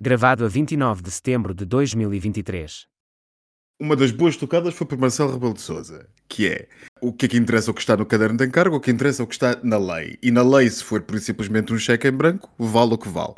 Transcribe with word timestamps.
Gravado 0.00 0.44
a 0.44 0.48
29 0.48 1.02
de 1.02 1.10
setembro 1.10 1.52
de 1.52 1.64
2023. 1.64 2.86
Uma 3.80 3.96
das 3.96 4.12
boas 4.12 4.36
tocadas 4.36 4.72
foi 4.72 4.86
para 4.86 4.96
Marcelo 4.96 5.32
Rebelo 5.32 5.54
de 5.54 5.60
Souza, 5.60 6.08
que 6.28 6.46
é 6.46 6.68
o 7.02 7.12
que 7.12 7.26
é 7.26 7.28
que 7.28 7.36
interessa 7.36 7.72
o 7.72 7.74
que 7.74 7.80
está 7.80 7.96
no 7.96 8.06
caderno 8.06 8.38
de 8.38 8.46
encargo, 8.46 8.76
o 8.76 8.80
que 8.80 8.92
interessa 8.92 9.24
o 9.24 9.26
que 9.26 9.34
está 9.34 9.58
na 9.60 9.76
lei. 9.76 10.16
E 10.22 10.30
na 10.30 10.44
lei, 10.44 10.70
se 10.70 10.84
for 10.84 11.02
por 11.02 11.18
simplesmente 11.18 11.72
um 11.72 11.78
cheque 11.80 12.06
em 12.06 12.12
branco, 12.12 12.48
vale 12.56 12.94
o 12.94 12.98
que 12.98 13.08
vale. 13.08 13.34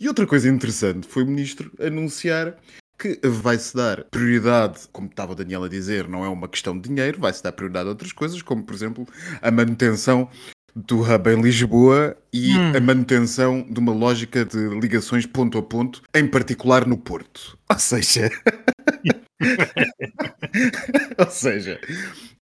E 0.00 0.08
outra 0.08 0.26
coisa 0.26 0.48
interessante 0.48 1.06
foi 1.06 1.24
o 1.24 1.26
ministro 1.26 1.70
anunciar 1.78 2.56
que 2.98 3.20
vai-se 3.22 3.76
dar 3.76 4.04
prioridade, 4.04 4.88
como 4.90 5.08
estava 5.08 5.32
o 5.32 5.34
Daniel 5.34 5.64
a 5.64 5.68
dizer, 5.68 6.08
não 6.08 6.24
é 6.24 6.28
uma 6.30 6.48
questão 6.48 6.74
de 6.74 6.88
dinheiro, 6.88 7.20
vai-se 7.20 7.42
dar 7.42 7.52
prioridade 7.52 7.86
a 7.86 7.90
outras 7.90 8.12
coisas, 8.12 8.40
como 8.40 8.64
por 8.64 8.74
exemplo 8.74 9.06
a 9.42 9.50
manutenção 9.50 10.30
do 10.86 11.00
hub 11.00 11.30
em 11.30 11.40
Lisboa 11.40 12.16
e 12.32 12.56
hum. 12.56 12.76
a 12.76 12.80
manutenção 12.80 13.66
de 13.68 13.78
uma 13.80 13.92
lógica 13.92 14.44
de 14.44 14.68
ligações 14.80 15.26
ponto 15.26 15.58
a 15.58 15.62
ponto, 15.62 16.02
em 16.14 16.26
particular 16.26 16.86
no 16.86 16.96
Porto. 16.96 17.58
Ou 17.70 17.78
seja. 17.78 18.30
Ou 21.18 21.30
seja, 21.30 21.80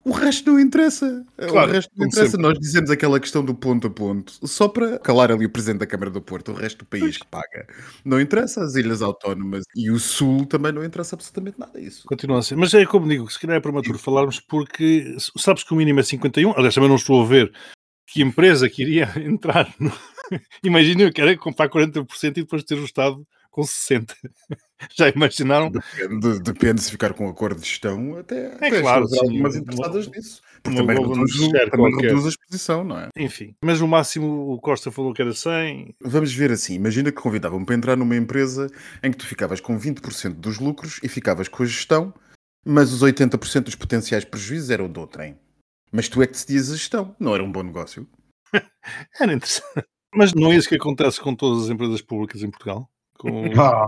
o 0.04 0.12
resto 0.12 0.50
não 0.50 0.58
interessa. 0.58 1.24
Claro, 1.36 1.70
o 1.70 1.74
resto 1.74 1.90
não 1.96 2.06
interessa. 2.06 2.30
Sempre. 2.30 2.42
Nós 2.42 2.58
dizemos 2.58 2.90
aquela 2.90 3.20
questão 3.20 3.44
do 3.44 3.54
ponto 3.54 3.86
a 3.88 3.90
ponto 3.90 4.32
só 4.46 4.66
para 4.68 4.98
calar 4.98 5.30
ali 5.30 5.44
o 5.44 5.50
presidente 5.50 5.80
da 5.80 5.86
Câmara 5.86 6.10
do 6.10 6.22
Porto, 6.22 6.52
o 6.52 6.54
resto 6.54 6.78
do 6.78 6.84
país 6.86 7.18
que 7.18 7.26
paga. 7.26 7.66
Não 8.04 8.20
interessa 8.20 8.62
as 8.62 8.74
ilhas 8.74 9.02
autónomas 9.02 9.64
e 9.76 9.90
o 9.90 9.98
Sul 9.98 10.46
também 10.46 10.72
não 10.72 10.84
interessa 10.84 11.14
absolutamente 11.14 11.58
nada 11.58 11.78
isso. 11.78 12.06
Continua 12.06 12.38
a 12.38 12.42
ser. 12.42 12.56
Mas 12.56 12.72
é 12.72 12.86
como 12.86 13.06
digo, 13.06 13.30
se 13.30 13.38
calhar 13.38 13.56
é 13.56 13.60
prematuro 13.60 13.98
falarmos 13.98 14.40
porque 14.40 15.16
sabes 15.36 15.62
que 15.62 15.74
o 15.74 15.76
mínimo 15.76 16.00
é 16.00 16.02
51. 16.02 16.52
Aliás, 16.52 16.74
também 16.74 16.88
não 16.88 16.96
estou 16.96 17.22
a 17.22 17.26
ver 17.26 17.52
que 18.18 18.22
empresa 18.22 18.68
que 18.68 18.82
iria 18.82 19.08
entrar 19.24 19.72
no... 19.78 19.92
Imagina 20.64 21.02
eu 21.02 21.12
quero 21.12 21.36
comprar 21.38 21.70
40% 21.70 22.06
e 22.24 22.30
depois 22.30 22.64
ter 22.64 22.74
o 22.74 22.84
Estado 22.84 23.24
com 23.50 23.62
60%. 23.62 24.12
Já 24.96 25.08
imaginaram? 25.08 25.70
Depende, 25.70 26.40
depende 26.40 26.82
se 26.82 26.90
ficar 26.90 27.12
com 27.12 27.28
acordo 27.28 27.60
de 27.60 27.66
gestão, 27.66 28.16
até, 28.16 28.46
é 28.46 28.54
até 28.54 28.80
claro, 28.80 29.08
sim, 29.08 29.18
algumas 29.18 29.56
interessadas 29.56 30.08
nisso. 30.08 30.40
Porque 30.62 30.78
também, 30.78 30.96
reduz, 30.96 31.32
também 31.70 31.96
reduz 32.00 32.26
a 32.26 32.28
exposição, 32.28 32.84
não 32.84 32.98
é? 32.98 33.08
Enfim, 33.16 33.54
mas 33.64 33.80
no 33.80 33.88
máximo 33.88 34.52
o 34.52 34.60
Costa 34.60 34.92
falou 34.92 35.12
que 35.12 35.22
era 35.22 35.32
100. 35.32 35.96
Vamos 36.00 36.32
ver 36.32 36.52
assim, 36.52 36.74
imagina 36.74 37.10
que 37.10 37.20
convidavam 37.20 37.64
para 37.64 37.74
entrar 37.74 37.96
numa 37.96 38.16
empresa 38.16 38.68
em 39.02 39.10
que 39.10 39.16
tu 39.16 39.26
ficavas 39.26 39.60
com 39.60 39.78
20% 39.78 40.34
dos 40.34 40.60
lucros 40.60 41.00
e 41.02 41.08
ficavas 41.08 41.48
com 41.48 41.64
a 41.64 41.66
gestão, 41.66 42.14
mas 42.64 42.92
os 42.92 43.02
80% 43.02 43.62
dos 43.62 43.74
potenciais 43.74 44.24
prejuízos 44.24 44.70
eram 44.70 44.88
do 44.88 45.06
trem. 45.06 45.36
Mas 45.90 46.08
tu 46.08 46.22
é 46.22 46.26
que 46.26 46.32
decidias 46.32 46.70
a 46.70 46.76
gestão, 46.76 47.16
não 47.18 47.34
era 47.34 47.42
um 47.42 47.50
bom 47.50 47.62
negócio? 47.62 48.06
era 49.20 49.32
interessante. 49.32 49.86
Mas 50.14 50.32
não 50.32 50.52
é 50.52 50.56
isso 50.56 50.68
que 50.68 50.76
acontece 50.76 51.20
com 51.20 51.34
todas 51.34 51.64
as 51.64 51.70
empresas 51.70 52.00
públicas 52.00 52.42
em 52.42 52.50
Portugal? 52.50 52.88
Com... 53.18 53.28
Ah, 53.58 53.86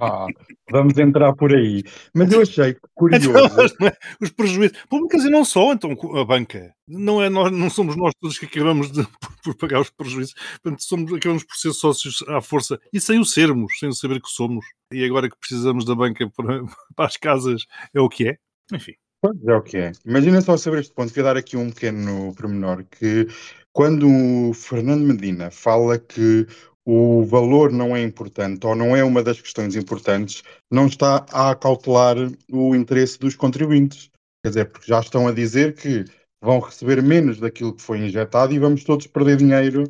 ah, 0.00 0.26
vamos 0.70 0.96
entrar 0.98 1.34
por 1.34 1.52
aí. 1.54 1.82
Mas 2.14 2.30
eu 2.30 2.42
achei 2.42 2.76
curioso. 2.94 3.30
Então, 3.40 3.88
é? 3.88 3.96
os 4.20 4.30
prejuízos 4.30 4.78
públicas 4.88 5.24
e 5.24 5.30
não 5.30 5.44
só, 5.44 5.72
então 5.72 5.96
a 6.16 6.24
banca. 6.24 6.72
Não, 6.86 7.22
é 7.22 7.28
nós, 7.28 7.50
não 7.50 7.70
somos 7.70 7.96
nós 7.96 8.12
todos 8.20 8.38
que 8.38 8.46
acabamos 8.46 8.92
de, 8.92 9.06
por 9.42 9.56
pagar 9.56 9.80
os 9.80 9.90
prejuízos. 9.90 10.34
Portanto, 10.62 10.82
somos, 10.82 11.12
acabamos 11.12 11.44
por 11.44 11.56
ser 11.56 11.72
sócios 11.72 12.22
à 12.28 12.40
força 12.40 12.78
e 12.92 13.00
sem 13.00 13.18
o 13.18 13.24
sermos, 13.24 13.78
sem 13.78 13.88
o 13.88 13.94
saber 13.94 14.20
que 14.20 14.28
somos. 14.28 14.64
E 14.92 15.04
agora 15.04 15.28
que 15.28 15.38
precisamos 15.38 15.84
da 15.84 15.94
banca 15.94 16.28
para, 16.30 16.62
para 16.94 17.06
as 17.06 17.16
casas, 17.16 17.64
é 17.94 18.00
o 18.00 18.08
que 18.08 18.28
é. 18.28 18.38
Enfim. 18.72 18.94
Pois 19.22 19.36
é 19.46 19.54
o 19.54 19.62
que 19.62 19.76
é. 19.76 19.92
Imagina 20.06 20.40
só 20.40 20.56
saber 20.56 20.80
este 20.80 20.94
ponto, 20.94 21.12
queria 21.12 21.24
dar 21.24 21.36
aqui 21.36 21.56
um 21.56 21.70
pequeno 21.70 22.34
pormenor, 22.34 22.84
que 22.84 23.26
quando 23.72 24.08
o 24.08 24.54
Fernando 24.54 25.04
Medina 25.04 25.50
fala 25.50 25.98
que 25.98 26.46
o 26.86 27.22
valor 27.24 27.70
não 27.70 27.94
é 27.94 28.02
importante 28.02 28.66
ou 28.66 28.74
não 28.74 28.96
é 28.96 29.04
uma 29.04 29.22
das 29.22 29.38
questões 29.40 29.76
importantes, 29.76 30.42
não 30.70 30.86
está 30.86 31.26
a 31.32 31.54
cautelar 31.54 32.16
o 32.50 32.74
interesse 32.74 33.18
dos 33.18 33.36
contribuintes. 33.36 34.10
Quer 34.42 34.48
dizer, 34.48 34.64
porque 34.72 34.88
já 34.88 35.00
estão 35.00 35.28
a 35.28 35.32
dizer 35.32 35.74
que 35.74 36.04
vão 36.42 36.58
receber 36.58 37.02
menos 37.02 37.38
daquilo 37.38 37.74
que 37.74 37.82
foi 37.82 37.98
injetado 37.98 38.54
e 38.54 38.58
vamos 38.58 38.84
todos 38.84 39.06
perder 39.06 39.36
dinheiro 39.36 39.84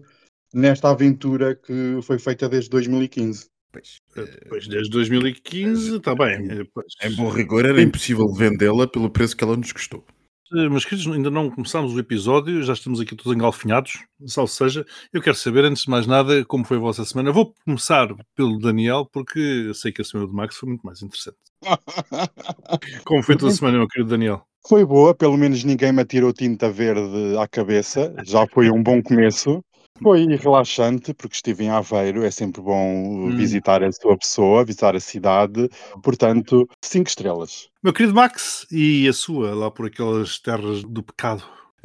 nesta 0.52 0.90
aventura 0.90 1.54
que 1.54 2.00
foi 2.02 2.18
feita 2.18 2.48
desde 2.48 2.68
2015. 2.70 3.48
Pois, 3.72 4.00
pois 4.48 4.66
desde 4.66 4.90
2015 4.90 5.96
está 5.96 6.14
bem. 6.14 6.66
Em 7.02 7.14
bom 7.14 7.28
rigor, 7.28 7.64
era 7.64 7.80
impossível 7.80 8.32
vendê-la 8.32 8.88
pelo 8.88 9.10
preço 9.10 9.36
que 9.36 9.44
ela 9.44 9.56
nos 9.56 9.72
custou. 9.72 10.04
Eh, 10.52 10.68
mas 10.68 10.84
queridos, 10.84 11.06
ainda 11.14 11.30
não 11.30 11.48
começámos 11.48 11.94
o 11.94 11.98
episódio, 12.00 12.62
já 12.62 12.72
estamos 12.72 13.00
aqui 13.00 13.14
todos 13.14 13.32
engalfinhados, 13.32 14.04
salvo 14.26 14.50
seja. 14.50 14.84
Eu 15.12 15.22
quero 15.22 15.36
saber, 15.36 15.64
antes 15.64 15.84
de 15.84 15.90
mais 15.90 16.08
nada, 16.08 16.44
como 16.44 16.64
foi 16.64 16.76
a 16.76 16.80
vossa 16.80 17.04
semana. 17.04 17.30
Vou 17.30 17.54
começar 17.64 18.08
pelo 18.34 18.58
Daniel, 18.58 19.06
porque 19.12 19.38
eu 19.38 19.74
sei 19.74 19.92
que 19.92 20.02
a 20.02 20.04
semana 20.04 20.28
do 20.28 20.34
Max 20.34 20.56
foi 20.56 20.70
muito 20.70 20.82
mais 20.82 21.02
interessante. 21.02 21.38
como 23.04 23.22
foi 23.22 23.36
a 23.36 23.38
tua 23.38 23.50
semana, 23.52 23.78
meu 23.78 23.86
querido 23.86 24.10
Daniel? 24.10 24.44
Foi 24.66 24.84
boa, 24.84 25.14
pelo 25.14 25.38
menos 25.38 25.62
ninguém 25.62 25.92
me 25.92 26.02
atirou 26.02 26.32
tinta 26.32 26.70
verde 26.70 27.38
à 27.38 27.46
cabeça, 27.46 28.14
já 28.26 28.46
foi 28.48 28.70
um 28.70 28.82
bom 28.82 29.00
começo. 29.00 29.64
Foi 30.02 30.26
relaxante, 30.36 31.12
porque 31.14 31.34
estive 31.34 31.64
em 31.64 31.70
Aveiro, 31.70 32.24
é 32.24 32.30
sempre 32.30 32.60
bom 32.60 33.26
hum. 33.26 33.36
visitar 33.36 33.82
a 33.82 33.92
sua 33.92 34.16
pessoa, 34.16 34.64
visitar 34.64 34.96
a 34.96 35.00
cidade, 35.00 35.68
portanto, 36.02 36.68
cinco 36.82 37.08
estrelas. 37.08 37.68
Meu 37.82 37.92
querido 37.92 38.14
Max, 38.14 38.66
e 38.70 39.06
a 39.08 39.12
sua, 39.12 39.54
lá 39.54 39.70
por 39.70 39.86
aquelas 39.86 40.38
terras 40.38 40.82
do 40.82 41.02
pecado? 41.02 41.42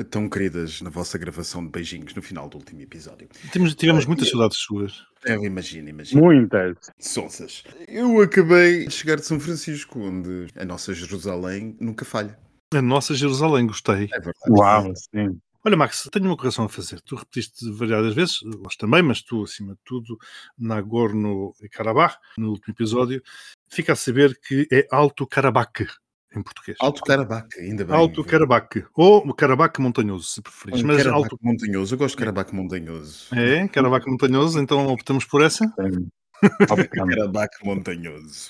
Tão 0.10 0.28
queridas 0.28 0.82
na 0.82 0.90
vossa 0.90 1.18
gravação 1.18 1.64
de 1.64 1.72
beijinhos 1.72 2.14
no 2.14 2.22
final 2.22 2.50
do 2.50 2.58
último 2.58 2.82
episódio. 2.82 3.30
Tivemos, 3.50 3.76
tivemos 3.76 4.06
muitas 4.06 4.30
saudades 4.30 4.58
suas. 4.58 5.06
Eu 5.24 5.42
imagino, 5.46 5.88
imagino. 5.88 6.22
Muitas. 6.22 6.76
Sonsas. 7.00 7.64
Eu 7.88 8.22
acabei 8.22 8.88
de 8.88 8.92
chegar 8.92 9.16
de 9.16 9.26
São 9.26 9.40
Francisco, 9.40 10.00
onde 10.00 10.48
a 10.58 10.66
nossa 10.66 10.94
Jerusalém 10.94 11.78
nunca 11.80 12.04
falha. 12.04 12.38
A 12.74 12.82
nossa 12.82 13.14
Jerusalém, 13.14 13.68
gostei. 13.68 14.10
É 14.12 14.20
verdade. 14.20 14.50
Uau, 14.50 14.92
sim. 14.96 15.40
Olha, 15.68 15.76
Max, 15.76 16.08
tenho 16.12 16.26
uma 16.26 16.38
correção 16.38 16.66
a 16.66 16.70
fazer. 16.70 17.02
Tu 17.02 17.16
repetiste 17.16 17.72
variadas 17.72 18.14
vezes, 18.14 18.38
nós 18.62 18.76
também, 18.76 19.02
mas 19.02 19.24
tu, 19.24 19.42
acima 19.42 19.74
de 19.74 19.80
tudo, 19.84 20.16
Nagorno-Karabakh, 20.60 22.18
no 22.38 22.52
último 22.52 22.72
episódio, 22.72 23.20
fica 23.68 23.94
a 23.94 23.96
saber 23.96 24.40
que 24.40 24.68
é 24.72 24.88
Alto 24.92 25.26
Karabakh, 25.26 25.88
em 26.36 26.44
português. 26.44 26.78
Alto 26.80 27.02
Karabakh, 27.02 27.48
ainda 27.58 27.84
bem. 27.84 27.96
Alto 27.96 28.24
Karabakh, 28.24 28.86
ou 28.94 29.34
Karabakh 29.34 29.80
montanhoso, 29.80 30.26
se 30.26 30.42
preferires. 30.44 30.84
Mas 30.84 30.98
Karabakh 30.98 31.24
alto... 31.24 31.40
montanhoso, 31.42 31.96
eu 31.96 31.98
gosto 31.98 32.16
de 32.16 32.20
Karabakh 32.20 32.54
montanhoso. 32.54 33.36
É, 33.36 33.68
Karabakh 33.68 34.06
montanhoso, 34.06 34.60
então 34.60 34.86
optamos 34.86 35.26
por 35.26 35.42
essa? 35.42 35.66
Karabakh 36.94 37.58
montanhoso. 37.64 38.50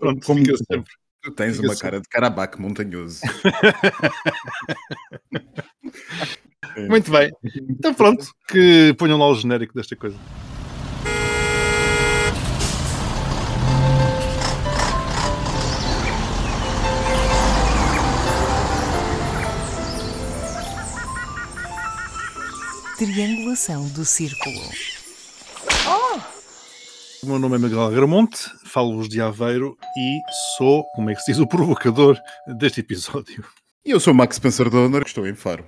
Pronto, 0.00 0.26
como 0.26 0.44
sempre. 0.44 0.92
Tu 1.24 1.30
tens 1.30 1.58
uma 1.58 1.74
cara 1.74 2.02
de 2.02 2.08
carabaque 2.08 2.60
montanhoso. 2.60 3.22
Muito 6.86 7.10
bem. 7.10 7.32
Então 7.70 7.94
pronto, 7.94 8.30
que 8.46 8.94
ponham 8.98 9.18
lá 9.18 9.26
o 9.28 9.34
genérico 9.34 9.72
desta 9.74 9.96
coisa. 9.96 10.18
Triangulação 22.98 23.88
do 23.88 24.04
círculo. 24.04 24.60
O 27.24 27.26
meu 27.26 27.38
nome 27.38 27.56
é 27.56 27.58
Miguel 27.58 27.86
Agramonte, 27.86 28.36
falo-vos 28.66 29.08
de 29.08 29.18
Aveiro 29.18 29.78
e 29.96 30.20
sou, 30.58 30.84
como 30.94 31.08
é 31.08 31.14
que 31.14 31.22
se 31.22 31.32
diz, 31.32 31.40
o 31.40 31.46
provocador 31.46 32.20
deste 32.46 32.80
episódio. 32.80 33.42
E 33.82 33.92
eu 33.92 33.98
sou 33.98 34.12
Max 34.12 34.36
Spencer 34.36 34.68
Donner, 34.68 35.04
estou 35.06 35.26
em 35.26 35.34
Faro. 35.34 35.64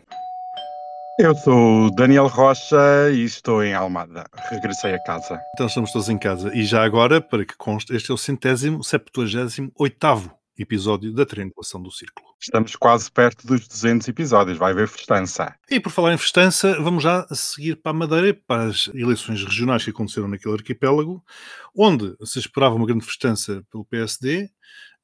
Eu 1.19 1.35
sou 1.35 1.91
Daniel 1.95 2.27
Rocha 2.27 3.11
e 3.11 3.25
estou 3.25 3.65
em 3.65 3.73
Almada. 3.73 4.27
Regressei 4.51 4.93
a 4.93 5.03
casa. 5.03 5.41
Então 5.55 5.67
estamos 5.67 5.93
todos 5.93 6.11
em 6.11 6.19
casa. 6.19 6.55
E 6.55 6.63
já 6.63 6.85
agora, 6.85 7.23
para 7.23 7.47
que 7.47 7.57
conste, 7.57 7.97
este 7.97 8.11
é 8.11 8.15
o 8.15 8.19
centésimo, 8.19 8.85
septuagésimo, 8.85 9.73
oitavo 9.79 10.31
episódio 10.59 11.13
da 11.13 11.27
Triangulação 11.27 11.83
do 11.83 11.91
Círculo. 11.91 12.27
Estamos 12.41 12.77
quase 12.77 13.11
perto 13.11 13.47
dos 13.47 13.67
200 13.67 14.09
episódios, 14.09 14.59
vai 14.59 14.73
haver 14.73 14.89
festança. 14.89 15.55
E 15.71 15.81
por 15.81 15.91
falar 15.91 16.15
em 16.15 16.19
festança, 16.19 16.81
vamos 16.81 17.03
já 17.03 17.27
seguir 17.33 17.77
para 17.77 17.91
a 17.91 17.95
Madeira, 17.95 18.39
para 18.47 18.65
as 18.65 18.89
eleições 18.95 19.43
regionais 19.43 19.85
que 19.85 19.91
aconteceram 19.91 20.29
naquele 20.29 20.55
arquipélago, 20.55 21.23
onde 21.75 22.17
se 22.25 22.39
esperava 22.39 22.75
uma 22.75 22.87
grande 22.87 23.05
festança 23.05 23.63
pelo 23.71 23.85
PSD, 23.85 24.51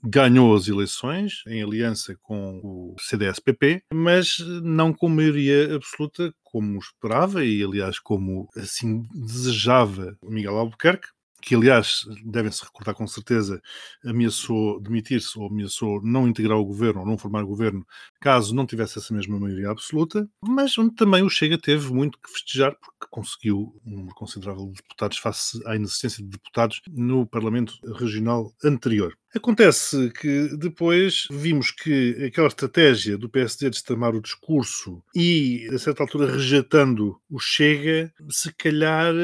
ganhou 0.02 0.54
as 0.54 0.66
eleições 0.66 1.42
em 1.46 1.62
aliança 1.62 2.16
com 2.20 2.60
o 2.62 2.96
CDS-PP, 2.98 3.84
mas 3.92 4.38
não 4.62 4.92
com 4.92 5.08
maioria 5.08 5.76
absoluta 5.76 6.34
como 6.42 6.78
esperava 6.78 7.44
e, 7.44 7.62
aliás, 7.62 7.98
como 7.98 8.48
assim 8.56 9.04
desejava 9.14 10.16
Miguel 10.22 10.58
Albuquerque, 10.58 11.08
que 11.42 11.56
aliás, 11.56 12.06
devem-se 12.24 12.64
recordar 12.64 12.94
com 12.94 13.06
certeza, 13.06 13.60
ameaçou 14.04 14.80
demitir-se 14.80 15.36
ou 15.38 15.48
ameaçou 15.48 16.00
não 16.02 16.28
integrar 16.28 16.56
o 16.56 16.64
governo 16.64 17.00
ou 17.00 17.06
não 17.06 17.18
formar 17.18 17.42
o 17.42 17.48
governo 17.48 17.84
caso 18.20 18.54
não 18.54 18.64
tivesse 18.64 18.98
essa 18.98 19.12
mesma 19.12 19.38
maioria 19.38 19.70
absoluta, 19.70 20.28
mas 20.40 20.78
onde 20.78 20.94
também 20.94 21.22
o 21.22 21.28
Chega 21.28 21.58
teve 21.58 21.92
muito 21.92 22.18
que 22.18 22.30
festejar 22.30 22.74
porque 22.80 23.06
conseguiu 23.10 23.74
um 23.84 23.96
número 23.96 24.14
considerável 24.14 24.66
de 24.66 24.74
deputados 24.74 25.18
face 25.18 25.60
à 25.66 25.74
inexistência 25.74 26.22
de 26.22 26.30
deputados 26.30 26.80
no 26.88 27.26
Parlamento 27.26 27.74
Regional 27.98 28.52
anterior. 28.64 29.12
Acontece 29.34 30.10
que 30.10 30.54
depois 30.58 31.26
vimos 31.30 31.70
que 31.70 32.26
aquela 32.26 32.48
estratégia 32.48 33.16
do 33.16 33.30
PSD 33.30 33.70
de 33.70 33.76
extremar 33.76 34.14
o 34.14 34.20
discurso 34.20 35.02
e, 35.16 35.68
a 35.72 35.78
certa 35.78 36.02
altura, 36.02 36.30
rejeitando 36.30 37.18
o 37.30 37.38
Chega, 37.38 38.12
se 38.28 38.52
calhar 38.52 39.14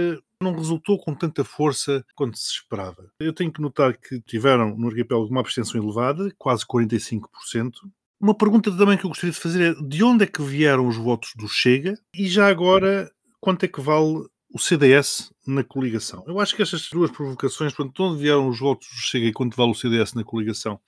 não 0.43 0.55
resultou 0.55 0.99
com 0.99 1.15
tanta 1.15 1.45
força 1.45 2.05
quanto 2.15 2.39
se 2.39 2.53
esperava. 2.53 3.11
Eu 3.19 3.33
tenho 3.33 3.53
que 3.53 3.61
notar 3.61 3.97
que 3.97 4.21
tiveram 4.21 4.77
no 4.77 4.89
arquipélago 4.89 5.29
uma 5.29 5.41
abstenção 5.41 5.83
elevada, 5.83 6.33
quase 6.39 6.65
45%. 6.65 7.73
Uma 8.21 8.35
pergunta 8.35 8.77
também 8.77 8.97
que 8.97 9.05
eu 9.05 9.11
gostaria 9.11 9.33
de 9.33 9.41
fazer 9.41 9.73
é 9.73 9.83
de 9.83 10.03
onde 10.03 10.25
é 10.25 10.27
que 10.27 10.43
vieram 10.43 10.87
os 10.87 10.97
votos 10.97 11.33
do 11.37 11.49
Chega 11.49 11.99
e 12.15 12.29
já 12.29 12.49
agora 12.49 13.11
quanto 13.41 13.65
é 13.65 13.69
que 13.69 13.81
vale 13.81 14.27
o 14.53 14.59
CDS 14.59 15.33
na 15.47 15.63
coligação. 15.63 16.25
Eu 16.27 16.41
acho 16.41 16.55
que 16.55 16.63
estas 16.63 16.89
duas 16.89 17.11
provocações, 17.11 17.73
portanto, 17.73 17.97
de 17.97 18.03
onde 18.03 18.23
vieram 18.23 18.49
os 18.49 18.59
votos 18.59 18.89
do 18.89 19.01
Chega 19.01 19.27
e 19.27 19.33
quanto 19.33 19.57
vale 19.57 19.73
o 19.73 19.75
CDS 19.75 20.15
na 20.15 20.25
coligação, 20.25 20.81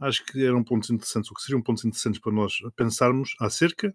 acho 0.00 0.24
que 0.24 0.44
eram 0.44 0.64
pontos 0.64 0.90
interessantes, 0.90 1.30
ou 1.30 1.36
que 1.36 1.42
seriam 1.42 1.62
pontos 1.62 1.84
interessantes 1.84 2.20
para 2.20 2.32
nós 2.32 2.54
pensarmos 2.74 3.34
acerca. 3.40 3.94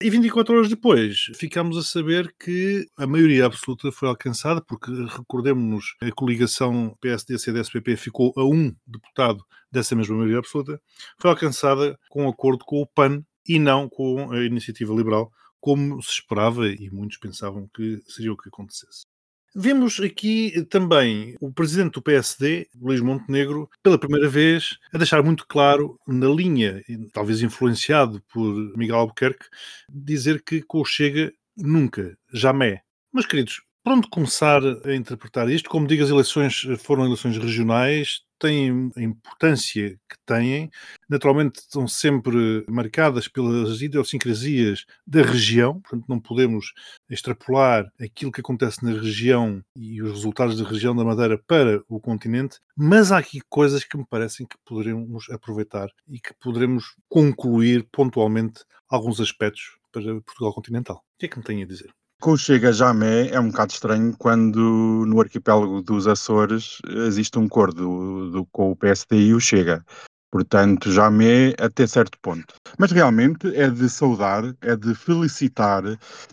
E 0.00 0.10
24 0.10 0.54
horas 0.54 0.68
depois, 0.68 1.24
ficámos 1.34 1.76
a 1.76 1.82
saber 1.82 2.32
que 2.38 2.86
a 2.96 3.04
maioria 3.04 3.46
absoluta 3.46 3.90
foi 3.90 4.08
alcançada, 4.08 4.60
porque 4.60 4.92
recordemos-nos, 4.92 5.96
a 6.00 6.08
coligação 6.12 6.96
PSD-CDS-PP 7.00 7.96
ficou 7.96 8.32
a 8.36 8.44
um 8.44 8.72
deputado 8.86 9.44
dessa 9.72 9.96
mesma 9.96 10.14
maioria 10.14 10.38
absoluta, 10.38 10.80
foi 11.20 11.32
alcançada 11.32 11.98
com 12.08 12.28
acordo 12.28 12.64
com 12.64 12.80
o 12.80 12.86
PAN 12.86 13.24
e 13.44 13.58
não 13.58 13.88
com 13.88 14.30
a 14.30 14.44
Iniciativa 14.44 14.94
Liberal, 14.94 15.32
como 15.60 16.00
se 16.00 16.12
esperava 16.12 16.68
e 16.68 16.88
muitos 16.92 17.18
pensavam 17.18 17.68
que 17.74 18.00
seria 18.06 18.32
o 18.32 18.36
que 18.36 18.48
acontecesse. 18.50 19.07
Vemos 19.54 19.98
aqui 20.00 20.64
também 20.70 21.34
o 21.40 21.52
presidente 21.52 21.94
do 21.94 22.02
PSD, 22.02 22.68
Luís 22.80 23.00
Montenegro, 23.00 23.68
pela 23.82 23.98
primeira 23.98 24.28
vez, 24.28 24.78
a 24.92 24.98
deixar 24.98 25.22
muito 25.22 25.46
claro, 25.46 25.98
na 26.06 26.28
linha, 26.28 26.82
talvez 27.12 27.42
influenciado 27.42 28.22
por 28.32 28.54
Miguel 28.76 28.96
Albuquerque, 28.96 29.46
dizer 29.88 30.42
que 30.42 30.62
com 30.62 30.80
o 30.80 30.84
Chega 30.84 31.32
nunca, 31.56 32.16
jamais. 32.32 32.78
Mas, 33.12 33.26
queridos, 33.26 33.62
por 33.82 33.94
onde 33.94 34.08
começar 34.10 34.60
a 34.84 34.94
interpretar 34.94 35.48
isto? 35.50 35.70
Como 35.70 35.86
digo, 35.86 36.04
as 36.04 36.10
eleições 36.10 36.66
foram 36.78 37.06
eleições 37.06 37.38
regionais, 37.38 38.20
têm 38.38 38.90
a 38.96 39.02
importância 39.02 39.98
que 40.08 40.16
têm, 40.24 40.70
naturalmente 41.08 41.60
estão 41.60 41.86
sempre 41.86 42.64
marcadas 42.68 43.28
pelas 43.28 43.80
idiosincrasias 43.80 44.84
da 45.06 45.22
região, 45.22 45.80
portanto 45.80 46.04
não 46.08 46.20
podemos 46.20 46.72
extrapolar 47.08 47.90
aquilo 48.00 48.32
que 48.32 48.40
acontece 48.40 48.84
na 48.84 48.92
região 48.92 49.62
e 49.74 50.02
os 50.02 50.12
resultados 50.12 50.60
da 50.60 50.68
região 50.68 50.94
da 50.94 51.04
Madeira 51.04 51.38
para 51.46 51.82
o 51.88 52.00
continente, 52.00 52.58
mas 52.76 53.12
há 53.12 53.18
aqui 53.18 53.40
coisas 53.48 53.84
que 53.84 53.96
me 53.96 54.06
parecem 54.06 54.46
que 54.46 54.56
poderemos 54.64 55.28
aproveitar 55.30 55.88
e 56.08 56.20
que 56.20 56.34
poderemos 56.40 56.94
concluir 57.08 57.86
pontualmente 57.92 58.64
alguns 58.88 59.20
aspectos 59.20 59.78
para 59.92 60.20
Portugal 60.22 60.52
continental. 60.54 60.96
O 60.96 61.18
que 61.18 61.26
é 61.26 61.28
que 61.28 61.38
me 61.38 61.44
tem 61.44 61.62
a 61.62 61.66
dizer? 61.66 61.92
Com 62.20 62.32
o 62.32 62.36
Chega 62.36 62.72
Jamé 62.72 63.28
é 63.28 63.38
um 63.38 63.48
bocado 63.48 63.72
estranho 63.72 64.12
quando 64.18 65.04
no 65.06 65.20
arquipélago 65.20 65.80
dos 65.80 66.08
Açores 66.08 66.78
existe 67.06 67.38
um 67.38 67.46
acordo 67.46 68.28
do, 68.30 68.44
com 68.46 68.72
o 68.72 68.76
PSD 68.76 69.26
e 69.26 69.34
o 69.34 69.40
Chega. 69.40 69.84
Portanto, 70.28 70.90
Jamé 70.90 71.54
até 71.60 71.86
certo 71.86 72.18
ponto. 72.20 72.54
Mas 72.76 72.90
realmente 72.90 73.54
é 73.54 73.70
de 73.70 73.88
saudar, 73.88 74.42
é 74.60 74.74
de 74.74 74.96
felicitar 74.96 75.84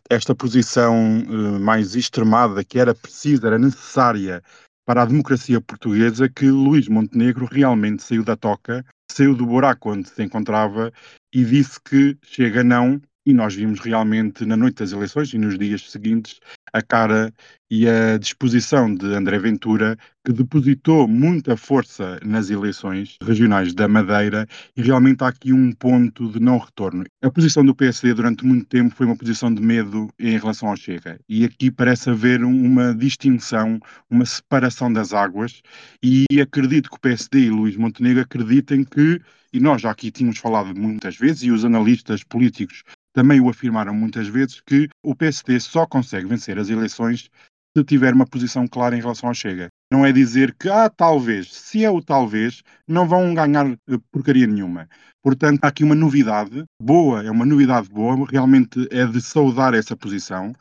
esta 0.10 0.34
posição 0.34 1.22
uh, 1.22 1.60
mais 1.60 1.96
extremada 1.96 2.64
que 2.64 2.80
era 2.80 2.96
precisa, 2.96 3.46
era 3.46 3.60
necessária 3.60 4.42
para 4.88 5.04
a 5.04 5.06
democracia 5.06 5.62
portuguesa 5.62 6.28
que 6.28 6.50
Luís 6.50 6.88
Montenegro 6.88 7.46
realmente 7.46 8.02
saiu 8.02 8.24
da 8.24 8.36
toca, 8.36 8.84
saiu 9.12 9.36
do 9.36 9.46
buraco 9.46 9.92
onde 9.92 10.10
se 10.10 10.24
encontrava 10.24 10.92
e 11.32 11.46
disse 11.46 11.80
que 11.80 12.18
chega 12.24 12.64
não 12.64 13.00
e 13.26 13.34
nós 13.34 13.56
vimos 13.56 13.80
realmente 13.80 14.46
na 14.46 14.56
noite 14.56 14.78
das 14.78 14.92
eleições 14.92 15.34
e 15.34 15.38
nos 15.38 15.58
dias 15.58 15.90
seguintes 15.90 16.40
a 16.72 16.82
cara 16.82 17.34
e 17.72 17.88
a 17.88 18.18
disposição 18.18 18.94
de 18.94 19.06
André 19.08 19.40
Ventura, 19.40 19.98
que 20.26 20.34
depositou 20.34 21.08
muita 21.08 21.56
força 21.56 22.20
nas 22.24 22.50
eleições 22.50 23.18
regionais 23.24 23.74
da 23.74 23.88
Madeira. 23.88 24.46
E 24.76 24.82
realmente 24.82 25.24
há 25.24 25.30
aqui 25.30 25.54
um 25.54 25.72
ponto 25.72 26.30
de 26.30 26.40
não 26.40 26.58
retorno. 26.58 27.06
A 27.24 27.32
posição 27.32 27.66
do 27.66 27.74
PSD 27.74 28.14
durante 28.14 28.46
muito 28.46 28.68
tempo 28.68 28.94
foi 28.94 29.06
uma 29.06 29.16
posição 29.16 29.54
de 29.54 29.62
medo 29.62 30.10
em 30.20 30.38
relação 30.38 30.70
ao 30.70 30.76
Chega. 30.76 31.18
E 31.30 31.46
aqui 31.46 31.72
parece 31.72 32.10
haver 32.10 32.44
uma 32.44 32.94
distinção, 32.94 33.80
uma 34.10 34.26
separação 34.26 34.92
das 34.92 35.14
águas. 35.14 35.62
E 36.04 36.26
acredito 36.40 36.90
que 36.90 36.98
o 36.98 37.00
PSD 37.00 37.46
e 37.46 37.50
Luís 37.50 37.78
Montenegro 37.78 38.22
acreditem 38.22 38.84
que 38.84 39.22
e 39.56 39.60
nós 39.62 39.82
já 39.82 39.90
aqui 39.90 40.12
tínhamos 40.12 40.38
falado 40.38 40.78
muitas 40.78 41.16
vezes, 41.16 41.44
e 41.44 41.50
os 41.50 41.64
analistas 41.64 42.26
políticos 42.26 42.84
também 43.16 43.40
o 43.40 43.50
afirmaram 43.50 43.94
muitas 43.94 44.28
vezes, 44.28 44.60
que 44.60 44.90
o 45.02 45.16
PSD 45.16 45.58
só 45.62 45.88
consegue 45.88 46.28
vencer 46.28 46.60
as 46.60 46.70
eleições 46.70 47.30
se 47.76 47.84
tiver 47.84 48.14
uma 48.14 48.28
posição 48.28 48.68
clara 48.68 48.96
em 48.96 49.02
relação 49.02 49.30
ao 49.30 49.36
Chega. 49.36 49.70
Não 49.92 50.06
é 50.06 50.12
dizer 50.12 50.54
que, 50.54 50.70
ah, 50.70 50.90
talvez, 50.90 51.54
se 51.54 51.84
é 51.84 51.90
o 51.90 52.02
talvez, 52.02 52.62
não 52.88 53.08
vão 53.08 53.34
ganhar 53.34 53.68
eh, 53.68 53.98
porcaria 54.12 54.46
nenhuma. 54.46 54.90
Portanto, 55.24 55.64
há 55.64 55.68
aqui 55.68 55.84
uma 55.84 55.96
novidade 55.96 56.66
boa, 56.82 57.24
é 57.24 57.32
uma 57.32 57.46
novidade 57.46 57.90
boa, 57.90 58.28
realmente 58.30 58.88
é 58.92 59.06
de 59.06 59.22
saudar 59.22 59.74
essa 59.74 59.96
posição. 59.96 60.54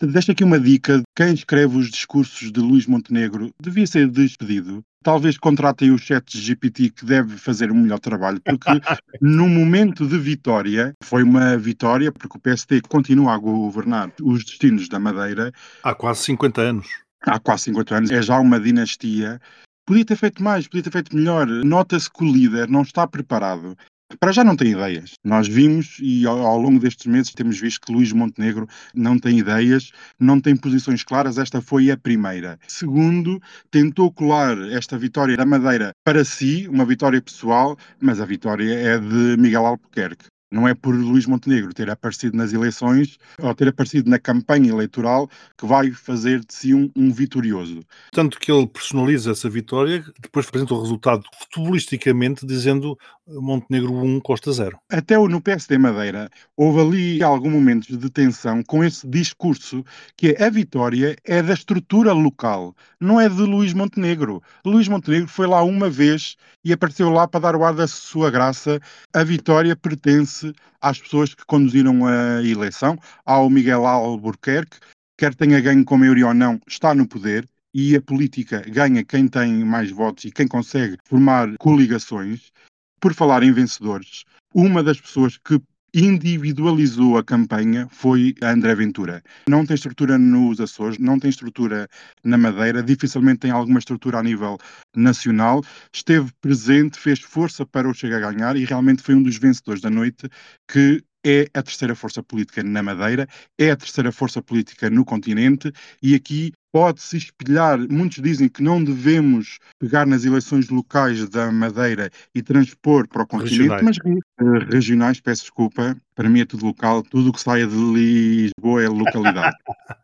Deixo 0.00 0.32
aqui 0.32 0.44
uma 0.44 0.60
dica: 0.60 1.02
quem 1.16 1.34
escreve 1.34 1.76
os 1.76 1.90
discursos 1.90 2.50
de 2.50 2.60
Luís 2.60 2.86
Montenegro 2.86 3.50
devia 3.60 3.86
ser 3.86 4.08
despedido. 4.08 4.82
Talvez 5.02 5.38
contratem 5.38 5.90
o 5.90 5.98
chat 5.98 6.36
GPT 6.36 6.90
que 6.90 7.04
deve 7.04 7.36
fazer 7.36 7.70
um 7.70 7.76
melhor 7.76 7.98
trabalho, 7.98 8.40
porque 8.44 8.68
no 9.20 9.48
momento 9.48 10.06
de 10.06 10.18
vitória, 10.18 10.92
foi 11.02 11.22
uma 11.22 11.56
vitória, 11.56 12.10
porque 12.10 12.36
o 12.36 12.40
PSD 12.40 12.80
continua 12.82 13.34
a 13.34 13.38
governar 13.38 14.12
os 14.20 14.44
destinos 14.44 14.88
da 14.88 14.98
Madeira. 14.98 15.52
Há 15.82 15.94
quase 15.94 16.24
50 16.24 16.60
anos. 16.60 16.88
Há 17.22 17.38
quase 17.38 17.64
50 17.64 17.96
anos, 17.96 18.10
é 18.10 18.22
já 18.22 18.38
uma 18.38 18.60
dinastia. 18.60 19.40
Podia 19.86 20.04
ter 20.04 20.16
feito 20.16 20.42
mais, 20.42 20.66
podia 20.66 20.82
ter 20.82 20.92
feito 20.92 21.16
melhor. 21.16 21.46
Nota-se 21.46 22.10
que 22.10 22.24
o 22.24 22.32
líder 22.32 22.68
não 22.68 22.82
está 22.82 23.06
preparado 23.06 23.76
para 24.20 24.32
já 24.32 24.42
não 24.42 24.56
tem 24.56 24.72
ideias. 24.72 25.12
Nós 25.24 25.46
vimos 25.46 25.98
e 26.00 26.26
ao, 26.26 26.38
ao, 26.40 26.58
longo 26.58 26.78
destes 26.78 27.06
meses 27.06 27.32
temos 27.32 27.58
visto 27.60 27.86
que 27.86 27.92
Luís 27.92 28.12
Montenegro 28.12 28.66
não 28.94 29.18
tem 29.18 29.38
ideias, 29.38 29.92
não 30.18 30.40
tem 30.40 30.56
posições 30.56 31.04
claras. 31.04 31.38
Esta 31.38 31.60
foi 31.60 31.90
a 31.90 31.96
primeira. 31.96 32.58
Segundo, 32.66 33.40
tentou 33.70 34.12
colar 34.12 34.56
esta 34.72 34.96
vitória 34.96 35.36
da 35.36 35.44
Madeira 35.44 35.92
para 36.04 36.24
si, 36.24 36.66
uma 36.68 36.84
vitória 36.84 37.20
pessoal, 37.20 37.76
mas 38.00 38.20
a 38.20 38.24
vitória 38.24 38.72
é 38.72 38.98
de 38.98 39.36
Miguel 39.36 39.66
Albuquerque. 39.66 40.26
Não 40.50 40.66
é 40.66 40.74
por 40.74 40.94
Luís 40.94 41.26
Montenegro 41.26 41.74
ter 41.74 41.90
aparecido 41.90 42.36
nas 42.36 42.52
eleições 42.52 43.18
ou 43.38 43.54
ter 43.54 43.68
aparecido 43.68 44.08
na 44.08 44.18
campanha 44.18 44.70
eleitoral 44.70 45.28
que 45.56 45.66
vai 45.66 45.90
fazer 45.90 46.40
de 46.40 46.54
si 46.54 46.74
um, 46.74 46.90
um 46.96 47.12
vitorioso. 47.12 47.80
Tanto 48.12 48.38
que 48.38 48.50
ele 48.50 48.66
personaliza 48.66 49.32
essa 49.32 49.48
vitória, 49.50 50.02
depois 50.20 50.48
apresenta 50.48 50.74
o 50.74 50.80
resultado 50.80 51.22
futebolisticamente 51.38 52.46
dizendo 52.46 52.98
Montenegro 53.26 53.92
1, 53.92 54.20
Costa 54.20 54.50
0. 54.50 54.78
Até 54.90 55.18
no 55.18 55.40
PSD 55.40 55.76
Madeira 55.76 56.30
houve 56.56 56.80
ali 56.80 57.22
algum 57.22 57.50
momento 57.50 57.96
de 57.96 58.10
tensão 58.10 58.62
com 58.62 58.82
esse 58.82 59.06
discurso 59.06 59.84
que 60.16 60.34
a 60.42 60.48
vitória 60.48 61.14
é 61.24 61.42
da 61.42 61.52
estrutura 61.52 62.12
local, 62.12 62.74
não 62.98 63.20
é 63.20 63.28
de 63.28 63.42
Luís 63.42 63.74
Montenegro. 63.74 64.42
Luís 64.64 64.88
Montenegro 64.88 65.28
foi 65.28 65.46
lá 65.46 65.62
uma 65.62 65.90
vez 65.90 66.36
e 66.64 66.72
apareceu 66.72 67.10
lá 67.10 67.28
para 67.28 67.40
dar 67.40 67.56
o 67.56 67.64
ar 67.64 67.74
da 67.74 67.86
sua 67.86 68.30
graça. 68.30 68.80
A 69.12 69.22
vitória 69.22 69.76
pertence 69.76 70.37
às 70.80 70.98
pessoas 70.98 71.34
que 71.34 71.44
conduziram 71.46 72.06
a 72.06 72.42
eleição, 72.42 72.98
ao 73.24 73.48
Miguel 73.48 73.86
Albuquerque, 73.86 74.78
quer 75.16 75.34
tenha 75.34 75.60
ganho 75.60 75.84
com 75.84 75.96
maioria 75.96 76.28
ou 76.28 76.34
não, 76.34 76.60
está 76.66 76.94
no 76.94 77.06
poder 77.06 77.48
e 77.74 77.94
a 77.96 78.02
política 78.02 78.60
ganha 78.60 79.04
quem 79.04 79.28
tem 79.28 79.64
mais 79.64 79.90
votos 79.90 80.24
e 80.24 80.30
quem 80.30 80.48
consegue 80.48 80.96
formar 81.04 81.56
coligações. 81.58 82.52
Por 83.00 83.14
falar 83.14 83.44
em 83.44 83.52
vencedores, 83.52 84.24
uma 84.52 84.82
das 84.82 85.00
pessoas 85.00 85.38
que 85.38 85.60
individualizou 85.94 87.16
a 87.16 87.24
campanha 87.24 87.88
foi 87.90 88.34
a 88.42 88.50
André 88.50 88.74
Ventura. 88.74 89.22
Não 89.48 89.64
tem 89.64 89.74
estrutura 89.74 90.18
nos 90.18 90.60
Açores, 90.60 90.98
não 90.98 91.18
tem 91.18 91.30
estrutura 91.30 91.88
na 92.22 92.36
Madeira, 92.36 92.82
dificilmente 92.82 93.40
tem 93.40 93.50
alguma 93.50 93.78
estrutura 93.78 94.18
a 94.18 94.22
nível 94.22 94.58
nacional. 94.94 95.62
Esteve 95.92 96.30
presente, 96.40 96.98
fez 96.98 97.20
força 97.20 97.64
para 97.66 97.88
o 97.88 97.94
chegar 97.94 98.22
a 98.22 98.32
ganhar 98.32 98.56
e 98.56 98.64
realmente 98.64 99.02
foi 99.02 99.14
um 99.14 99.22
dos 99.22 99.36
vencedores 99.36 99.80
da 99.80 99.90
noite 99.90 100.28
que 100.70 101.02
é 101.24 101.48
a 101.52 101.62
terceira 101.62 101.94
força 101.94 102.22
política 102.22 102.62
na 102.62 102.82
Madeira, 102.82 103.26
é 103.58 103.70
a 103.70 103.76
terceira 103.76 104.12
força 104.12 104.40
política 104.40 104.88
no 104.88 105.04
continente 105.04 105.72
e 106.02 106.14
aqui 106.14 106.52
pode-se 106.72 107.16
espelhar. 107.16 107.78
Muitos 107.90 108.22
dizem 108.22 108.48
que 108.48 108.62
não 108.62 108.82
devemos 108.82 109.58
pegar 109.78 110.06
nas 110.06 110.24
eleições 110.24 110.68
locais 110.68 111.28
da 111.28 111.50
Madeira 111.50 112.10
e 112.34 112.42
transpor 112.42 113.08
para 113.08 113.22
o 113.22 113.26
continente, 113.26 113.58
Regionais. 113.70 113.82
mas 113.82 113.98
eh, 114.40 114.64
regionais, 114.70 115.20
peço 115.20 115.42
desculpa, 115.42 115.96
para 116.14 116.28
mim 116.28 116.40
é 116.40 116.44
tudo 116.44 116.66
local, 116.66 117.02
tudo 117.02 117.30
o 117.30 117.32
que 117.32 117.40
saia 117.40 117.66
de 117.66 117.74
Lisboa 117.76 118.82
é 118.82 118.88
localidade. 118.88 119.56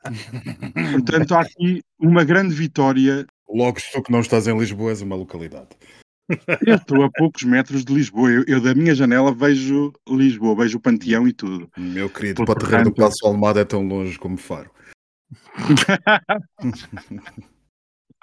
Portanto, 0.93 1.35
há 1.35 1.41
aqui 1.41 1.83
uma 1.99 2.25
grande 2.25 2.55
vitória. 2.55 3.27
Logo, 3.49 3.79
tu 3.93 4.03
que 4.03 4.13
não 4.13 4.21
estás 4.21 4.47
em 4.47 4.59
Lisboa, 4.59 4.91
és 4.91 5.03
uma 5.03 5.17
localidade. 5.17 5.69
Eu 6.67 6.77
estou 6.77 7.03
a 7.05 7.11
poucos 7.11 7.43
metros 7.43 7.85
de 7.85 7.93
Lisboa. 7.93 8.31
Eu, 8.31 8.45
eu 8.49 8.61
da 8.61 8.75
minha 8.75 8.95
janela 8.95 9.33
vejo 9.35 9.93
Lisboa, 10.09 10.57
vejo 10.57 10.79
o 10.79 10.81
Panteão 10.81 11.29
e 11.29 11.33
tudo. 11.35 11.69
Meu 11.77 12.09
querido, 12.09 12.37
Por- 12.37 12.47
para 12.47 12.65
o 12.65 12.67
terreiro 12.67 12.91
do 12.91 12.95
Passo 12.95 13.27
Almada 13.27 13.61
é 13.61 13.65
tão 13.65 13.87
longe 13.87 14.19
como 14.19 14.37
Faro. 14.39 14.71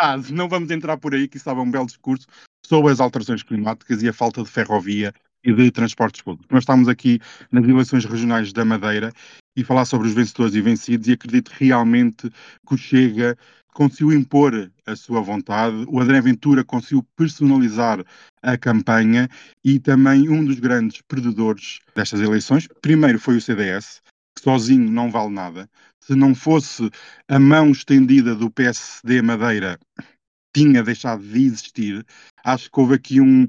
Ah, 0.03 0.17
não 0.31 0.49
vamos 0.49 0.71
entrar 0.71 0.97
por 0.97 1.13
aí, 1.13 1.27
que 1.27 1.37
estava 1.37 1.61
um 1.61 1.69
belo 1.69 1.85
discurso 1.85 2.25
sobre 2.65 2.91
as 2.91 2.99
alterações 2.99 3.43
climáticas 3.43 4.01
e 4.01 4.09
a 4.09 4.13
falta 4.13 4.41
de 4.41 4.49
ferrovia 4.49 5.13
e 5.43 5.53
de 5.53 5.69
transportes 5.69 6.21
públicos. 6.21 6.47
Nós 6.49 6.63
estamos 6.63 6.87
aqui 6.87 7.19
nas 7.51 7.67
eleições 7.67 8.05
regionais 8.05 8.51
da 8.51 8.65
Madeira 8.65 9.13
e 9.55 9.63
falar 9.63 9.85
sobre 9.85 10.07
os 10.07 10.15
vencedores 10.15 10.55
e 10.55 10.61
vencidos 10.61 11.07
e 11.07 11.11
acredito 11.11 11.49
realmente 11.49 12.31
que 12.67 12.73
o 12.73 12.77
Chega 12.77 13.37
conseguiu 13.73 14.11
impor 14.11 14.71
a 14.87 14.95
sua 14.95 15.21
vontade, 15.21 15.85
o 15.87 15.99
André 15.99 16.19
Ventura 16.19 16.63
conseguiu 16.63 17.05
personalizar 17.15 18.03
a 18.41 18.57
campanha 18.57 19.29
e 19.63 19.79
também 19.79 20.29
um 20.29 20.43
dos 20.43 20.59
grandes 20.59 21.01
perdedores 21.01 21.79
destas 21.95 22.21
eleições, 22.21 22.67
primeiro 22.81 23.19
foi 23.19 23.37
o 23.37 23.41
CDS, 23.41 24.01
que 24.35 24.43
sozinho 24.43 24.89
não 24.89 25.11
vale 25.11 25.33
nada. 25.33 25.69
Se 25.99 26.15
não 26.15 26.33
fosse 26.33 26.89
a 27.27 27.39
mão 27.39 27.71
estendida 27.71 28.35
do 28.35 28.49
PSD 28.49 29.21
Madeira 29.21 29.79
tinha 30.53 30.83
deixado 30.83 31.23
de 31.23 31.45
existir. 31.45 32.05
Acho 32.43 32.69
que 32.69 32.79
houve 32.79 32.95
aqui 32.95 33.21
um 33.21 33.47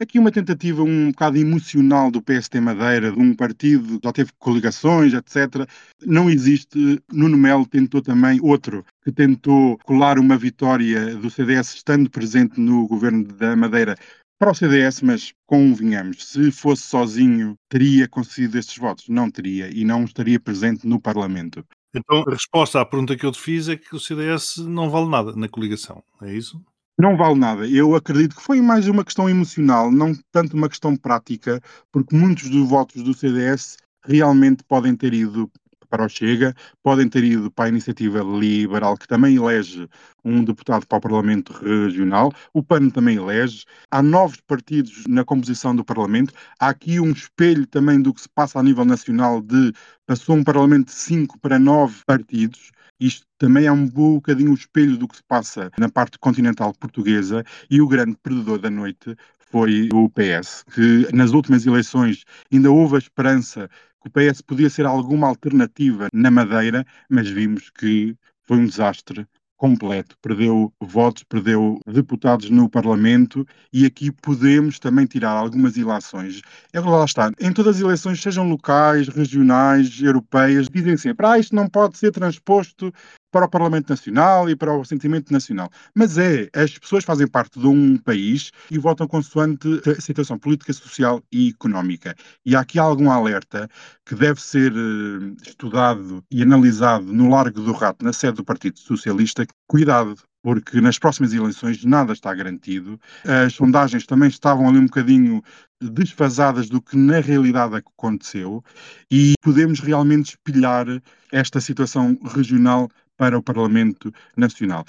aqui 0.00 0.18
uma 0.18 0.32
tentativa 0.32 0.82
um 0.82 1.12
bocado 1.12 1.38
emocional 1.38 2.10
do 2.10 2.20
PSD 2.20 2.60
Madeira, 2.60 3.12
de 3.12 3.18
um 3.20 3.34
partido 3.34 4.00
que 4.00 4.06
já 4.06 4.12
teve 4.12 4.32
coligações, 4.38 5.14
etc. 5.14 5.68
Não 6.04 6.28
existe. 6.28 7.00
Nuno 7.10 7.38
Melo 7.38 7.66
tentou 7.66 8.02
também 8.02 8.40
outro 8.42 8.84
que 9.04 9.12
tentou 9.12 9.78
colar 9.78 10.18
uma 10.18 10.36
vitória 10.36 11.14
do 11.14 11.30
CDS 11.30 11.74
estando 11.74 12.10
presente 12.10 12.60
no 12.60 12.86
governo 12.88 13.24
da 13.24 13.54
Madeira 13.54 13.96
para 14.42 14.50
o 14.50 14.54
CDS, 14.56 15.02
mas 15.02 15.32
convenhamos, 15.46 16.26
se 16.26 16.50
fosse 16.50 16.82
sozinho, 16.82 17.56
teria 17.68 18.08
conseguido 18.08 18.58
estes 18.58 18.76
votos? 18.76 19.08
Não 19.08 19.30
teria 19.30 19.70
e 19.72 19.84
não 19.84 20.02
estaria 20.02 20.40
presente 20.40 20.84
no 20.84 21.00
Parlamento. 21.00 21.64
Então, 21.94 22.24
a 22.26 22.30
resposta 22.32 22.80
à 22.80 22.84
pergunta 22.84 23.16
que 23.16 23.24
eu 23.24 23.30
te 23.30 23.40
fiz 23.40 23.68
é 23.68 23.76
que 23.76 23.94
o 23.94 24.00
CDS 24.00 24.56
não 24.56 24.90
vale 24.90 25.08
nada 25.08 25.32
na 25.36 25.48
coligação, 25.48 26.02
é 26.22 26.34
isso? 26.34 26.60
Não 26.98 27.16
vale 27.16 27.38
nada. 27.38 27.68
Eu 27.68 27.94
acredito 27.94 28.34
que 28.34 28.42
foi 28.42 28.60
mais 28.60 28.88
uma 28.88 29.04
questão 29.04 29.30
emocional, 29.30 29.92
não 29.92 30.12
tanto 30.32 30.56
uma 30.56 30.68
questão 30.68 30.96
prática, 30.96 31.62
porque 31.92 32.16
muitos 32.16 32.50
dos 32.50 32.68
votos 32.68 33.00
do 33.00 33.14
CDS 33.14 33.76
realmente 34.04 34.64
podem 34.64 34.96
ter 34.96 35.14
ido 35.14 35.48
para 35.92 36.06
o 36.06 36.08
Chega, 36.08 36.54
podem 36.82 37.06
ter 37.06 37.22
ido 37.22 37.50
para 37.50 37.66
a 37.66 37.68
iniciativa 37.68 38.20
liberal, 38.20 38.96
que 38.96 39.06
também 39.06 39.36
elege 39.36 39.86
um 40.24 40.42
deputado 40.42 40.86
para 40.86 40.96
o 40.96 41.00
Parlamento 41.02 41.52
Regional, 41.52 42.32
o 42.54 42.62
PAN 42.62 42.88
também 42.88 43.18
elege, 43.18 43.66
há 43.90 44.02
novos 44.02 44.40
partidos 44.40 45.04
na 45.06 45.22
composição 45.22 45.76
do 45.76 45.84
Parlamento, 45.84 46.32
há 46.58 46.70
aqui 46.70 46.98
um 46.98 47.10
espelho 47.10 47.66
também 47.66 48.00
do 48.00 48.14
que 48.14 48.22
se 48.22 48.28
passa 48.34 48.58
a 48.58 48.62
nível 48.62 48.86
nacional 48.86 49.42
de 49.42 49.74
passou 50.06 50.34
um 50.34 50.42
Parlamento 50.42 50.86
de 50.86 50.94
5 50.94 51.38
para 51.38 51.58
9 51.58 52.02
partidos, 52.06 52.70
isto 52.98 53.26
também 53.36 53.66
é 53.66 53.72
um 53.72 53.86
bocadinho 53.86 54.52
o 54.52 54.54
espelho 54.54 54.96
do 54.96 55.06
que 55.06 55.16
se 55.16 55.22
passa 55.28 55.70
na 55.78 55.90
parte 55.90 56.18
continental 56.18 56.72
portuguesa 56.72 57.44
e 57.68 57.82
o 57.82 57.88
grande 57.88 58.16
perdedor 58.22 58.58
da 58.58 58.70
noite 58.70 59.14
foi 59.38 59.90
o 59.92 60.08
PS, 60.08 60.64
que 60.72 61.14
nas 61.14 61.32
últimas 61.32 61.66
eleições 61.66 62.24
ainda 62.50 62.70
houve 62.70 62.94
a 62.94 62.98
esperança 62.98 63.68
que 64.02 64.08
o 64.08 64.10
PS 64.10 64.40
podia 64.40 64.68
ser 64.68 64.86
alguma 64.86 65.28
alternativa 65.28 66.08
na 66.12 66.30
Madeira, 66.30 66.84
mas 67.08 67.28
vimos 67.28 67.70
que 67.70 68.16
foi 68.42 68.58
um 68.58 68.66
desastre 68.66 69.26
completo. 69.62 70.16
Perdeu 70.20 70.72
votos, 70.80 71.22
perdeu 71.22 71.78
deputados 71.86 72.50
no 72.50 72.68
Parlamento 72.68 73.46
e 73.72 73.86
aqui 73.86 74.10
podemos 74.10 74.80
também 74.80 75.06
tirar 75.06 75.30
algumas 75.30 75.76
ilações. 75.76 76.42
É 76.72 76.80
lá 76.80 77.04
está. 77.04 77.30
Em 77.40 77.52
todas 77.52 77.76
as 77.76 77.82
eleições, 77.82 78.20
sejam 78.20 78.48
locais, 78.48 79.06
regionais, 79.06 80.02
europeias, 80.02 80.68
dizem 80.68 80.96
sempre: 80.96 81.24
ah, 81.24 81.38
isto 81.38 81.54
não 81.54 81.68
pode 81.68 81.96
ser 81.96 82.10
transposto 82.10 82.92
para 83.32 83.46
o 83.46 83.48
Parlamento 83.48 83.88
Nacional 83.88 84.48
e 84.48 84.54
para 84.54 84.72
o 84.72 84.84
sentimento 84.84 85.32
nacional. 85.32 85.70
Mas 85.94 86.18
é, 86.18 86.48
as 86.54 86.78
pessoas 86.78 87.02
fazem 87.02 87.26
parte 87.26 87.58
de 87.58 87.66
um 87.66 87.96
país 87.96 88.52
e 88.70 88.78
votam 88.78 89.08
consoante 89.08 89.66
a 89.88 90.00
situação 90.00 90.38
política, 90.38 90.72
social 90.72 91.20
e 91.32 91.48
económica. 91.48 92.14
E 92.44 92.54
há 92.54 92.60
aqui 92.60 92.78
algum 92.78 93.10
alerta 93.10 93.68
que 94.04 94.14
deve 94.14 94.40
ser 94.40 94.72
eh, 94.72 95.34
estudado 95.42 96.22
e 96.30 96.42
analisado 96.42 97.12
no 97.12 97.30
Largo 97.30 97.60
do 97.60 97.72
Rato, 97.72 98.04
na 98.04 98.12
sede 98.12 98.36
do 98.36 98.44
Partido 98.44 98.78
Socialista. 98.78 99.46
Cuidado, 99.66 100.14
porque 100.42 100.80
nas 100.80 100.98
próximas 100.98 101.32
eleições 101.32 101.84
nada 101.84 102.12
está 102.12 102.34
garantido. 102.34 103.00
As 103.24 103.54
sondagens 103.54 104.04
também 104.04 104.28
estavam 104.28 104.68
ali 104.68 104.78
um 104.78 104.86
bocadinho 104.86 105.42
desfasadas 105.80 106.68
do 106.68 106.82
que 106.82 106.96
na 106.96 107.20
realidade 107.20 107.76
aconteceu 107.76 108.62
e 109.10 109.34
podemos 109.40 109.80
realmente 109.80 110.30
espelhar 110.30 110.86
esta 111.32 111.60
situação 111.60 112.18
regional 112.34 112.88
para 113.22 113.38
o 113.38 113.42
Parlamento 113.42 114.12
Nacional. 114.36 114.84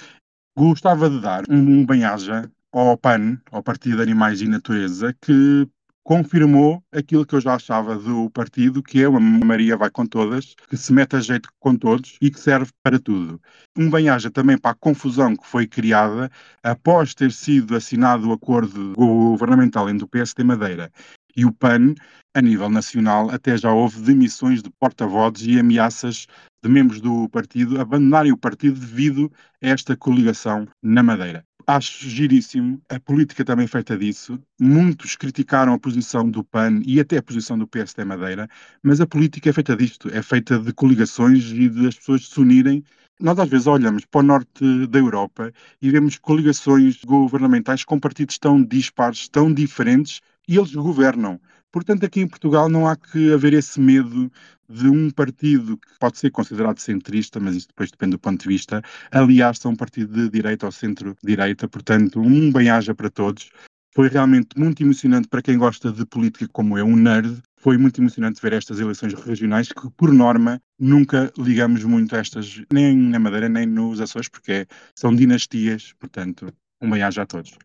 Gostava 0.58 1.08
de 1.08 1.20
dar 1.20 1.44
um 1.48 1.86
bem-aja 1.86 2.50
ao 2.72 2.98
PAN, 2.98 3.38
ao 3.52 3.62
Partido 3.62 3.98
de 3.98 4.02
Animais 4.02 4.42
e 4.42 4.48
Natureza, 4.48 5.14
que 5.22 5.68
confirmou 6.02 6.82
aquilo 6.92 7.24
que 7.24 7.36
eu 7.36 7.40
já 7.40 7.54
achava 7.54 7.94
do 7.94 8.28
partido, 8.30 8.82
que 8.82 9.00
é 9.00 9.08
uma 9.08 9.20
Maria 9.20 9.76
vai 9.76 9.88
com 9.88 10.04
todas, 10.04 10.56
que 10.68 10.76
se 10.76 10.92
mete 10.92 11.14
a 11.14 11.20
jeito 11.20 11.48
com 11.60 11.76
todos 11.76 12.16
e 12.20 12.28
que 12.28 12.40
serve 12.40 12.72
para 12.82 12.98
tudo. 12.98 13.40
Um 13.78 13.88
bem-aja 13.88 14.32
também 14.32 14.58
para 14.58 14.72
a 14.72 14.74
confusão 14.74 15.36
que 15.36 15.46
foi 15.46 15.68
criada 15.68 16.28
após 16.60 17.14
ter 17.14 17.30
sido 17.30 17.76
assinado 17.76 18.28
o 18.28 18.32
acordo 18.32 18.94
governamental 18.96 19.88
entre 19.88 20.04
o 20.04 20.08
PSD 20.08 20.42
Madeira 20.42 20.90
e 21.36 21.44
o 21.44 21.52
PAN, 21.52 21.94
a 22.34 22.42
nível 22.42 22.68
nacional, 22.68 23.30
até 23.30 23.56
já 23.56 23.72
houve 23.72 24.00
demissões 24.00 24.60
de 24.60 24.70
porta-vozes 24.70 25.46
e 25.46 25.58
ameaças 25.58 26.26
de 26.64 26.70
membros 26.70 26.98
do 26.98 27.28
partido 27.28 27.78
abandonarem 27.78 28.32
o 28.32 28.38
partido 28.38 28.80
devido 28.80 29.30
a 29.62 29.68
esta 29.68 29.94
coligação 29.94 30.66
na 30.82 31.02
Madeira. 31.02 31.44
Acho 31.66 32.08
giríssimo, 32.08 32.80
a 32.88 32.98
política 32.98 33.44
também 33.44 33.66
feita 33.66 33.98
disso. 33.98 34.38
Muitos 34.58 35.14
criticaram 35.14 35.74
a 35.74 35.78
posição 35.78 36.28
do 36.28 36.42
PAN 36.42 36.80
e 36.86 36.98
até 37.00 37.18
a 37.18 37.22
posição 37.22 37.58
do 37.58 37.66
PSD 37.66 38.02
Madeira, 38.04 38.48
mas 38.82 38.98
a 38.98 39.06
política 39.06 39.50
é 39.50 39.52
feita 39.52 39.76
disto, 39.76 40.08
é 40.10 40.22
feita 40.22 40.58
de 40.58 40.72
coligações 40.72 41.50
e 41.52 41.68
de 41.68 41.86
as 41.86 41.96
pessoas 41.96 42.28
se 42.28 42.40
unirem. 42.40 42.82
Nós 43.20 43.38
às 43.38 43.48
vezes 43.48 43.66
olhamos 43.66 44.06
para 44.06 44.20
o 44.20 44.22
norte 44.22 44.86
da 44.86 44.98
Europa 44.98 45.52
e 45.82 45.90
vemos 45.90 46.16
coligações 46.16 47.04
governamentais 47.04 47.84
com 47.84 48.00
partidos 48.00 48.38
tão 48.38 48.62
dispares, 48.64 49.28
tão 49.28 49.52
diferentes, 49.52 50.22
e 50.48 50.56
eles 50.56 50.74
governam. 50.74 51.38
Portanto, 51.74 52.06
aqui 52.06 52.20
em 52.20 52.28
Portugal 52.28 52.68
não 52.68 52.86
há 52.86 52.94
que 52.94 53.32
haver 53.32 53.52
esse 53.52 53.80
medo 53.80 54.30
de 54.68 54.86
um 54.86 55.10
partido 55.10 55.76
que 55.76 55.98
pode 55.98 56.18
ser 56.18 56.30
considerado 56.30 56.78
centrista, 56.78 57.40
mas 57.40 57.56
isso 57.56 57.66
depois 57.66 57.90
depende 57.90 58.12
do 58.12 58.18
ponto 58.20 58.40
de 58.40 58.48
vista, 58.48 58.80
aliás, 59.10 59.58
a 59.66 59.68
um 59.68 59.74
partido 59.74 60.14
de 60.14 60.30
direita 60.30 60.66
ou 60.66 60.70
centro-direita. 60.70 61.68
Portanto, 61.68 62.20
um 62.20 62.52
bem-aja 62.52 62.94
para 62.94 63.10
todos. 63.10 63.50
Foi 63.92 64.08
realmente 64.08 64.56
muito 64.56 64.84
emocionante 64.84 65.26
para 65.26 65.42
quem 65.42 65.58
gosta 65.58 65.90
de 65.90 66.06
política 66.06 66.46
como 66.52 66.78
eu, 66.78 66.86
um 66.86 66.94
nerd. 66.94 67.42
Foi 67.56 67.76
muito 67.76 68.00
emocionante 68.00 68.40
ver 68.40 68.52
estas 68.52 68.78
eleições 68.78 69.12
regionais 69.12 69.66
que, 69.66 69.90
por 69.96 70.12
norma, 70.12 70.62
nunca 70.78 71.32
ligamos 71.36 71.82
muito 71.82 72.14
a 72.14 72.20
estas, 72.20 72.62
nem 72.72 72.96
na 72.96 73.18
Madeira, 73.18 73.48
nem 73.48 73.66
nos 73.66 74.00
Açores, 74.00 74.28
porque 74.28 74.64
são 74.94 75.12
dinastias. 75.12 75.92
Portanto, 75.98 76.54
um 76.80 76.88
bem-aja 76.88 77.22
a 77.22 77.26
todos. 77.26 77.58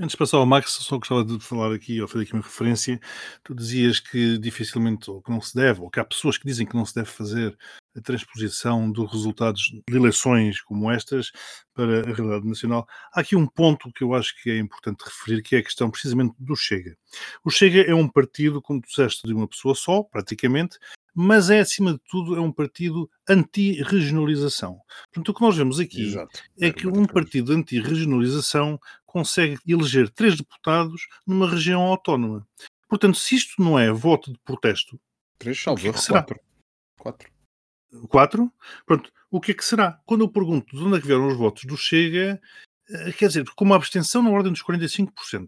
Antes 0.00 0.12
de 0.12 0.18
passar 0.18 0.36
ao 0.36 0.46
Max, 0.46 0.70
só 0.70 0.96
gostava 0.96 1.24
de 1.24 1.40
falar 1.40 1.74
aqui, 1.74 2.00
ou 2.00 2.06
fazer 2.06 2.22
aqui 2.22 2.32
uma 2.32 2.42
referência. 2.42 3.00
Tu 3.42 3.52
dizias 3.52 3.98
que 3.98 4.38
dificilmente, 4.38 5.10
ou 5.10 5.20
que 5.20 5.28
não 5.28 5.40
se 5.40 5.56
deve, 5.56 5.80
ou 5.80 5.90
que 5.90 5.98
há 5.98 6.04
pessoas 6.04 6.38
que 6.38 6.46
dizem 6.46 6.64
que 6.64 6.76
não 6.76 6.86
se 6.86 6.94
deve 6.94 7.08
fazer 7.08 7.58
a 7.96 8.00
transposição 8.00 8.88
dos 8.92 9.10
resultados 9.10 9.60
de 9.88 9.96
eleições 9.96 10.60
como 10.60 10.88
estas 10.88 11.32
para 11.74 12.08
a 12.08 12.14
realidade 12.14 12.46
nacional. 12.46 12.86
Há 13.12 13.20
aqui 13.20 13.34
um 13.34 13.44
ponto 13.46 13.90
que 13.92 14.04
eu 14.04 14.14
acho 14.14 14.40
que 14.40 14.50
é 14.50 14.58
importante 14.58 15.02
referir, 15.04 15.42
que 15.42 15.56
é 15.56 15.58
a 15.58 15.64
questão 15.64 15.90
precisamente 15.90 16.32
do 16.38 16.54
Chega. 16.54 16.96
O 17.44 17.50
Chega 17.50 17.82
é 17.82 17.94
um 17.94 18.08
partido, 18.08 18.62
como 18.62 18.80
tu 18.80 18.86
disseste, 18.86 19.26
de 19.26 19.34
uma 19.34 19.48
pessoa 19.48 19.74
só, 19.74 20.04
praticamente, 20.04 20.78
mas 21.12 21.50
é, 21.50 21.58
acima 21.58 21.94
de 21.94 22.00
tudo, 22.08 22.36
é 22.36 22.40
um 22.40 22.52
partido 22.52 23.10
anti-regionalização. 23.28 24.78
Portanto, 25.12 25.28
o 25.30 25.34
que 25.34 25.40
nós 25.40 25.56
vemos 25.56 25.80
aqui 25.80 26.02
Exato. 26.02 26.40
é 26.60 26.70
que 26.70 26.86
um 26.86 27.04
partido 27.04 27.52
anti-regionalização 27.52 28.78
consegue 29.18 29.58
eleger 29.66 30.08
três 30.10 30.36
deputados 30.36 31.08
numa 31.26 31.50
região 31.50 31.82
autónoma. 31.82 32.46
Portanto, 32.88 33.18
se 33.18 33.34
isto 33.34 33.60
não 33.60 33.76
é 33.78 33.90
voto 33.90 34.32
de 34.32 34.38
protesto, 34.38 34.98
Três 35.38 35.60
salvos, 35.60 35.82
que 35.82 36.00
será? 36.00 36.22
quatro. 36.22 36.40
Quatro. 36.98 37.30
Quatro. 38.08 38.52
Pronto, 38.86 39.12
o 39.30 39.40
que 39.40 39.50
é 39.52 39.54
que 39.54 39.64
será? 39.64 40.00
Quando 40.06 40.22
eu 40.24 40.28
pergunto 40.28 40.76
de 40.76 40.82
onde 40.82 40.98
é 40.98 41.00
que 41.00 41.06
vieram 41.06 41.26
os 41.26 41.36
votos 41.36 41.64
do 41.64 41.76
Chega, 41.76 42.40
eh, 42.90 43.12
quer 43.12 43.28
dizer, 43.28 43.44
com 43.56 43.64
uma 43.64 43.76
abstenção 43.76 44.22
na 44.22 44.30
ordem 44.30 44.52
dos 44.52 44.62
45%, 44.62 45.46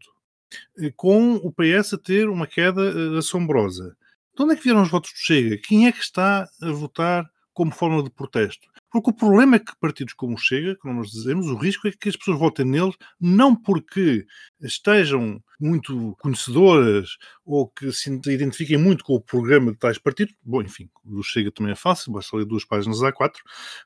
eh, 0.79 0.93
com 0.97 1.37
o 1.37 1.53
PS 1.53 1.95
a 1.95 1.99
ter 1.99 2.29
uma 2.29 2.47
queda 2.47 2.83
eh, 2.83 3.19
assombrosa. 3.19 3.97
De 4.37 4.43
onde 4.43 4.55
é 4.55 4.57
que 4.57 4.65
vieram 4.65 4.83
os 4.83 4.91
votos 4.91 5.13
do 5.13 5.19
Chega? 5.19 5.59
Quem 5.59 5.87
é 5.87 5.93
que 5.93 6.01
está 6.01 6.49
a 6.63 6.71
votar 6.73 7.29
como 7.61 7.73
forma 7.73 8.03
de 8.03 8.09
protesto? 8.09 8.67
Porque 8.91 9.11
o 9.11 9.13
problema 9.13 9.57
é 9.57 9.59
que 9.59 9.79
partidos 9.79 10.15
como 10.15 10.35
o 10.35 10.39
Chega, 10.39 10.75
como 10.77 10.95
nós 10.95 11.11
dizemos, 11.11 11.47
o 11.47 11.57
risco 11.57 11.87
é 11.87 11.93
que 11.93 12.09
as 12.09 12.17
pessoas 12.17 12.39
votem 12.39 12.65
neles 12.65 12.97
não 13.21 13.55
porque 13.55 14.25
estejam 14.63 15.45
muito 15.61 16.17
conhecedoras 16.21 17.19
ou 17.45 17.69
que 17.69 17.93
se 17.93 18.11
identifiquem 18.11 18.79
muito 18.79 19.05
com 19.05 19.15
o 19.15 19.21
programa 19.21 19.73
de 19.73 19.79
tais 19.79 19.99
partidos. 19.99 20.35
Bom, 20.43 20.63
enfim, 20.63 20.89
o 21.05 21.23
Chega 21.23 21.53
também 21.53 21.73
é 21.73 21.77
fácil, 21.77 22.13
basta 22.13 22.35
ler 22.35 22.47
duas 22.47 22.65
páginas 22.65 23.01
A4, 23.01 23.35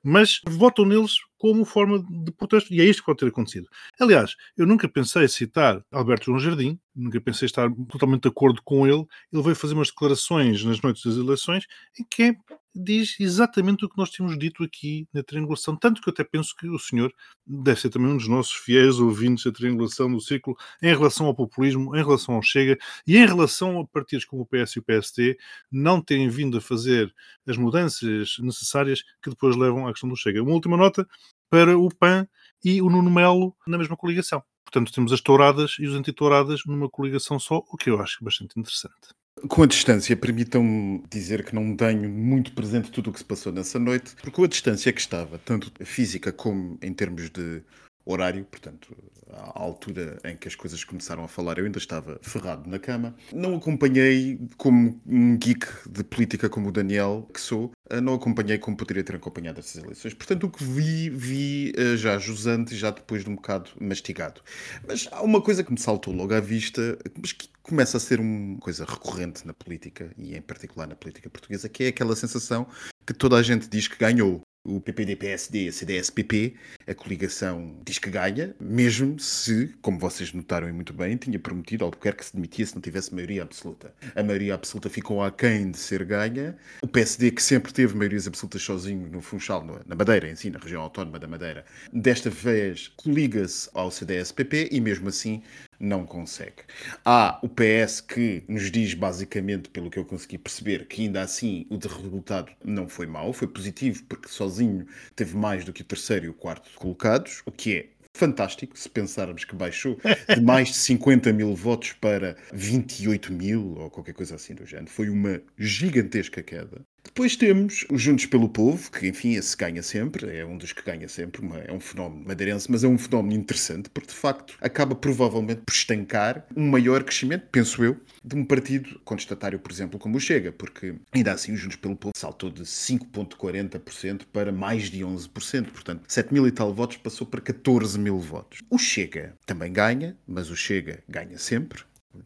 mas 0.05 0.41
votam 0.47 0.85
neles 0.85 1.17
como 1.37 1.65
forma 1.65 2.01
de 2.25 2.31
protesto 2.31 2.73
e 2.73 2.81
é 2.81 2.85
isto 2.85 3.01
que 3.01 3.07
pode 3.07 3.19
ter 3.19 3.27
acontecido. 3.27 3.67
Aliás, 4.01 4.37
eu 4.57 4.69
nunca 4.69 4.89
pensei 4.89 5.27
citar 5.27 5.85
Alberto 5.91 6.27
João 6.27 6.39
Jardim, 6.39 6.79
nunca 6.95 7.21
pensei 7.21 7.47
estar 7.47 7.69
totalmente 7.89 8.23
de 8.23 8.29
acordo 8.29 8.63
com 8.65 8.87
ele. 8.87 9.05
Ele 9.33 9.43
veio 9.43 9.57
fazer 9.57 9.75
umas 9.75 9.89
declarações 9.89 10.63
nas 10.63 10.81
noites 10.81 11.05
das 11.05 11.17
eleições 11.17 11.67
em 11.99 12.05
que 12.09 12.23
é 12.23 12.37
diz 12.75 13.19
exatamente 13.21 13.85
o 13.85 13.89
que 13.89 13.97
nós 13.97 14.11
tínhamos 14.11 14.39
dito 14.39 14.65
aqui 14.65 15.07
na 15.13 15.23
triangulação. 15.23 15.77
Tanto 15.77 16.01
que 16.03 16.09
eu 16.09 16.13
até 16.13 16.25
penso 16.25 16.55
que 16.57 16.69
o 16.69 16.79
senhor 16.79 17.13
deve 17.47 17.81
ser 17.81 17.91
também 17.91 18.11
um 18.11 18.17
dos 18.17 18.29
nossos 18.29 18.53
fiéis 18.53 18.99
ouvintes 18.99 19.45
da 19.45 19.53
triangulação 19.53 20.11
do 20.11 20.21
círculo 20.21 20.57
em 20.83 20.89
relação 20.89 21.27
ao 21.27 21.35
populismo, 21.35 21.95
em 21.97 22.03
relação 22.03 22.35
ao 22.35 22.43
Chega 22.43 22.77
e 23.07 23.17
em 23.17 23.27
relação 23.27 23.81
a 23.81 23.87
partidos 23.87 24.25
como 24.25 24.43
o 24.43 24.47
PS 24.47 24.77
e 24.77 24.79
o 24.81 24.83
PST 24.83 25.39
não 25.71 26.01
terem 26.01 26.29
vindo 26.29 26.59
a 26.59 26.61
fazer 26.61 27.15
as 27.47 27.57
mudanças 27.57 28.37
necessárias 28.41 29.03
que 29.23 29.31
depois 29.31 29.57
levam 29.57 29.87
à 29.87 29.93
questão 29.93 30.09
do 30.09 30.17
Chega. 30.17 30.43
Uma 30.43 30.53
última 30.53 30.77
nota 30.77 31.07
para 31.49 31.79
o 31.79 31.89
PAN 31.95 32.27
e 32.65 32.83
o 32.83 32.91
Nuno 32.91 33.11
Melo 33.11 33.55
na 33.67 33.79
mesma 33.79 33.97
coligação. 33.97 34.43
Portanto, 34.65 34.93
temos 34.93 35.13
as 35.13 35.21
touradas 35.21 35.77
e 35.79 35.87
os 35.87 35.95
antitouradas 35.95 36.63
numa 36.67 36.89
coligação 36.89 37.39
só, 37.39 37.63
o 37.69 37.77
que 37.77 37.91
eu 37.91 38.01
acho 38.01 38.25
bastante 38.25 38.59
interessante. 38.59 39.15
Com 39.49 39.63
a 39.63 39.67
distância, 39.67 40.17
permitam-me 40.17 41.03
dizer 41.11 41.45
que 41.45 41.55
não 41.55 41.77
tenho 41.77 42.09
muito 42.09 42.53
presente 42.53 42.91
tudo 42.91 43.11
o 43.11 43.13
que 43.13 43.19
se 43.19 43.25
passou 43.25 43.53
nessa 43.53 43.79
noite, 43.79 44.15
porque 44.17 44.31
com 44.31 44.45
a 44.45 44.47
distância 44.47 44.93
que 44.93 45.01
estava, 45.01 45.39
tanto 45.39 45.71
física 45.85 46.33
como 46.33 46.79
em 46.81 46.95
termos 46.95 47.29
de 47.29 47.63
horário, 48.05 48.45
portanto, 48.45 48.95
à 49.33 49.61
altura 49.61 50.19
em 50.25 50.37
que 50.37 50.47
as 50.47 50.55
coisas 50.55 50.85
começaram 50.85 51.25
a 51.25 51.29
falar, 51.29 51.59
eu 51.59 51.65
ainda 51.65 51.79
estava 51.79 52.19
ferrado 52.23 52.69
na 52.69 52.79
cama. 52.79 53.15
Não 53.33 53.57
acompanhei 53.57 54.39
como 54.57 55.01
um 55.07 55.37
geek 55.37 55.67
de 55.89 56.05
política 56.05 56.49
como 56.49 56.69
o 56.69 56.73
Daniel, 56.73 57.29
que 57.33 57.41
sou, 57.41 57.73
eh, 57.91 58.01
não 58.01 58.15
acompanhei 58.15 58.59
como 58.59 58.77
poderia 58.77 59.03
ter 59.03 59.17
acompanhado 59.17 59.61
essas 59.61 59.83
eleições. 59.83 60.15
Portanto, 60.15 60.45
o 60.45 60.51
que 60.51 60.63
vi, 60.63 61.11
vi 61.11 61.73
eh, 61.77 61.97
já 61.97 62.19
jusante, 62.19 62.77
já 62.77 62.91
depois 62.91 63.25
de 63.25 63.31
um 63.31 63.37
bocado 63.37 63.71
mastigado. 63.81 64.41
Mas 64.87 65.09
há 65.11 65.23
uma 65.23 65.41
coisa 65.41 65.65
que 65.65 65.73
me 65.73 65.79
saltou 65.79 66.15
logo 66.15 66.35
à 66.35 66.41
vista, 66.41 66.99
mas 67.21 67.33
que 67.33 67.49
começa 67.63 67.97
a 67.97 68.01
ser 68.01 68.21
uma 68.21 68.59
coisa 68.59 68.85
recorrente 68.85 69.47
na 69.47 69.55
política, 69.55 70.11
e 70.19 70.37
em 70.37 70.43
particular 70.43 70.87
na 70.87 70.95
política 70.95 71.31
portuguesa, 71.31 71.69
que 71.69 71.85
é 71.85 71.89
aquela 71.89 72.15
sensação 72.15 72.67
que 73.07 73.15
toda 73.15 73.37
a 73.37 73.43
gente 73.43 73.69
diz 73.69 73.89
que 73.89 73.97
ganhou 73.97 74.43
o 74.65 74.81
PPD-PSD, 74.81 75.69
a 75.69 75.73
CDS-PP, 75.73 76.55
a 76.87 76.95
coligação 76.95 77.77
diz 77.85 77.99
que 77.99 78.09
ganha, 78.09 78.55
mesmo 78.59 79.19
se, 79.21 79.75
como 79.83 79.99
vocês 79.99 80.33
notaram 80.33 80.73
muito 80.73 80.93
bem, 80.93 81.17
tinha 81.17 81.39
prometido 81.39 81.85
quer 82.01 82.15
que 82.15 82.25
se 82.25 82.35
demitia 82.35 82.67
se 82.67 82.75
não 82.75 82.81
tivesse 82.81 83.15
maioria 83.15 83.43
absoluta. 83.43 83.95
A 84.15 84.23
maioria 84.23 84.55
absoluta 84.55 84.89
ficou 84.89 85.23
aquém 85.23 85.71
de 85.71 85.79
ser 85.79 86.05
ganha. 86.05 86.57
O 86.83 86.89
PSD, 86.89 87.31
que 87.31 87.43
sempre 87.43 87.73
teve 87.73 87.95
maiorias 87.95 88.27
absolutas 88.27 88.63
sozinho 88.63 89.09
no 89.11 89.21
Funchal, 89.21 89.65
na 89.87 89.95
Madeira, 89.95 90.31
em 90.31 90.37
si, 90.37 90.51
na 90.51 90.59
região 90.59 90.83
autónoma 90.83 91.19
da 91.19 91.27
Madeira, 91.27 91.65
desta 91.93 92.31
vez 92.31 92.89
coliga-se 92.97 93.69
ao 93.75 93.91
CDS-PP 93.91 94.71
e 94.73 94.81
mesmo 94.81 95.09
assim 95.09 95.43
não 95.85 96.07
consegue. 96.07 96.63
Há 97.05 97.39
o 97.43 97.49
PS 97.49 98.01
que 98.01 98.43
nos 98.49 98.71
diz, 98.71 98.95
basicamente, 98.95 99.69
pelo 99.69 99.91
que 99.91 99.99
eu 99.99 100.05
consegui 100.05 100.39
perceber, 100.39 100.87
que 100.87 101.03
ainda 101.03 101.23
assim 101.23 101.67
o 101.71 101.77
resultado 101.77 102.51
não 102.65 102.89
foi 102.89 103.07
mau, 103.07 103.33
foi 103.33 103.47
positivo, 103.47 104.03
porque 104.05 104.29
sozinho 104.29 104.87
teve 105.15 105.37
mais 105.37 105.65
do 105.65 105.73
que 105.73 105.83
o 105.83 105.85
terceiro 105.85 106.27
e 106.27 106.29
o 106.29 106.35
quarto 106.35 106.71
colocados, 106.79 107.43
o 107.47 107.53
que 107.53 107.77
é 107.77 107.95
fantástico, 108.17 108.79
se 108.79 108.89
pensarmos 108.89 109.45
que 109.45 109.55
baixou 109.55 109.99
de 110.29 110.41
mais 110.43 110.69
de 110.69 110.75
50 110.75 111.33
mil 111.33 111.55
votos 111.55 111.93
para 111.93 112.37
28 112.53 113.33
mil 113.33 113.75
ou 113.77 113.91
qualquer 113.91 114.15
coisa 114.15 114.37
assim 114.37 114.55
do 114.55 114.65
género. 114.65 114.89
Foi 114.89 115.09
uma 115.09 115.41
gigantesca 115.59 116.43
queda. 116.43 116.81
Depois 117.05 117.37
temos 117.37 117.85
os 117.91 118.03
Juntos 118.03 118.27
pelo 118.27 118.49
Povo, 118.49 118.91
que 118.91 119.07
enfim, 119.07 119.35
esse 119.35 119.57
ganha 119.57 119.83
sempre, 119.83 120.37
é 120.37 120.45
um 120.45 120.59
dos 120.59 120.73
que 120.73 120.83
ganha 120.83 121.09
sempre, 121.09 121.43
uma, 121.43 121.59
é 121.59 121.73
um 121.73 121.79
fenómeno 121.79 122.25
madeirense, 122.27 122.71
mas 122.71 122.83
é 122.83 122.89
um 122.89 122.99
fenómeno 122.99 123.35
interessante, 123.35 123.89
porque 123.91 124.09
de 124.09 124.15
facto 124.15 124.57
acaba 124.61 124.95
provavelmente 124.95 125.63
por 125.65 125.73
estancar 125.73 126.45
um 126.57 126.69
maior 126.69 127.05
crescimento, 127.05 127.47
penso 127.53 127.85
eu, 127.85 128.01
de 128.25 128.35
um 128.35 128.45
partido 128.45 129.01
contestatário, 129.05 129.59
por 129.59 129.71
exemplo, 129.71 129.99
como 129.99 130.17
o 130.17 130.21
Chega, 130.21 130.51
porque 130.51 130.95
ainda 131.13 131.33
assim 131.33 131.53
os 131.53 131.61
Juntos 131.61 131.77
pelo 131.77 131.95
Povo 131.95 132.15
saltou 132.17 132.51
de 132.51 132.63
5,40% 132.63 134.23
para 134.33 134.51
mais 134.51 134.91
de 134.91 135.01
11%, 135.01 135.71
portanto, 135.71 136.03
7 136.09 136.33
mil 136.33 136.49
e 136.49 136.51
tal 136.51 136.75
votos 136.75 136.97
passou 136.97 137.27
para 137.27 137.41
14 137.41 137.99
mil 137.99 138.19
votos. 138.19 138.61
O 138.69 138.79
Chega 138.79 139.35
também 139.47 139.73
ganha, 139.73 140.17
mas 140.27 140.51
o 140.51 140.57
Chega 140.57 141.05
ganha 141.09 141.39
sempre, 141.39 141.83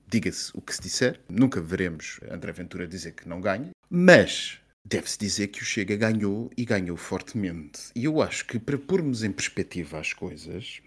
diga-se 0.07 0.51
o 0.55 0.61
que 0.61 0.75
se 0.75 0.83
disser, 0.83 1.21
nunca 1.29 1.61
veremos 1.61 2.21
André 2.31 2.53
Ventura 2.53 2.87
dizer 2.87 3.13
que 3.13 3.29
não 3.29 3.41
ganha, 3.41 3.71
mas 3.91 4.61
Deve-se 4.85 5.19
dizer 5.19 5.49
que 5.49 5.61
o 5.61 5.65
Chega 5.65 5.97
ganhou 5.97 6.51
e 6.57 6.65
ganhou 6.65 6.97
fortemente. 6.97 7.91
E 7.95 8.05
eu 8.05 8.23
acho 8.23 8.47
que 8.47 8.59
para 8.59 8.79
pormos 8.79 9.23
em 9.23 9.31
perspectiva 9.31 9.99
as 9.99 10.13
coisas, 10.13 10.81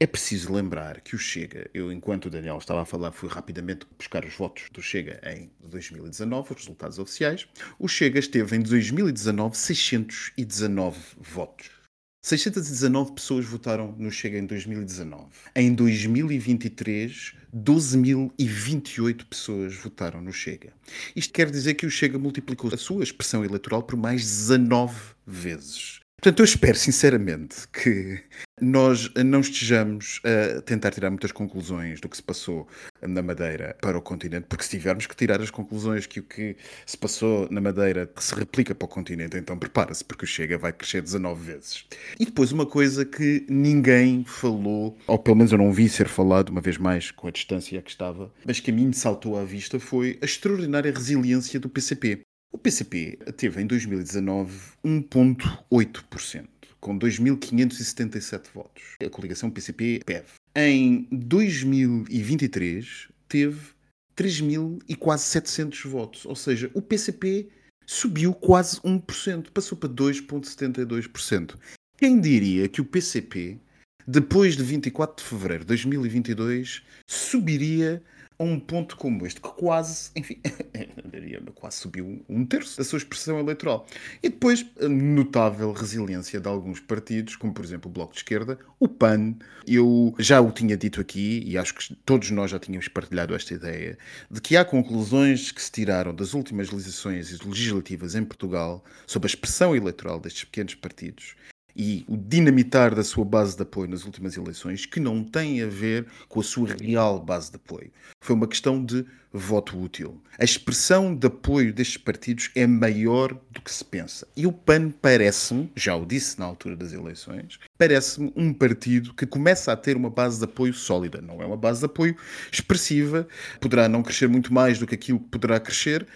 é 0.00 0.06
preciso 0.06 0.52
lembrar 0.52 1.00
que 1.02 1.14
o 1.14 1.18
Chega, 1.18 1.68
eu 1.74 1.92
enquanto 1.92 2.26
o 2.26 2.30
Daniel 2.30 2.56
estava 2.56 2.82
a 2.82 2.86
falar, 2.86 3.12
fui 3.12 3.28
rapidamente 3.28 3.86
buscar 3.98 4.24
os 4.24 4.34
votos 4.34 4.64
do 4.72 4.80
Chega 4.80 5.20
em 5.24 5.50
2019, 5.60 6.52
os 6.52 6.60
resultados 6.60 6.98
oficiais. 6.98 7.46
O 7.78 7.88
Chega 7.88 8.18
esteve 8.18 8.56
em 8.56 8.60
2019 8.60 9.56
619 9.56 10.98
votos. 11.18 11.81
619 12.24 13.14
pessoas 13.14 13.44
votaram 13.44 13.96
no 13.98 14.08
Chega 14.08 14.38
em 14.38 14.46
2019. 14.46 15.24
Em 15.56 15.74
2023, 15.74 17.34
12.028 17.52 19.24
pessoas 19.24 19.74
votaram 19.74 20.22
no 20.22 20.32
Chega. 20.32 20.72
Isto 21.16 21.32
quer 21.32 21.50
dizer 21.50 21.74
que 21.74 21.84
o 21.84 21.90
Chega 21.90 22.20
multiplicou 22.20 22.72
a 22.72 22.76
sua 22.76 23.02
expressão 23.02 23.44
eleitoral 23.44 23.82
por 23.82 23.96
mais 23.96 24.22
19 24.22 24.94
vezes. 25.26 26.01
Portanto, 26.22 26.38
eu 26.38 26.44
espero 26.44 26.78
sinceramente 26.78 27.66
que 27.72 28.22
nós 28.60 29.10
não 29.24 29.40
estejamos 29.40 30.20
a 30.22 30.62
tentar 30.62 30.92
tirar 30.92 31.10
muitas 31.10 31.32
conclusões 31.32 32.00
do 32.00 32.08
que 32.08 32.16
se 32.16 32.22
passou 32.22 32.68
na 33.02 33.20
Madeira 33.20 33.76
para 33.82 33.98
o 33.98 34.00
continente, 34.00 34.46
porque 34.48 34.62
se 34.62 34.70
tivermos 34.70 35.04
que 35.04 35.16
tirar 35.16 35.40
as 35.40 35.50
conclusões 35.50 36.06
que 36.06 36.20
o 36.20 36.22
que 36.22 36.56
se 36.86 36.96
passou 36.96 37.48
na 37.50 37.60
Madeira 37.60 38.08
se 38.20 38.36
replica 38.36 38.72
para 38.72 38.86
o 38.86 38.88
continente, 38.88 39.36
então 39.36 39.58
prepara-se, 39.58 40.04
porque 40.04 40.24
o 40.24 40.28
Chega 40.28 40.56
vai 40.56 40.72
crescer 40.72 41.02
19 41.02 41.42
vezes. 41.44 41.84
E 42.20 42.24
depois 42.24 42.52
uma 42.52 42.66
coisa 42.66 43.04
que 43.04 43.44
ninguém 43.48 44.24
falou, 44.24 44.96
ou 45.08 45.18
pelo 45.18 45.38
menos 45.38 45.50
eu 45.50 45.58
não 45.58 45.72
vi 45.72 45.88
ser 45.88 46.06
falado, 46.06 46.50
uma 46.50 46.60
vez 46.60 46.78
mais 46.78 47.10
com 47.10 47.26
a 47.26 47.32
distância 47.32 47.82
que 47.82 47.90
estava, 47.90 48.32
mas 48.46 48.60
que 48.60 48.70
a 48.70 48.74
mim 48.74 48.86
me 48.86 48.94
saltou 48.94 49.36
à 49.36 49.42
vista 49.42 49.80
foi 49.80 50.20
a 50.22 50.24
extraordinária 50.24 50.92
resiliência 50.92 51.58
do 51.58 51.68
PCP. 51.68 52.20
O 52.52 52.58
PCP 52.58 53.18
teve 53.36 53.62
em 53.62 53.66
2019 53.66 54.52
1,8%, 54.84 56.46
com 56.78 56.98
2.577 56.98 58.48
votos. 58.52 58.82
A 59.04 59.08
coligação 59.08 59.50
PCP-PEV. 59.50 60.26
Em 60.54 61.08
2023 61.10 63.08
teve 63.26 63.70
3.000 64.14 64.82
e 64.86 64.94
quase 64.94 65.24
700 65.24 65.84
votos, 65.84 66.26
ou 66.26 66.36
seja, 66.36 66.70
o 66.74 66.82
PCP 66.82 67.48
subiu 67.86 68.34
quase 68.34 68.78
1%, 68.80 69.50
passou 69.50 69.78
para 69.78 69.88
2,72%. 69.88 71.56
Quem 71.96 72.20
diria 72.20 72.68
que 72.68 72.82
o 72.82 72.84
PCP, 72.84 73.58
depois 74.06 74.56
de 74.56 74.62
24 74.62 75.24
de 75.24 75.28
fevereiro 75.28 75.64
de 75.64 75.68
2022, 75.68 76.82
subiria 77.08 78.02
a 78.42 78.44
um 78.44 78.58
ponto 78.58 78.96
como 78.96 79.24
este, 79.24 79.40
que 79.40 79.48
quase, 79.48 80.10
enfim, 80.16 80.38
quase 81.54 81.76
subiu 81.76 82.24
um 82.28 82.44
terço 82.44 82.76
da 82.76 82.84
sua 82.84 82.96
expressão 82.96 83.38
eleitoral. 83.38 83.86
E 84.20 84.28
depois, 84.28 84.66
a 84.80 84.88
notável 84.88 85.72
resiliência 85.72 86.40
de 86.40 86.48
alguns 86.48 86.80
partidos, 86.80 87.36
como 87.36 87.54
por 87.54 87.64
exemplo 87.64 87.88
o 87.88 87.92
Bloco 87.94 88.12
de 88.12 88.18
Esquerda, 88.18 88.58
o 88.80 88.88
PAN. 88.88 89.36
Eu 89.64 90.12
já 90.18 90.40
o 90.40 90.50
tinha 90.50 90.76
dito 90.76 91.00
aqui, 91.00 91.44
e 91.46 91.56
acho 91.56 91.74
que 91.74 91.94
todos 92.04 92.30
nós 92.32 92.50
já 92.50 92.58
tínhamos 92.58 92.88
partilhado 92.88 93.32
esta 93.34 93.54
ideia, 93.54 93.96
de 94.28 94.40
que 94.40 94.56
há 94.56 94.64
conclusões 94.64 95.52
que 95.52 95.62
se 95.62 95.70
tiraram 95.70 96.12
das 96.12 96.34
últimas 96.34 96.70
legislações 96.70 97.40
legislativas 97.40 98.16
em 98.16 98.24
Portugal 98.24 98.84
sobre 99.06 99.26
a 99.26 99.30
expressão 99.30 99.76
eleitoral 99.76 100.18
destes 100.18 100.44
pequenos 100.44 100.74
partidos 100.74 101.36
e 101.76 102.04
o 102.08 102.16
dinamitar 102.16 102.94
da 102.94 103.02
sua 103.02 103.24
base 103.24 103.56
de 103.56 103.62
apoio 103.62 103.88
nas 103.88 104.04
últimas 104.04 104.36
eleições, 104.36 104.86
que 104.86 105.00
não 105.00 105.24
tem 105.24 105.62
a 105.62 105.66
ver 105.66 106.06
com 106.28 106.40
a 106.40 106.44
sua 106.44 106.68
real 106.80 107.20
base 107.20 107.50
de 107.50 107.56
apoio. 107.56 107.90
Foi 108.20 108.36
uma 108.36 108.46
questão 108.46 108.84
de 108.84 109.04
voto 109.32 109.80
útil. 109.80 110.20
A 110.38 110.44
expressão 110.44 111.14
de 111.14 111.26
apoio 111.26 111.72
destes 111.72 111.96
partidos 111.96 112.50
é 112.54 112.66
maior 112.66 113.32
do 113.50 113.62
que 113.62 113.72
se 113.72 113.84
pensa. 113.84 114.26
E 114.36 114.46
o 114.46 114.52
PAN 114.52 114.90
parece-me, 114.90 115.70
já 115.74 115.96
o 115.96 116.04
disse 116.04 116.38
na 116.38 116.44
altura 116.44 116.76
das 116.76 116.92
eleições, 116.92 117.58
parece-me 117.78 118.32
um 118.36 118.52
partido 118.52 119.14
que 119.14 119.26
começa 119.26 119.72
a 119.72 119.76
ter 119.76 119.96
uma 119.96 120.10
base 120.10 120.38
de 120.38 120.44
apoio 120.44 120.74
sólida. 120.74 121.22
Não 121.22 121.40
é 121.42 121.46
uma 121.46 121.56
base 121.56 121.80
de 121.80 121.86
apoio 121.86 122.16
expressiva, 122.50 123.26
poderá 123.60 123.88
não 123.88 124.02
crescer 124.02 124.28
muito 124.28 124.52
mais 124.52 124.78
do 124.78 124.86
que 124.86 124.94
aquilo 124.94 125.18
que 125.18 125.28
poderá 125.28 125.58
crescer, 125.58 126.06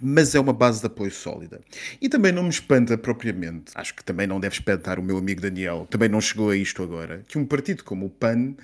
mas 0.00 0.34
é 0.34 0.40
uma 0.40 0.52
base 0.52 0.80
de 0.80 0.86
apoio 0.86 1.10
sólida. 1.10 1.60
E 2.00 2.08
também 2.08 2.32
não 2.32 2.42
me 2.42 2.50
espanta 2.50 2.96
propriamente, 2.96 3.72
acho 3.74 3.94
que 3.94 4.04
também 4.04 4.26
não 4.26 4.40
deve 4.40 4.54
espantar 4.54 4.98
o 4.98 5.02
meu 5.02 5.18
amigo 5.18 5.40
Daniel, 5.40 5.86
também 5.90 6.08
não 6.08 6.20
chegou 6.20 6.50
a 6.50 6.56
isto 6.56 6.82
agora, 6.82 7.24
que 7.28 7.38
um 7.38 7.44
partido 7.44 7.84
como 7.84 8.06
o 8.06 8.10
PAN 8.10 8.54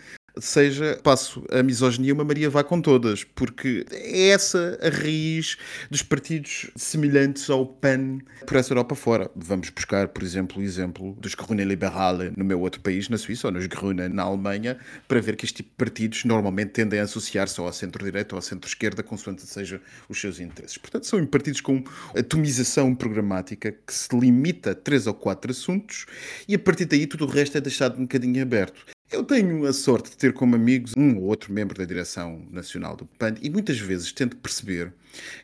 seja, 0.41 0.99
passo 1.03 1.45
a 1.51 1.63
misoginia, 1.63 2.15
uma 2.15 2.25
Maria 2.25 2.49
vá 2.49 2.65
com 2.65 2.81
todas, 2.81 3.25
porque 3.25 3.85
é 3.91 4.29
essa 4.29 4.79
a 4.83 4.89
raiz 4.89 5.57
dos 5.91 6.03
partidos 6.03 6.71
semelhantes 6.77 7.49
ao 7.51 7.67
PAN 7.67 8.19
por 8.47 8.57
essa 8.57 8.73
Europa 8.73 8.95
fora. 8.95 9.31
Vamos 9.37 9.71
buscar, 9.71 10.09
por 10.09 10.23
exemplo, 10.23 10.61
o 10.61 10.65
exemplo 10.65 11.15
dos 11.21 11.35
Grüne 11.35 11.65
Liberale 11.65 12.33
no 12.37 12.45
meu 12.45 12.61
outro 12.61 12.81
país, 12.81 13.09
na 13.09 13.19
Suíça, 13.19 13.49
ou 13.49 13.53
nos 13.53 13.67
Grüne 13.67 14.09
na 14.09 14.23
Alemanha, 14.23 14.79
para 15.07 15.21
ver 15.21 15.37
que 15.37 15.45
este 15.45 15.57
tipo 15.57 15.71
de 15.71 15.77
partidos 15.77 16.25
normalmente 16.25 16.71
tendem 16.71 17.01
a 17.01 17.05
associar-se 17.05 17.61
ao 17.61 17.73
centro-direita 17.73 18.35
ou 18.35 18.39
ao 18.39 18.43
centro-esquerda, 18.43 19.03
consoante 19.03 19.43
sejam 19.43 19.81
os 20.09 20.21
seus 20.21 20.41
interesses. 20.41 20.79
Portanto, 20.79 21.07
são 21.07 21.25
partidos 21.27 21.61
com 21.61 21.83
atomização 22.17 22.95
programática 22.95 23.73
que 23.73 23.93
se 23.93 24.09
limita 24.17 24.73
a 24.73 24.75
três 24.75 25.07
ou 25.07 25.15
quatro 25.15 25.51
assuntos 25.51 26.07
e 26.49 26.55
a 26.55 26.59
partir 26.59 26.85
daí 26.85 27.07
tudo 27.07 27.25
o 27.25 27.29
resto 27.29 27.59
é 27.59 27.61
deixado 27.61 27.99
um 27.99 28.03
bocadinho 28.03 28.43
aberto. 28.43 28.87
Eu 29.13 29.23
tenho 29.23 29.67
a 29.67 29.75
sorte 29.75 30.09
de 30.09 30.17
ter 30.17 30.33
como 30.33 30.57
amigos 30.57 30.95
um 30.97 31.19
ou 31.19 31.25
outro 31.25 31.53
membro 31.53 31.77
da 31.77 31.85
direção 31.85 32.43
nacional 32.51 32.97
do 32.97 33.05
PAN 33.05 33.35
e 33.43 33.51
muitas 33.51 33.79
vezes 33.79 34.11
tento 34.11 34.39
perceber, 34.39 34.91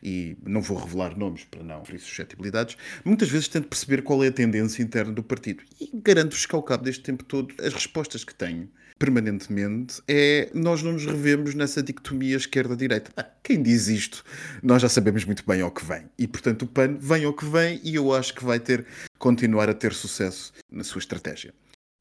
e 0.01 0.35
não 0.43 0.59
vou 0.59 0.75
revelar 0.75 1.15
nomes 1.15 1.43
para 1.43 1.61
não 1.61 1.85
ferir 1.85 2.01
suscetibilidades, 2.01 2.75
muitas 3.05 3.29
vezes 3.29 3.47
tento 3.47 3.67
perceber 3.67 4.01
qual 4.01 4.23
é 4.23 4.27
a 4.29 4.31
tendência 4.31 4.81
interna 4.81 5.13
do 5.13 5.21
partido. 5.21 5.63
E 5.79 5.91
garanto-vos 5.93 6.47
que 6.47 6.55
ao 6.55 6.63
cabo 6.63 6.83
deste 6.83 7.03
tempo 7.03 7.23
todo, 7.23 7.53
as 7.59 7.71
respostas 7.71 8.23
que 8.23 8.33
tenho 8.33 8.67
permanentemente 8.97 10.01
é 10.07 10.49
nós 10.51 10.81
não 10.81 10.93
nos 10.93 11.05
revemos 11.05 11.53
nessa 11.53 11.83
dicotomia 11.83 12.37
esquerda-direita. 12.37 13.11
Ah, 13.15 13.23
quem 13.43 13.61
diz 13.61 13.87
isto, 13.87 14.25
nós 14.63 14.81
já 14.81 14.89
sabemos 14.89 15.25
muito 15.25 15.45
bem 15.45 15.61
ao 15.61 15.69
que 15.69 15.85
vem. 15.85 16.05
E 16.17 16.27
portanto 16.27 16.63
o 16.63 16.67
PAN 16.67 16.97
vem 16.99 17.23
ao 17.23 17.35
que 17.35 17.45
vem 17.45 17.79
e 17.83 17.93
eu 17.93 18.11
acho 18.15 18.33
que 18.33 18.43
vai 18.43 18.59
ter 18.59 18.83
continuar 19.19 19.69
a 19.69 19.75
ter 19.75 19.93
sucesso 19.93 20.51
na 20.71 20.83
sua 20.83 20.99
estratégia. 20.99 21.53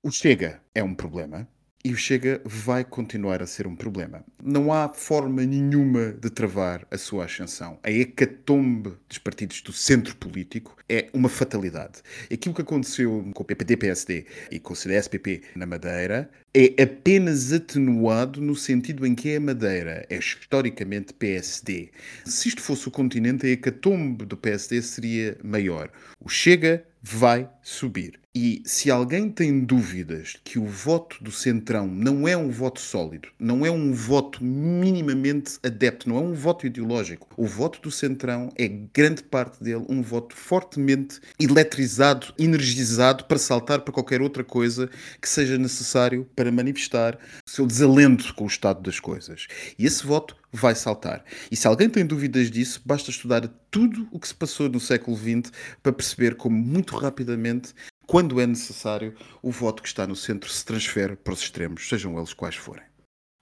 O 0.02 0.10
Chega 0.10 0.62
é 0.74 0.82
um 0.82 0.94
problema, 0.94 1.46
e 1.84 1.92
o 1.92 1.96
Chega 1.96 2.40
vai 2.44 2.84
continuar 2.84 3.42
a 3.42 3.46
ser 3.46 3.66
um 3.66 3.76
problema. 3.76 4.24
Não 4.42 4.72
há 4.72 4.88
forma 4.88 5.44
nenhuma 5.44 6.12
de 6.12 6.28
travar 6.28 6.86
a 6.90 6.98
sua 6.98 7.24
ascensão. 7.24 7.78
A 7.82 7.90
hecatombe 7.90 8.94
dos 9.08 9.18
partidos 9.18 9.60
do 9.62 9.72
centro 9.72 10.16
político 10.16 10.76
é 10.88 11.08
uma 11.12 11.28
fatalidade. 11.28 12.02
Aquilo 12.32 12.54
que 12.54 12.62
aconteceu 12.62 13.30
com 13.32 13.42
o 13.42 13.46
PPD-PSD 13.46 14.26
e 14.50 14.58
com 14.58 14.72
o 14.72 14.76
CDS-PP 14.76 15.42
na 15.54 15.66
Madeira 15.66 16.28
é 16.52 16.82
apenas 16.82 17.52
atenuado 17.52 18.40
no 18.40 18.56
sentido 18.56 19.06
em 19.06 19.14
que 19.14 19.36
a 19.36 19.40
Madeira 19.40 20.04
é 20.10 20.18
historicamente 20.18 21.14
PSD. 21.14 21.90
Se 22.24 22.48
isto 22.48 22.60
fosse 22.60 22.88
o 22.88 22.90
continente, 22.90 23.46
a 23.46 23.50
hecatombe 23.50 24.24
do 24.24 24.36
PSD 24.36 24.82
seria 24.82 25.38
maior. 25.44 25.90
O 26.20 26.28
Chega 26.28 26.84
vai 27.00 27.48
subir. 27.62 28.18
E 28.40 28.62
se 28.64 28.88
alguém 28.88 29.28
tem 29.28 29.58
dúvidas 29.58 30.36
que 30.44 30.60
o 30.60 30.64
voto 30.64 31.16
do 31.20 31.32
Centrão 31.32 31.88
não 31.88 32.28
é 32.28 32.36
um 32.36 32.50
voto 32.50 32.80
sólido, 32.80 33.30
não 33.36 33.66
é 33.66 33.70
um 33.70 33.92
voto 33.92 34.44
minimamente 34.44 35.58
adepto, 35.60 36.08
não 36.08 36.18
é 36.18 36.20
um 36.20 36.34
voto 36.34 36.64
ideológico, 36.64 37.26
o 37.36 37.44
voto 37.44 37.80
do 37.82 37.90
Centrão 37.90 38.48
é 38.54 38.68
grande 38.68 39.24
parte 39.24 39.60
dele 39.60 39.84
um 39.88 40.02
voto 40.02 40.36
fortemente 40.36 41.18
eletrizado, 41.40 42.32
energizado 42.38 43.24
para 43.24 43.38
saltar 43.38 43.80
para 43.80 43.92
qualquer 43.92 44.22
outra 44.22 44.44
coisa 44.44 44.88
que 45.20 45.28
seja 45.28 45.58
necessário 45.58 46.24
para 46.36 46.52
manifestar 46.52 47.18
o 47.44 47.50
seu 47.50 47.66
desalento 47.66 48.32
com 48.36 48.44
o 48.44 48.46
estado 48.46 48.80
das 48.82 49.00
coisas. 49.00 49.48
E 49.76 49.84
esse 49.84 50.06
voto 50.06 50.36
vai 50.52 50.74
saltar. 50.74 51.24
E 51.50 51.56
se 51.56 51.66
alguém 51.66 51.88
tem 51.88 52.06
dúvidas 52.06 52.50
disso, 52.50 52.80
basta 52.84 53.10
estudar 53.10 53.48
tudo 53.70 54.08
o 54.10 54.18
que 54.18 54.28
se 54.28 54.34
passou 54.34 54.68
no 54.68 54.80
século 54.80 55.16
XX 55.16 55.52
para 55.82 55.92
perceber 55.92 56.36
como 56.36 56.56
muito 56.56 56.96
rapidamente, 56.96 57.74
quando 58.08 58.40
é 58.40 58.46
necessário, 58.46 59.14
o 59.42 59.50
voto 59.50 59.82
que 59.82 59.88
está 59.88 60.06
no 60.06 60.16
centro 60.16 60.48
se 60.48 60.64
transfere 60.64 61.14
para 61.14 61.34
os 61.34 61.42
extremos, 61.42 61.86
sejam 61.86 62.16
eles 62.16 62.32
quais 62.32 62.56
forem. 62.56 62.87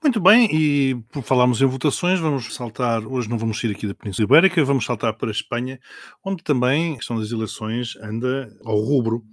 Muito 0.06 0.20
bem, 0.20 0.48
e 0.52 0.94
por 1.10 1.20
falarmos 1.24 1.60
em 1.60 1.66
votações, 1.66 2.20
vamos 2.20 2.54
saltar, 2.54 3.04
hoje 3.04 3.28
não 3.28 3.36
vamos 3.36 3.60
sair 3.60 3.72
aqui 3.72 3.88
da 3.88 3.94
Península 3.94 4.24
Ibérica, 4.24 4.64
vamos 4.64 4.84
saltar 4.84 5.12
para 5.14 5.30
a 5.30 5.32
Espanha, 5.32 5.80
onde 6.24 6.44
também 6.44 6.92
a 6.92 6.96
questão 6.98 7.18
das 7.18 7.32
eleições 7.32 7.96
anda 7.96 8.56
ao 8.64 8.78
rubro. 8.78 9.24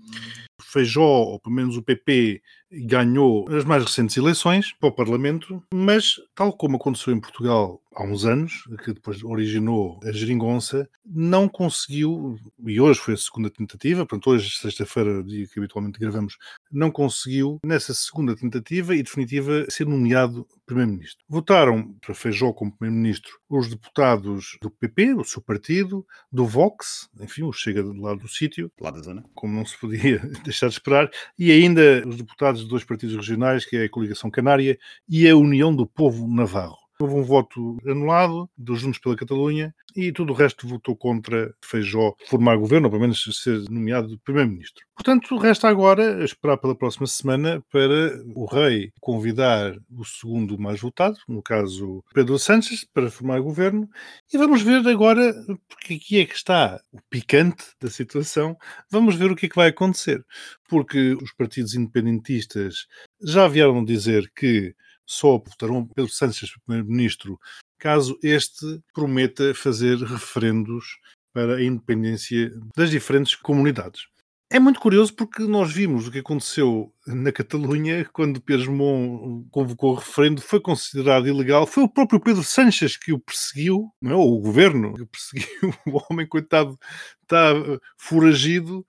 Feijó, 0.59 1.03
ou 1.03 1.39
pelo 1.39 1.55
menos 1.55 1.77
o 1.77 1.83
PP, 1.83 2.41
ganhou 2.71 3.47
as 3.49 3.63
mais 3.63 3.83
recentes 3.83 4.17
eleições 4.17 4.73
para 4.73 4.89
o 4.89 4.91
Parlamento, 4.91 5.61
mas, 5.71 6.15
tal 6.33 6.51
como 6.51 6.77
aconteceu 6.77 7.13
em 7.13 7.19
Portugal 7.19 7.79
há 7.95 8.03
uns 8.03 8.25
anos, 8.25 8.63
que 8.83 8.93
depois 8.93 9.23
originou 9.23 9.99
a 10.03 10.11
geringonça, 10.11 10.89
não 11.05 11.47
conseguiu, 11.47 12.35
e 12.65 12.81
hoje 12.81 12.99
foi 12.99 13.13
a 13.13 13.17
segunda 13.17 13.51
tentativa, 13.51 14.07
portanto, 14.07 14.31
hoje, 14.31 14.57
sexta-feira, 14.57 15.23
dia 15.23 15.45
que 15.47 15.59
habitualmente 15.59 15.99
gravamos, 15.99 16.35
não 16.73 16.91
conseguiu, 16.91 17.59
nessa 17.63 17.93
segunda 17.93 18.35
tentativa 18.35 18.95
e 18.95 19.03
definitiva, 19.03 19.65
ser 19.69 19.85
nomeado 19.85 20.47
Primeiro-Ministro. 20.65 21.23
Votaram 21.29 21.93
para 22.01 22.15
Feijó 22.15 22.51
como 22.51 22.75
Primeiro-Ministro 22.75 23.39
os 23.49 23.69
deputados 23.69 24.57
do 24.61 24.71
PP, 24.71 25.13
o 25.13 25.23
seu 25.23 25.41
partido, 25.41 26.05
do 26.31 26.45
Vox, 26.45 27.09
enfim, 27.19 27.43
o 27.43 27.53
Chega 27.53 27.83
do 27.83 27.93
lado 27.93 28.21
do 28.21 28.27
sítio, 28.27 28.71
lá 28.81 28.89
da 28.89 29.01
zona, 29.01 29.23
como 29.35 29.53
não 29.53 29.65
se 29.65 29.77
podia 29.77 30.19
deixar 30.43 30.67
de 30.67 30.73
esperar, 30.73 31.09
e 31.37 31.51
ainda 31.51 32.03
os 32.07 32.17
deputados 32.17 32.61
de 32.61 32.67
dois 32.67 32.83
partidos 32.83 33.15
regionais, 33.15 33.65
que 33.65 33.77
é 33.77 33.83
a 33.83 33.89
Coligação 33.89 34.31
Canária 34.31 34.77
e 35.07 35.29
a 35.29 35.35
União 35.35 35.75
do 35.75 35.85
Povo 35.85 36.27
Navarro. 36.27 36.82
Houve 37.03 37.15
um 37.15 37.23
voto 37.23 37.77
anulado 37.85 38.49
dos 38.57 38.79
Juntos 38.79 38.97
pela 38.97 39.17
Catalunha 39.17 39.75
e 39.93 40.09
tudo 40.13 40.31
o 40.31 40.35
resto 40.35 40.65
votou 40.65 40.95
contra 40.95 41.53
Feijó 41.61 42.15
formar 42.29 42.55
governo, 42.55 42.87
ou 42.87 42.91
pelo 42.91 43.01
menos 43.01 43.21
ser 43.43 43.59
nomeado 43.69 44.17
primeiro-ministro. 44.19 44.85
Portanto, 44.95 45.35
resta 45.37 45.67
agora 45.67 46.23
esperar 46.23 46.55
pela 46.55 46.73
próxima 46.73 47.05
semana 47.05 47.61
para 47.69 48.23
o 48.33 48.45
rei 48.45 48.93
convidar 49.01 49.75
o 49.91 50.05
segundo 50.05 50.57
mais 50.57 50.79
votado, 50.79 51.17
no 51.27 51.43
caso 51.43 52.01
Pedro 52.13 52.39
Sánchez, 52.39 52.85
para 52.85 53.11
formar 53.11 53.41
governo. 53.41 53.89
E 54.33 54.37
vamos 54.37 54.61
ver 54.61 54.87
agora, 54.87 55.33
porque 55.67 55.95
aqui 55.95 56.21
é 56.21 56.25
que 56.25 56.35
está 56.35 56.79
o 56.93 57.01
picante 57.09 57.65
da 57.81 57.89
situação, 57.89 58.55
vamos 58.89 59.15
ver 59.15 59.29
o 59.29 59.35
que 59.35 59.47
é 59.47 59.49
que 59.49 59.57
vai 59.57 59.67
acontecer. 59.67 60.25
Porque 60.69 61.17
os 61.21 61.33
partidos 61.33 61.75
independentistas 61.75 62.87
já 63.21 63.45
vieram 63.49 63.83
dizer 63.83 64.31
que 64.33 64.73
só 65.05 65.37
votarão 65.37 65.87
Pedro 65.87 66.11
Sánchez 66.11 66.51
primeiro-ministro 66.65 67.39
caso 67.79 68.17
este 68.23 68.81
prometa 68.93 69.53
fazer 69.53 69.97
referendos 69.97 70.97
para 71.33 71.55
a 71.55 71.63
independência 71.63 72.51
das 72.75 72.89
diferentes 72.89 73.35
comunidades. 73.35 74.07
É 74.49 74.59
muito 74.59 74.79
curioso 74.79 75.13
porque 75.15 75.43
nós 75.43 75.73
vimos 75.73 76.07
o 76.07 76.11
que 76.11 76.19
aconteceu 76.19 76.93
na 77.07 77.31
Catalunha 77.31 78.07
quando 78.13 78.39
Pedro 78.39 78.71
Mon 78.71 79.43
convocou 79.49 79.93
o 79.93 79.95
referendo, 79.95 80.41
foi 80.41 80.61
considerado 80.61 81.27
ilegal. 81.27 81.65
Foi 81.65 81.83
o 81.83 81.89
próprio 81.89 82.19
Pedro 82.19 82.43
Sanches 82.43 82.95
que 82.95 83.11
o 83.11 83.19
perseguiu, 83.19 83.91
não 83.99 84.11
é? 84.11 84.15
o 84.15 84.37
governo 84.37 84.93
que 84.93 85.01
o 85.01 85.07
perseguiu. 85.07 85.73
O 85.87 85.99
homem, 86.07 86.27
coitado, 86.27 86.77
está 87.23 87.51
foragido 87.97 88.85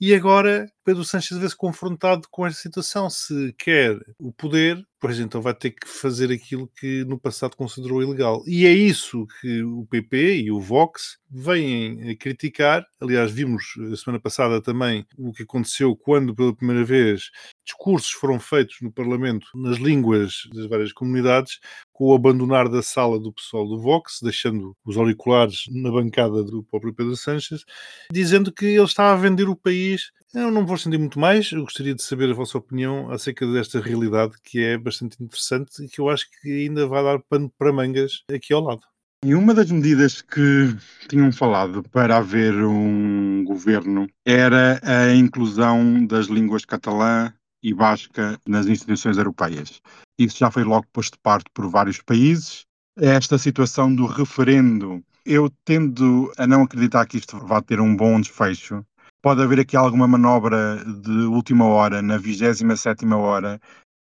e 0.00 0.14
agora 0.14 0.66
Pedro 0.84 1.04
Sánchez 1.04 1.38
vê-se 1.38 1.56
confrontado 1.56 2.26
com 2.30 2.46
esta 2.46 2.60
situação. 2.60 3.08
Se 3.08 3.54
quer 3.58 3.98
o 4.18 4.32
poder, 4.32 4.84
pois 5.00 5.18
então 5.18 5.40
vai 5.40 5.54
ter 5.54 5.70
que 5.70 5.88
fazer 5.88 6.32
aquilo 6.32 6.68
que 6.78 7.04
no 7.04 7.18
passado 7.18 7.56
considerou 7.56 8.02
ilegal. 8.02 8.42
E 8.46 8.66
é 8.66 8.72
isso 8.72 9.26
que 9.40 9.62
o 9.62 9.86
PP 9.86 10.42
e 10.42 10.50
o 10.50 10.60
Vox 10.60 11.18
vêm 11.30 12.16
criticar. 12.16 12.86
Aliás, 13.00 13.30
vimos 13.30 13.64
a 13.92 13.96
semana 13.96 14.20
passada 14.20 14.60
também 14.60 15.06
o 15.16 15.32
que 15.32 15.42
aconteceu 15.44 15.96
quando, 15.96 16.34
pela 16.34 16.54
primeira 16.54 16.84
vez, 16.84 17.30
discursos 17.64 18.10
foram 18.10 18.38
feitos 18.38 18.76
no 18.82 18.92
Parlamento 18.92 19.46
nas 19.54 19.78
línguas 19.78 20.48
das 20.52 20.66
várias 20.66 20.92
comunidades, 20.92 21.58
com 21.92 22.06
o 22.06 22.14
abandonar 22.14 22.68
da 22.68 22.82
sala 22.82 23.18
do 23.18 23.32
pessoal 23.32 23.66
do 23.66 23.80
Vox, 23.80 24.18
deixando 24.22 24.76
os 24.84 24.96
auriculares 24.96 25.64
na 25.70 25.90
bancada 25.90 26.42
do 26.42 26.62
próprio 26.64 26.94
Pedro 26.94 27.16
Sánchez, 27.16 27.64
dizendo 28.10 28.52
que 28.52 28.66
ele 28.66 28.82
está 28.82 29.12
a 29.12 29.16
vender 29.16 29.48
o 29.48 29.56
país. 29.56 30.10
Eu 30.34 30.50
não 30.50 30.64
vou 30.64 30.76
estender 30.76 30.98
muito 30.98 31.20
mais, 31.20 31.52
eu 31.52 31.62
gostaria 31.62 31.94
de 31.94 32.02
saber 32.02 32.30
a 32.30 32.34
vossa 32.34 32.56
opinião 32.56 33.10
acerca 33.10 33.46
desta 33.46 33.78
realidade 33.78 34.32
que 34.42 34.64
é 34.64 34.78
bastante 34.78 35.22
interessante 35.22 35.84
e 35.84 35.88
que 35.88 36.00
eu 36.00 36.08
acho 36.08 36.26
que 36.40 36.64
ainda 36.64 36.86
vai 36.86 37.04
dar 37.04 37.18
pano 37.18 37.52
para 37.58 37.70
mangas 37.70 38.24
aqui 38.32 38.54
ao 38.54 38.62
lado. 38.62 38.80
E 39.22 39.34
uma 39.34 39.52
das 39.52 39.70
medidas 39.70 40.22
que 40.22 40.74
tinham 41.06 41.30
falado 41.30 41.82
para 41.82 42.16
haver 42.16 42.54
um 42.64 43.44
governo 43.44 44.08
era 44.26 44.80
a 44.82 45.14
inclusão 45.14 46.06
das 46.06 46.26
línguas 46.28 46.64
catalã 46.64 47.30
e 47.62 47.74
basca 47.74 48.40
nas 48.48 48.66
instituições 48.66 49.18
europeias. 49.18 49.82
Isso 50.18 50.38
já 50.38 50.50
foi 50.50 50.64
logo 50.64 50.86
posto 50.94 51.12
de 51.12 51.20
parte 51.20 51.50
por 51.52 51.68
vários 51.68 52.00
países. 52.00 52.64
Esta 52.98 53.36
situação 53.36 53.94
do 53.94 54.06
referendo, 54.06 55.04
eu 55.26 55.50
tendo 55.64 56.32
a 56.38 56.46
não 56.46 56.62
acreditar 56.62 57.06
que 57.06 57.18
isto 57.18 57.38
vá 57.38 57.60
ter 57.60 57.80
um 57.80 57.94
bom 57.94 58.18
desfecho. 58.18 58.82
Pode 59.22 59.40
haver 59.40 59.60
aqui 59.60 59.76
alguma 59.76 60.08
manobra 60.08 60.84
de 60.84 61.26
última 61.26 61.64
hora, 61.64 62.02
na 62.02 62.18
27 62.18 63.06
hora, 63.06 63.60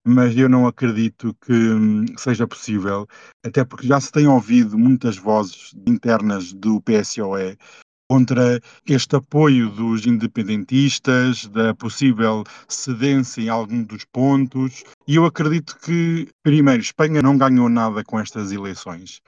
mas 0.06 0.36
eu 0.36 0.50
não 0.50 0.68
acredito 0.68 1.34
que 1.46 1.54
hum, 1.54 2.06
seja 2.18 2.46
possível, 2.46 3.08
até 3.46 3.64
porque 3.64 3.88
já 3.88 4.02
se 4.02 4.12
tem 4.12 4.28
ouvido 4.28 4.78
muitas 4.78 5.18
vozes 5.18 5.74
internas 5.88 6.52
do 6.52 6.82
PSOE 6.82 7.58
contra 8.10 8.60
este 8.86 9.16
apoio 9.16 9.70
dos 9.70 10.06
independentistas, 10.06 11.48
da 11.48 11.74
possível 11.74 12.44
cedência 12.68 13.42
em 13.42 13.50
algum 13.50 13.84
dos 13.84 14.04
pontos. 14.06 14.84
E 15.08 15.16
eu 15.16 15.24
acredito 15.26 15.78
que, 15.80 16.28
primeiro, 16.44 16.82
Espanha 16.82 17.22
não 17.22 17.38
ganhou 17.38 17.70
nada 17.70 18.04
com 18.04 18.20
estas 18.20 18.52
eleições. 18.52 19.22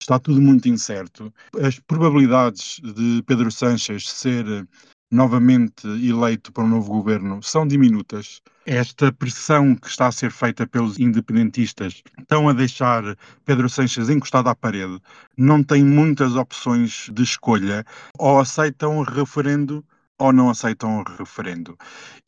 Está 0.00 0.18
tudo 0.18 0.42
muito 0.42 0.68
incerto. 0.68 1.32
As 1.58 1.78
probabilidades 1.78 2.80
de 2.82 3.22
Pedro 3.24 3.50
Sánchez 3.50 4.10
ser 4.10 4.44
novamente 5.12 5.86
eleito 5.86 6.50
para 6.50 6.64
um 6.64 6.68
novo 6.68 6.90
governo 6.90 7.42
são 7.42 7.66
diminutas. 7.66 8.40
Esta 8.64 9.12
pressão 9.12 9.76
que 9.76 9.88
está 9.88 10.06
a 10.06 10.12
ser 10.12 10.30
feita 10.30 10.66
pelos 10.66 10.98
independentistas 10.98 12.02
estão 12.18 12.48
a 12.48 12.52
deixar 12.52 13.02
Pedro 13.44 13.68
Sánchez 13.68 14.08
encostado 14.08 14.48
à 14.48 14.54
parede. 14.54 14.98
Não 15.36 15.62
tem 15.62 15.84
muitas 15.84 16.34
opções 16.34 17.10
de 17.12 17.22
escolha. 17.22 17.84
Ou 18.18 18.40
aceitam 18.40 18.98
o 18.98 19.02
referendo 19.02 19.84
ou 20.18 20.32
não 20.32 20.48
aceitam 20.48 21.00
o 21.00 21.02
referendo. 21.02 21.76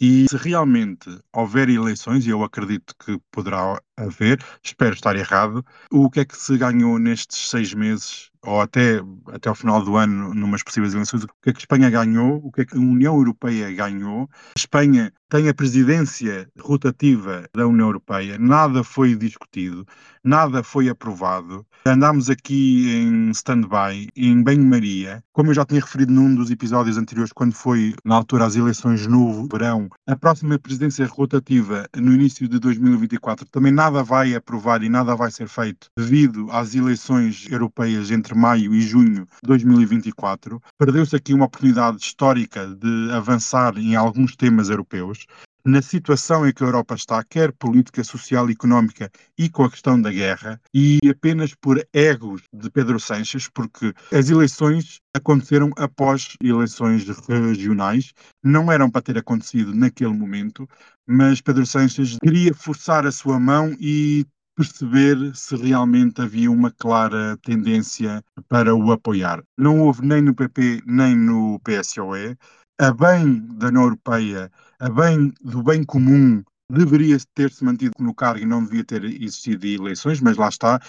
E 0.00 0.26
se 0.28 0.36
realmente 0.36 1.08
houver 1.32 1.68
eleições, 1.68 2.26
e 2.26 2.30
eu 2.30 2.42
acredito 2.42 2.92
que 2.98 3.18
poderá 3.30 3.80
haver, 3.96 4.44
espero 4.62 4.94
estar 4.94 5.14
errado, 5.14 5.64
o 5.92 6.10
que 6.10 6.20
é 6.20 6.24
que 6.24 6.36
se 6.36 6.58
ganhou 6.58 6.98
nestes 6.98 7.48
seis 7.48 7.72
meses 7.72 8.32
ou 8.44 8.60
até, 8.60 9.00
até 9.32 9.48
ao 9.48 9.54
final 9.54 9.82
do 9.82 9.96
ano, 9.96 10.34
numas 10.34 10.62
possíveis 10.62 10.94
eleições, 10.94 11.24
o 11.24 11.28
que 11.42 11.50
é 11.50 11.52
que 11.52 11.60
Espanha 11.60 11.90
ganhou, 11.90 12.40
o 12.44 12.52
que 12.52 12.62
é 12.62 12.64
que 12.64 12.76
a 12.76 12.80
União 12.80 13.16
Europeia 13.16 13.70
ganhou. 13.72 14.28
Espanha 14.56 15.12
tem 15.28 15.48
a 15.48 15.54
presidência 15.54 16.48
rotativa 16.60 17.44
da 17.52 17.66
União 17.66 17.88
Europeia, 17.88 18.38
nada 18.38 18.84
foi 18.84 19.16
discutido, 19.16 19.84
nada 20.22 20.62
foi 20.62 20.88
aprovado. 20.88 21.66
Andámos 21.84 22.30
aqui 22.30 22.88
em 22.90 23.30
stand-by, 23.30 24.08
em 24.16 24.42
banho-maria. 24.42 25.22
Como 25.32 25.50
eu 25.50 25.54
já 25.54 25.64
tinha 25.64 25.80
referido 25.80 26.12
num 26.12 26.34
dos 26.34 26.50
episódios 26.50 26.96
anteriores, 26.96 27.32
quando 27.32 27.52
foi 27.52 27.94
na 28.04 28.14
altura 28.14 28.46
as 28.46 28.54
eleições 28.56 29.06
no 29.06 29.48
verão, 29.48 29.88
a 30.06 30.16
próxima 30.16 30.58
presidência 30.58 31.06
rotativa 31.06 31.86
no 31.96 32.12
início 32.12 32.48
de 32.48 32.58
2024 32.58 33.46
também 33.50 33.72
nada 33.72 34.02
vai 34.02 34.34
aprovar 34.34 34.82
e 34.82 34.88
nada 34.88 35.16
vai 35.16 35.30
ser 35.30 35.48
feito 35.48 35.88
devido 35.98 36.48
às 36.52 36.74
eleições 36.74 37.46
europeias 37.50 38.10
entre 38.10 38.33
entre 38.34 38.38
maio 38.38 38.74
e 38.74 38.80
junho 38.80 39.24
de 39.24 39.46
2024, 39.46 40.60
perdeu-se 40.76 41.14
aqui 41.14 41.32
uma 41.32 41.46
oportunidade 41.46 41.98
histórica 41.98 42.66
de 42.66 43.10
avançar 43.12 43.78
em 43.78 43.94
alguns 43.94 44.36
temas 44.36 44.68
europeus. 44.68 45.26
Na 45.66 45.80
situação 45.80 46.46
em 46.46 46.52
que 46.52 46.62
a 46.62 46.66
Europa 46.66 46.94
está, 46.94 47.24
quer 47.24 47.50
política 47.50 48.04
social 48.04 48.50
económica 48.50 49.10
e 49.38 49.48
com 49.48 49.64
a 49.64 49.70
questão 49.70 49.98
da 49.98 50.12
guerra, 50.12 50.60
e 50.74 50.98
apenas 51.08 51.54
por 51.54 51.82
egos 51.90 52.42
de 52.52 52.70
Pedro 52.70 53.00
Sánchez, 53.00 53.48
porque 53.48 53.94
as 54.12 54.28
eleições 54.28 55.00
aconteceram 55.16 55.70
após 55.78 56.36
eleições 56.42 57.06
regionais, 57.26 58.12
não 58.42 58.70
eram 58.70 58.90
para 58.90 59.00
ter 59.00 59.16
acontecido 59.16 59.74
naquele 59.74 60.12
momento, 60.12 60.68
mas 61.06 61.40
Pedro 61.40 61.64
Sánchez 61.64 62.18
queria 62.22 62.52
forçar 62.52 63.06
a 63.06 63.12
sua 63.12 63.40
mão 63.40 63.74
e 63.80 64.26
perceber 64.54 65.34
se 65.34 65.56
realmente 65.56 66.20
havia 66.20 66.50
uma 66.50 66.70
clara 66.70 67.36
tendência 67.42 68.22
para 68.48 68.74
o 68.74 68.92
apoiar. 68.92 69.42
Não 69.58 69.80
houve 69.80 70.06
nem 70.06 70.22
no 70.22 70.34
PP 70.34 70.82
nem 70.86 71.16
no 71.16 71.60
PSOE. 71.60 72.36
A 72.80 72.92
bem 72.92 73.38
da 73.56 73.68
União 73.68 73.84
Europeia, 73.84 74.50
a 74.80 74.90
bem 74.90 75.32
do 75.40 75.62
bem 75.62 75.84
comum, 75.84 76.42
deveria 76.70 77.16
ter-se 77.34 77.64
mantido 77.64 77.92
no 78.00 78.14
cargo 78.14 78.40
e 78.40 78.46
não 78.46 78.64
devia 78.64 78.84
ter 78.84 79.04
existido 79.04 79.66
eleições, 79.66 80.20
mas 80.20 80.36
lá 80.36 80.48
está. 80.48 80.80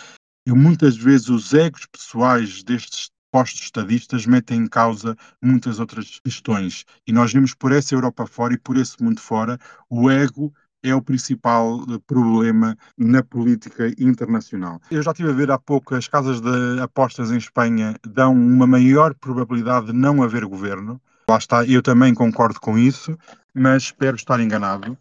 Eu, 0.48 0.56
muitas 0.56 0.96
vezes 0.98 1.30
os 1.30 1.54
egos 1.54 1.86
pessoais 1.86 2.64
destes 2.64 3.10
postos 3.32 3.64
estadistas 3.64 4.26
metem 4.26 4.62
em 4.62 4.68
causa 4.68 5.16
muitas 5.44 5.80
outras 5.80 6.22
questões. 6.24 6.86
E 7.06 7.12
nós 7.12 7.34
vimos 7.34 7.54
por 7.54 7.72
essa 7.72 7.94
Europa 7.94 8.26
fora 8.26 8.54
e 8.54 8.58
por 8.58 8.78
esse 8.78 9.02
mundo 9.04 9.20
fora 9.20 9.60
o 9.90 10.10
ego 10.10 10.54
é 10.86 10.96
o 10.96 11.02
principal 11.02 11.82
eh, 11.90 12.00
problema 12.06 12.78
na 12.98 13.24
política 13.24 13.88
internacional. 13.98 14.80
Eu 14.92 15.02
já 15.02 15.12
estive 15.12 15.30
a 15.30 15.34
ver 15.34 15.52
há 15.52 15.58
pouco 15.58 15.96
as 15.96 16.08
casas 16.08 16.40
de 16.40 16.80
apostas 16.80 17.32
em 17.32 17.38
Espanha 17.38 17.96
dão 18.06 18.34
uma 18.34 18.68
maior 18.68 19.14
probabilidade 19.16 19.88
de 19.88 19.94
não 19.94 20.22
haver 20.22 20.46
governo. 20.46 21.02
Lá 21.30 21.38
está, 21.38 21.66
eu 21.66 21.82
também 21.82 22.14
concordo 22.14 22.60
com 22.60 22.78
isso, 22.78 23.18
mas 23.54 23.84
espero 23.84 24.16
estar 24.16 24.40
enganado. 24.40 24.98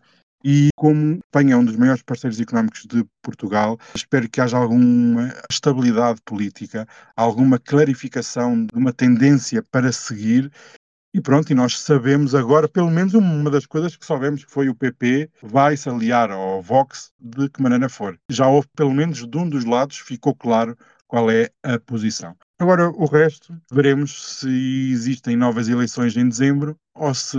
E 0.47 0.68
como 0.77 1.20
Espanha 1.25 1.55
é 1.55 1.57
um 1.57 1.64
dos 1.64 1.77
maiores 1.77 2.03
parceiros 2.03 2.38
económicos 2.38 2.85
de 2.85 3.03
Portugal, 3.23 3.79
espero 3.94 4.29
que 4.29 4.42
haja 4.42 4.59
alguma 4.59 5.33
estabilidade 5.51 6.20
política, 6.23 6.87
alguma 7.16 7.59
clarificação 7.59 8.66
de 8.66 8.75
uma 8.75 8.92
tendência 8.92 9.62
para 9.62 9.90
seguir 9.90 10.53
e 11.14 11.20
pronto, 11.20 11.48
e 11.53 11.55
nós 11.55 11.79
sabemos 11.79 12.35
agora, 12.35 12.68
pelo 12.68 12.90
menos 12.90 13.14
uma 13.14 13.48
das 13.48 13.66
coisas 13.66 13.94
que 13.94 14.05
sabemos 14.05 14.44
que 14.44 14.50
foi 14.50 14.68
o 14.68 14.74
PP 14.74 15.31
vai 15.40 15.77
se 15.77 15.88
aliar 15.88 16.29
ao 16.33 16.61
Vox 16.61 17.12
de 17.20 17.48
que 17.48 17.62
maneira 17.62 17.88
for. 17.88 18.18
Já 18.29 18.48
houve, 18.48 18.66
pelo 18.74 18.92
menos 18.92 19.24
de 19.24 19.38
um 19.38 19.48
dos 19.48 19.64
lados, 19.64 19.98
ficou 19.98 20.35
claro 20.35 20.77
qual 21.07 21.31
é 21.31 21.50
a 21.62 21.79
posição. 21.79 22.37
Agora, 22.59 22.88
o 22.90 23.07
resto, 23.07 23.57
veremos 23.70 24.38
se 24.40 24.90
existem 24.90 25.37
novas 25.37 25.68
eleições 25.68 26.16
em 26.16 26.29
dezembro 26.29 26.77
ou 26.96 27.14
se 27.14 27.38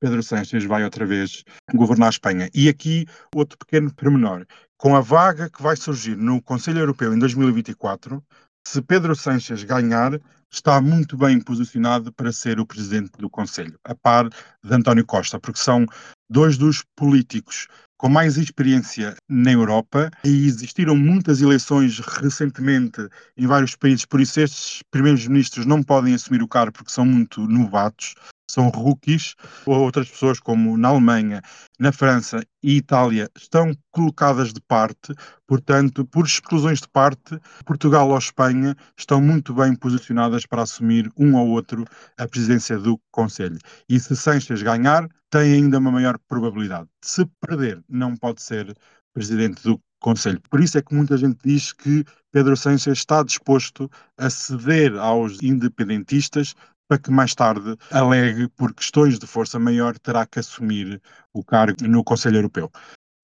Pedro 0.00 0.22
Sánchez 0.22 0.64
vai 0.64 0.82
outra 0.82 1.04
vez 1.04 1.44
governar 1.74 2.06
a 2.06 2.10
Espanha. 2.10 2.48
E 2.54 2.70
aqui, 2.70 3.06
outro 3.34 3.58
pequeno 3.58 3.92
pormenor. 3.94 4.46
Com 4.78 4.96
a 4.96 5.02
vaga 5.02 5.50
que 5.50 5.62
vai 5.62 5.76
surgir 5.76 6.16
no 6.16 6.40
Conselho 6.40 6.78
Europeu 6.78 7.12
em 7.12 7.18
2024, 7.18 8.24
se 8.66 8.80
Pedro 8.80 9.14
Sánchez 9.14 9.62
ganhar, 9.62 10.18
está 10.54 10.80
muito 10.80 11.16
bem 11.16 11.40
posicionado 11.40 12.12
para 12.12 12.32
ser 12.32 12.60
o 12.60 12.66
presidente 12.66 13.12
do 13.18 13.28
Conselho, 13.28 13.78
a 13.84 13.94
par 13.94 14.28
de 14.28 14.72
António 14.74 15.04
Costa, 15.04 15.38
porque 15.38 15.58
são 15.58 15.84
dois 16.30 16.56
dos 16.56 16.84
políticos 16.96 17.66
com 17.96 18.08
mais 18.08 18.36
experiência 18.36 19.16
na 19.28 19.52
Europa 19.52 20.10
e 20.24 20.46
existiram 20.46 20.96
muitas 20.96 21.40
eleições 21.40 21.98
recentemente 21.98 23.00
em 23.36 23.46
vários 23.46 23.74
países, 23.76 24.04
por 24.04 24.20
isso 24.20 24.40
estes 24.40 24.82
primeiros 24.90 25.26
ministros 25.26 25.66
não 25.66 25.82
podem 25.82 26.14
assumir 26.14 26.42
o 26.42 26.48
cargo 26.48 26.72
porque 26.72 26.92
são 26.92 27.04
muito 27.04 27.46
novatos 27.46 28.14
são 28.54 28.68
rookies, 28.68 29.34
ou 29.66 29.80
outras 29.80 30.08
pessoas 30.08 30.38
como 30.38 30.76
na 30.76 30.88
Alemanha, 30.88 31.42
na 31.78 31.90
França 31.90 32.40
e 32.62 32.76
Itália 32.76 33.28
estão 33.36 33.72
colocadas 33.90 34.52
de 34.52 34.60
parte, 34.60 35.12
portanto, 35.46 36.06
por 36.06 36.24
exclusões 36.24 36.80
de 36.80 36.88
parte, 36.88 37.38
Portugal 37.64 38.08
ou 38.08 38.18
Espanha 38.18 38.76
estão 38.96 39.20
muito 39.20 39.52
bem 39.52 39.74
posicionadas 39.74 40.46
para 40.46 40.62
assumir 40.62 41.10
um 41.18 41.34
ou 41.34 41.48
outro 41.48 41.84
a 42.16 42.28
presidência 42.28 42.78
do 42.78 42.98
Conselho. 43.10 43.58
E 43.88 43.98
se 43.98 44.16
Sanches 44.16 44.62
ganhar, 44.62 45.08
tem 45.30 45.54
ainda 45.54 45.78
uma 45.78 45.90
maior 45.90 46.16
probabilidade. 46.28 46.88
Se 47.02 47.26
perder, 47.40 47.82
não 47.88 48.16
pode 48.16 48.40
ser 48.40 48.72
presidente 49.12 49.62
do 49.62 49.80
Conselho. 50.00 50.40
Por 50.50 50.60
isso 50.60 50.76
é 50.76 50.82
que 50.82 50.94
muita 50.94 51.16
gente 51.16 51.38
diz 51.42 51.72
que 51.72 52.04
Pedro 52.30 52.56
Sánchez 52.56 52.98
está 52.98 53.22
disposto 53.22 53.90
a 54.18 54.28
ceder 54.28 54.96
aos 54.96 55.42
independentistas 55.42 56.54
para 56.88 56.98
que 56.98 57.10
mais 57.10 57.34
tarde 57.34 57.76
alegue, 57.90 58.48
por 58.48 58.72
questões 58.74 59.18
de 59.18 59.26
força 59.26 59.58
maior, 59.58 59.98
terá 59.98 60.26
que 60.26 60.38
assumir 60.38 61.00
o 61.32 61.42
cargo 61.44 61.86
no 61.86 62.04
Conselho 62.04 62.36
Europeu. 62.36 62.70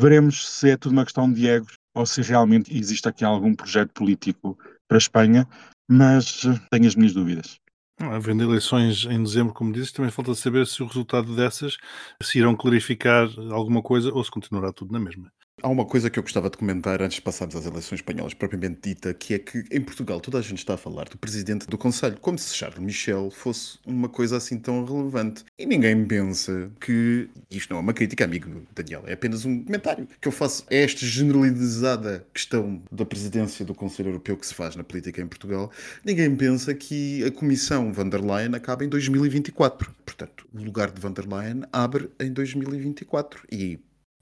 Veremos 0.01 0.49
se 0.49 0.71
é 0.71 0.77
tudo 0.77 0.93
uma 0.93 1.05
questão 1.05 1.31
de 1.31 1.47
egos 1.47 1.75
ou 1.95 2.07
se 2.07 2.23
realmente 2.23 2.77
existe 2.77 3.09
aqui 3.09 3.25
algum 3.25 3.55
projeto 3.55 3.93
político 3.93 4.59
para 4.89 4.97
a 4.97 4.99
Espanha, 4.99 5.47
mas 5.91 6.43
tenho 6.71 6.87
as 6.87 6.95
minhas 6.95 7.13
dúvidas. 7.13 7.59
Havendo 7.99 8.43
eleições 8.43 9.05
em 9.05 9.23
dezembro, 9.23 9.53
como 9.53 9.73
disse, 9.73 9.93
também 9.93 10.11
falta 10.11 10.35
saber 10.35 10.67
se 10.67 10.83
o 10.83 10.87
resultado 10.87 11.37
dessas 11.37 11.77
se 12.23 12.39
irão 12.39 12.57
clarificar 12.57 13.29
alguma 13.51 13.83
coisa 13.83 14.11
ou 14.11 14.25
se 14.25 14.31
continuará 14.31 14.73
tudo 14.73 14.93
na 14.93 14.99
mesma. 14.99 15.31
Há 15.63 15.69
uma 15.69 15.85
coisa 15.85 16.09
que 16.09 16.19
eu 16.19 16.23
gostava 16.23 16.49
de 16.49 16.57
comentar 16.57 17.03
antes 17.03 17.17
de 17.17 17.23
passarmos 17.23 17.55
às 17.55 17.67
eleições 17.67 17.99
espanholas 17.99 18.33
propriamente 18.33 18.81
dita, 18.83 19.13
que 19.13 19.35
é 19.35 19.39
que 19.39 19.65
em 19.71 19.81
Portugal 19.81 20.19
toda 20.19 20.39
a 20.39 20.43
gente 20.43 20.59
está 20.59 20.75
a 20.75 20.77
falar 20.77 21.09
do 21.09 21.19
presidente 21.19 21.67
do 21.67 21.77
Conselho, 21.77 22.17
como 22.19 22.39
se 22.39 22.55
Charles 22.55 22.79
Michel 22.79 23.31
fosse 23.31 23.79
uma 23.87 24.09
coisa 24.09 24.39
assim 24.39 24.59
tão 24.59 24.85
relevante. 24.85 25.45
E 25.59 25.67
ninguém 25.67 26.05
pensa 26.07 26.71
que 26.81 27.29
isto 27.51 27.71
não 27.71 27.79
é 27.79 27.81
uma 27.81 27.93
crítica, 27.93 28.25
amigo 28.25 28.63
Daniel, 28.75 29.05
é 29.07 29.13
apenas 29.13 29.45
um 29.45 29.63
comentário 29.63 30.09
que 30.19 30.29
eu 30.29 30.33
faço 30.33 30.65
a 30.71 30.75
esta 30.75 31.05
generalizada 31.05 32.25
questão 32.33 32.83
da 32.91 33.05
presidência 33.05 33.65
do 33.65 33.75
Conselho 33.75 34.09
Europeu 34.09 34.37
que 34.39 34.47
se 34.47 34.55
faz 34.55 34.77
na 34.77 34.85
política 34.85 35.21
em 35.21 35.27
Portugal. 35.27 35.71
Ninguém 36.03 36.35
pensa 36.35 36.75
que 36.75 37.23
a 37.25 37.31
Comissão 37.31 37.93
van 37.93 38.09
der 38.09 38.23
Leyen 38.23 38.55
acaba 38.55 38.83
em 38.83 38.89
2024. 38.89 39.95
Portanto, 40.07 40.47
o 40.55 40.63
lugar 40.63 40.91
de 40.91 41.01
van 41.01 41.13
der 41.13 41.27
Leyen 41.27 41.65
abre 41.71 42.09
em 42.19 42.33
2024 42.33 43.43
e 43.53 43.79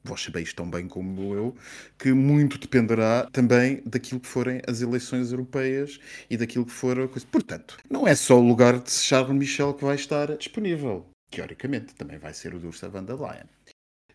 vós 0.08 0.22
sabeis 0.22 0.52
tão 0.52 0.68
bem 0.68 0.88
como 0.88 1.34
eu, 1.34 1.56
que 1.98 2.12
muito 2.12 2.58
dependerá 2.58 3.28
também 3.32 3.82
daquilo 3.84 4.20
que 4.20 4.26
forem 4.26 4.60
as 4.66 4.80
eleições 4.80 5.30
europeias 5.30 6.00
e 6.28 6.36
daquilo 6.36 6.66
que 6.66 6.72
for 6.72 6.98
a 6.98 7.08
coisa. 7.08 7.26
Portanto, 7.30 7.76
não 7.90 8.06
é 8.06 8.14
só 8.14 8.38
o 8.38 8.46
lugar 8.46 8.78
de 8.78 8.90
Charles 8.90 9.36
Michel 9.36 9.74
que 9.74 9.84
vai 9.84 9.94
estar 9.94 10.36
disponível. 10.36 11.06
Teoricamente, 11.30 11.94
também 11.94 12.18
vai 12.18 12.32
ser 12.32 12.54
o 12.54 12.58
do 12.58 12.68
Ursula 12.68 12.90
von 12.90 13.04
der 13.04 13.16
Leyen. 13.16 13.44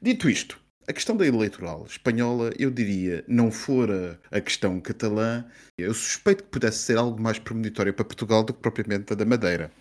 Dito 0.01 0.29
isto, 0.29 0.59
a 0.87 0.91
questão 0.91 1.15
da 1.15 1.25
eleitoral 1.25 1.85
espanhola, 1.85 2.51
eu 2.59 2.69
diria, 2.69 3.23
não 3.27 3.51
fora 3.51 4.19
a 4.31 4.41
questão 4.41 4.81
catalã, 4.81 5.45
eu 5.77 5.93
suspeito 5.93 6.43
que 6.43 6.49
pudesse 6.49 6.79
ser 6.79 6.97
algo 6.97 7.21
mais 7.21 7.39
premonitório 7.39 7.93
para 7.93 8.03
Portugal 8.03 8.43
do 8.43 8.53
que 8.53 8.59
propriamente 8.59 9.13
a 9.13 9.15
da 9.15 9.25
Madeira. 9.25 9.71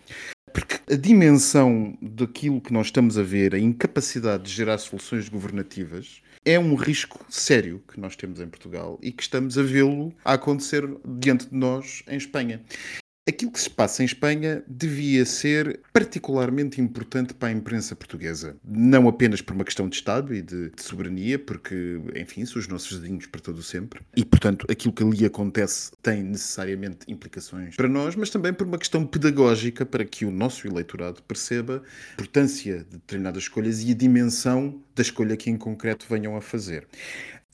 A 0.93 0.95
dimensão 0.95 1.97
daquilo 1.99 2.61
que 2.61 2.71
nós 2.71 2.85
estamos 2.85 3.17
a 3.17 3.23
ver, 3.23 3.55
a 3.55 3.57
incapacidade 3.57 4.43
de 4.43 4.51
gerar 4.51 4.77
soluções 4.77 5.27
governativas, 5.27 6.21
é 6.45 6.59
um 6.59 6.75
risco 6.75 7.25
sério 7.31 7.81
que 7.91 7.99
nós 7.99 8.15
temos 8.15 8.39
em 8.39 8.47
Portugal 8.47 8.99
e 9.01 9.11
que 9.11 9.23
estamos 9.23 9.57
a 9.57 9.63
vê-lo 9.63 10.13
acontecer 10.23 10.87
diante 11.03 11.49
de 11.49 11.55
nós 11.55 12.03
em 12.07 12.15
Espanha. 12.15 12.61
Aquilo 13.25 13.53
que 13.53 13.59
se 13.61 13.69
passa 13.69 14.03
em 14.03 14.05
Espanha 14.05 14.61
devia 14.67 15.25
ser 15.25 15.79
particularmente 15.93 16.81
importante 16.81 17.33
para 17.33 17.47
a 17.47 17.51
imprensa 17.53 17.95
portuguesa. 17.95 18.57
Não 18.65 19.07
apenas 19.07 19.41
por 19.41 19.53
uma 19.55 19.63
questão 19.63 19.87
de 19.87 19.95
Estado 19.95 20.35
e 20.35 20.41
de, 20.41 20.71
de 20.71 20.83
soberania, 20.83 21.39
porque, 21.39 22.01
enfim, 22.17 22.45
são 22.45 22.59
os 22.59 22.67
nossos 22.67 22.99
vizinhos 22.99 23.25
para 23.25 23.39
todo 23.39 23.63
sempre. 23.63 24.01
E, 24.13 24.25
portanto, 24.25 24.67
aquilo 24.69 24.93
que 24.93 25.01
ali 25.01 25.25
acontece 25.25 25.91
tem 26.01 26.21
necessariamente 26.21 27.05
implicações 27.07 27.77
para 27.77 27.87
nós, 27.87 28.13
mas 28.17 28.29
também 28.29 28.51
por 28.51 28.67
uma 28.67 28.77
questão 28.77 29.05
pedagógica 29.05 29.85
para 29.85 30.03
que 30.03 30.25
o 30.25 30.31
nosso 30.31 30.67
eleitorado 30.67 31.23
perceba 31.23 31.81
a 32.09 32.13
importância 32.15 32.79
de 32.79 32.97
determinadas 32.97 33.43
escolhas 33.43 33.81
e 33.83 33.91
a 33.91 33.95
dimensão 33.95 34.83
da 34.93 35.01
escolha 35.01 35.37
que 35.37 35.49
em 35.49 35.55
concreto 35.55 36.05
venham 36.09 36.35
a 36.35 36.41
fazer. 36.41 36.85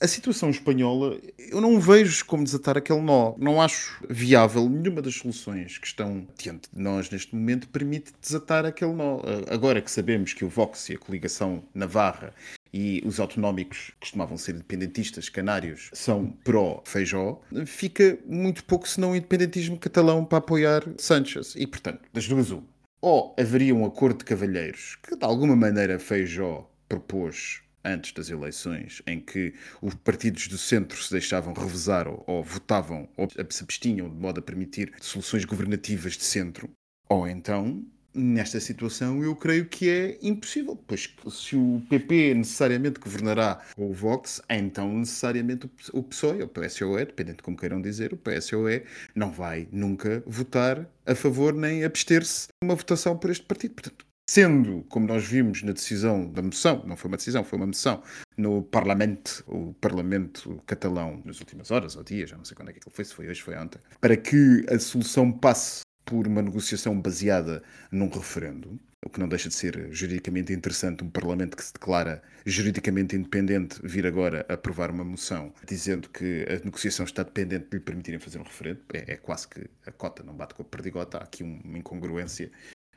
A 0.02 0.08
situação 0.08 0.50
espanhola, 0.50 1.20
eu 1.38 1.60
não 1.60 1.78
vejo 1.78 2.26
como 2.26 2.46
desatar 2.46 2.78
aquele 2.78 3.02
nó. 3.02 3.34
Não 3.38 3.62
acho 3.62 4.02
viável 4.10 4.70
nenhuma 4.70 5.02
das 5.02 5.16
soluções 5.16 5.78
que 5.78 5.86
estão 5.86 6.26
diante 6.38 6.70
de 6.74 6.82
nós 6.82 7.10
neste 7.10 7.36
momento 7.36 7.68
permite 7.68 8.14
desatar 8.22 8.66
aquele 8.66 8.94
nó. 8.94 9.20
Agora 9.50 9.82
que 9.82 9.92
sabemos 9.92 10.34
que 10.34 10.46
o 10.46 10.50
Vox 10.50 10.88
e 10.88 10.94
a 10.94 10.98
coligação 10.98 11.62
Navarra 11.74 12.34
e 12.74 13.04
os 13.06 13.20
autonómicos, 13.20 13.88
que 13.88 14.00
costumavam 14.00 14.38
ser 14.38 14.56
independentistas 14.56 15.28
canários, 15.28 15.90
são 15.92 16.28
pró-Feijó, 16.46 17.42
fica 17.66 18.18
muito 18.26 18.64
pouco 18.64 18.88
senão 18.88 19.14
independentismo 19.14 19.78
catalão 19.78 20.24
para 20.24 20.38
apoiar 20.38 20.82
Sánchez. 20.98 21.56
E, 21.58 21.68
portanto, 21.68 22.04
das 22.14 22.26
duas, 22.26 22.52
uma. 22.52 22.64
Ou 23.02 23.36
haveria 23.38 23.76
um 23.76 23.86
acordo 23.86 24.20
de 24.20 24.26
cavalheiros 24.26 24.98
que, 25.04 25.18
de 25.18 25.26
alguma 25.26 25.58
maneira, 25.58 26.00
Feijó 26.00 26.70
propôs 26.88 27.62
antes 27.84 28.12
das 28.12 28.30
eleições, 28.30 29.02
em 29.08 29.20
que 29.20 29.54
os 29.82 29.94
partidos 29.96 30.48
do 30.48 30.58
centro 30.58 31.02
se 31.02 31.12
deixavam 31.12 31.54
revezar 31.54 32.08
ou, 32.08 32.24
ou 32.28 32.44
votavam 32.44 33.08
ou 33.16 33.28
se 33.30 33.64
abstinham 33.64 34.10
de 34.10 34.16
modo 34.16 34.40
a 34.40 34.44
permitir 34.44 34.94
soluções 35.00 35.46
governativas 35.46 36.14
de 36.14 36.24
centro, 36.24 36.70
ou 37.08 37.28
então 37.28 37.86
Nesta 38.12 38.60
situação, 38.60 39.24
eu 39.24 39.36
creio 39.36 39.66
que 39.68 39.88
é 39.88 40.18
impossível, 40.24 40.76
pois 40.76 41.14
se 41.30 41.56
o 41.56 41.82
PP 41.90 42.34
necessariamente 42.34 43.00
governará 43.00 43.62
o 43.78 43.94
Vox, 43.94 44.42
então 44.50 44.92
necessariamente 44.98 45.70
o 45.94 46.02
PSOE, 46.02 46.42
o 46.42 46.48
PSOE, 46.48 47.06
dependendo 47.06 47.38
de 47.38 47.44
como 47.44 47.56
queiram 47.56 47.80
dizer, 47.80 48.12
o 48.12 48.18
PSOE 48.18 48.84
não 49.14 49.32
vai 49.32 49.68
nunca 49.72 50.24
votar 50.26 50.90
a 51.06 51.14
favor 51.14 51.54
nem 51.54 51.84
abster-se 51.84 52.48
de 52.48 52.66
uma 52.66 52.76
votação 52.76 53.16
por 53.16 53.30
este 53.30 53.46
partido. 53.46 53.76
Portanto, 53.76 54.09
Sendo, 54.30 54.86
como 54.90 55.08
nós 55.08 55.26
vimos 55.26 55.64
na 55.64 55.72
decisão 55.72 56.32
da 56.32 56.44
moção, 56.44 56.84
não 56.86 56.96
foi 56.96 57.08
uma 57.08 57.18
decisão, 57.18 57.44
foi 57.44 57.58
uma 57.58 57.66
moção, 57.66 58.04
no 58.38 58.62
Parlamento, 58.62 59.44
o 59.48 59.74
Parlamento 59.82 60.62
catalão, 60.68 61.20
nas 61.26 61.40
últimas 61.40 61.72
horas 61.72 61.96
ou 61.96 62.04
dias, 62.04 62.30
já 62.30 62.38
não 62.38 62.46
sei 62.46 62.56
quando 62.56 62.70
é 62.70 62.74
que 62.74 62.78
aquilo 62.78 62.94
foi, 62.94 63.06
se 63.06 63.16
foi 63.16 63.28
hoje, 63.28 63.42
foi 63.42 63.58
ontem, 63.58 63.80
para 64.00 64.16
que 64.16 64.64
a 64.70 64.78
solução 64.78 65.32
passe 65.32 65.82
por 66.06 66.28
uma 66.28 66.44
negociação 66.44 67.02
baseada 67.02 67.64
num 67.92 68.08
referendo, 68.08 68.80
o 69.04 69.10
que 69.10 69.20
não 69.20 69.28
deixa 69.28 69.50
de 69.50 69.56
ser 69.56 69.88
juridicamente 69.92 70.54
interessante 70.54 71.04
um 71.04 71.10
Parlamento 71.10 71.58
que 71.58 71.64
se 71.64 71.74
declara 71.74 72.22
juridicamente 72.46 73.16
independente 73.16 73.80
vir 73.84 74.06
agora 74.06 74.46
aprovar 74.48 74.92
uma 74.92 75.04
moção 75.04 75.52
dizendo 75.66 76.08
que 76.08 76.46
a 76.48 76.64
negociação 76.64 77.04
está 77.04 77.24
dependente 77.24 77.66
de 77.72 77.78
lhe 77.78 77.84
permitirem 77.84 78.20
fazer 78.20 78.38
um 78.38 78.44
referendo. 78.44 78.82
É, 78.94 79.14
é 79.14 79.18
quase 79.18 79.48
que 79.48 79.66
a 79.88 79.92
cota 79.92 80.22
não 80.22 80.36
bate 80.36 80.54
com 80.54 80.62
a 80.62 80.66
perdigota, 80.66 81.18
há 81.18 81.24
aqui 81.24 81.42
uma 81.42 81.80
incongruência 81.80 82.52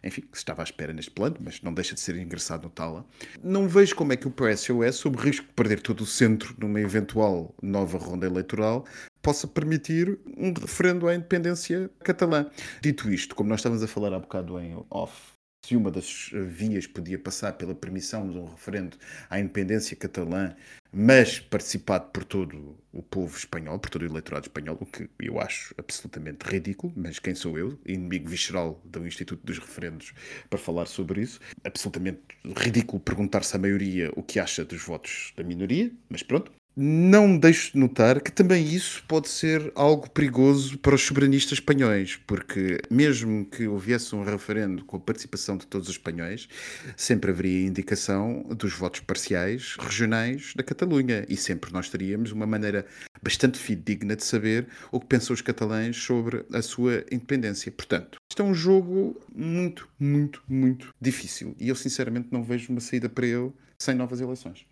enfim, 0.05 0.23
que 0.23 0.37
se 0.37 0.43
estava 0.43 0.63
à 0.63 0.65
espera 0.65 0.93
neste 0.93 1.11
plano, 1.11 1.37
mas 1.41 1.61
não 1.63 1.73
deixa 1.73 1.95
de 1.95 2.01
ser 2.01 2.17
engraçado 2.17 2.65
notá-la. 2.65 3.05
Não 3.43 3.69
vejo 3.69 3.95
como 3.95 4.13
é 4.13 4.17
que 4.17 4.27
o 4.27 4.31
PSOE, 4.31 4.93
sob 4.93 5.17
risco 5.19 5.47
de 5.47 5.53
perder 5.53 5.81
todo 5.81 6.03
o 6.03 6.07
centro 6.07 6.55
numa 6.59 6.81
eventual 6.81 7.55
nova 7.63 7.99
ronda 7.99 8.27
eleitoral, 8.27 8.85
possa 9.23 9.47
permitir 9.47 10.19
um 10.37 10.53
referendo 10.53 11.09
à 11.09 11.15
independência 11.15 11.91
catalã. 12.03 12.47
Dito 12.81 13.11
isto, 13.11 13.35
como 13.35 13.49
nós 13.49 13.61
estávamos 13.61 13.83
a 13.83 13.87
falar 13.87 14.13
há 14.13 14.19
bocado 14.19 14.59
em 14.59 14.85
off, 14.91 15.33
se 15.65 15.77
uma 15.77 15.93
das 15.93 16.31
vias 16.33 16.89
podia 16.89 17.19
passar 17.19 17.53
pela 17.53 17.73
permissão 17.73 18.29
de 18.29 18.37
um 18.37 18.47
referendo 18.47 18.97
à 19.31 19.39
independência 19.39 19.97
catalã, 19.97 20.57
mas 20.93 21.41
participado 21.41 22.11
por 22.13 22.25
todo 22.25 22.77
o 22.93 23.03
povo 23.03 23.37
espanhol, 23.37 23.79
por 23.79 23.91
todo 23.91 24.03
o 24.03 24.07
eleitorado 24.07 24.47
espanhol, 24.47 24.77
o 24.81 24.87
que 24.87 25.09
eu 25.19 25.41
acho 25.41 25.75
absolutamente 25.79 26.45
ridículo, 26.45 26.93
mas 26.95 27.19
quem 27.19 27.35
sou 27.35 27.59
eu, 27.59 27.79
inimigo 27.87 28.29
visceral 28.29 28.81
do 28.85 29.07
Instituto 29.07 29.45
dos 29.45 29.59
Referendos, 29.59 30.13
para 30.51 30.59
falar 30.59 30.87
sobre 30.87 31.23
isso? 31.23 31.41
Absolutamente 31.65 32.21
ridículo 32.57 33.01
perguntar-se 33.01 33.57
à 33.57 33.59
maioria 33.59 34.11
o 34.15 34.23
que 34.23 34.39
acha 34.39 34.65
dos 34.65 34.83
votos 34.83 35.33
da 35.37 35.43
minoria, 35.43 35.91
mas 36.11 36.23
pronto, 36.23 36.53
não 36.77 37.39
deixo 37.39 37.73
de 37.73 37.79
notar 37.79 38.21
que 38.21 38.33
também 38.33 38.67
isso 38.67 39.05
pode 39.07 39.29
ser 39.29 39.71
algo 39.75 40.09
perigoso 40.09 40.79
para 40.79 40.95
os 40.95 41.03
soberanistas 41.03 41.59
espanhóis, 41.59 42.17
porque 42.27 42.81
mesmo 42.91 43.45
que 43.45 43.67
houvesse 43.67 44.15
um 44.15 44.25
referendo 44.25 44.85
com 44.85 44.97
a 44.97 45.01
participação 45.01 45.57
de 45.57 45.67
todos 45.67 45.89
os 45.89 45.95
espanhóis, 45.95 46.49
sempre 46.97 47.31
haveria 47.31 47.67
indicação 47.67 48.43
dos 48.57 48.73
votos 48.73 49.01
parciais 49.01 49.77
regionais 49.79 50.55
da 50.57 50.63
Catalunha 50.63 51.27
e 51.29 51.37
sempre 51.37 51.73
nós 51.73 51.91
teríamos 51.91 52.33
uma 52.33 52.47
maneira 52.47 52.87
bastante 53.23 53.59
fidedigna 53.59 54.17
de 54.17 54.25
saber 54.25 54.67
o 54.91 54.99
que 54.99 55.07
pensam 55.07 55.35
os 55.35 55.43
catalães 55.43 55.97
sobre 55.97 56.45
a 56.53 56.63
sua 56.63 57.05
independência. 57.13 57.71
Portanto, 57.71 58.19
isto 58.31 58.43
é 58.43 58.45
um 58.45 58.55
jogo 58.55 59.21
muito, 59.35 59.89
muito, 60.01 60.43
muito 60.49 60.93
difícil 61.01 61.55
e 61.61 61.69
eu 61.69 61.77
sinceramente 61.77 62.29
não 62.33 62.43
vejo 62.43 62.73
uma 62.73 62.81
saída 62.81 63.09
para 63.09 63.27
ele 63.27 63.53
sem 63.79 63.95
novas 63.95 64.21
eleições. 64.21 64.72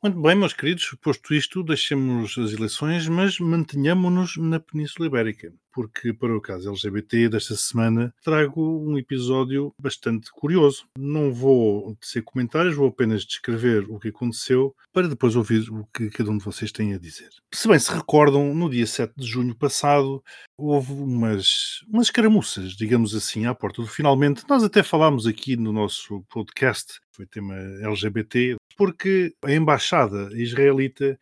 Muito 0.00 0.22
bem, 0.22 0.36
meus 0.36 0.52
queridos, 0.52 0.94
posto 1.02 1.34
isto, 1.34 1.60
deixemos 1.60 2.38
as 2.38 2.52
eleições, 2.52 3.08
mas 3.08 3.40
mantenhamos-nos 3.40 4.36
na 4.36 4.60
Península 4.60 5.08
Ibérica, 5.08 5.52
porque 5.72 6.12
para 6.12 6.36
o 6.36 6.40
caso 6.40 6.68
LGBT 6.70 7.28
desta 7.28 7.56
semana 7.56 8.14
trago 8.22 8.62
um 8.88 8.96
episódio 8.96 9.74
bastante 9.76 10.30
curioso. 10.30 10.86
Não 10.96 11.34
vou 11.34 11.96
tecer 11.96 12.22
comentários, 12.22 12.76
vou 12.76 12.86
apenas 12.86 13.24
descrever 13.24 13.86
o 13.90 13.98
que 13.98 14.10
aconteceu 14.10 14.72
para 14.92 15.08
depois 15.08 15.34
ouvir 15.34 15.68
o 15.68 15.84
que 15.92 16.08
cada 16.10 16.30
um 16.30 16.38
de 16.38 16.44
vocês 16.44 16.70
tem 16.70 16.94
a 16.94 16.98
dizer. 16.98 17.30
Se 17.52 17.66
bem 17.66 17.80
se 17.80 17.92
recordam, 17.92 18.54
no 18.54 18.70
dia 18.70 18.86
7 18.86 19.12
de 19.16 19.26
junho 19.26 19.56
passado 19.56 20.22
houve 20.56 20.92
umas, 20.92 21.82
umas 21.88 22.06
escaramuças, 22.06 22.76
digamos 22.76 23.16
assim, 23.16 23.46
à 23.46 23.54
porta 23.54 23.82
do 23.82 23.88
finalmente. 23.88 24.44
Nós 24.48 24.62
até 24.62 24.80
falámos 24.84 25.26
aqui 25.26 25.56
no 25.56 25.72
nosso 25.72 26.22
podcast, 26.30 27.00
foi 27.10 27.26
tema 27.26 27.56
LGBT, 27.82 28.56
porque 28.78 29.34
a 29.44 29.52
embaixada 29.52 30.30
israelita 30.34 31.18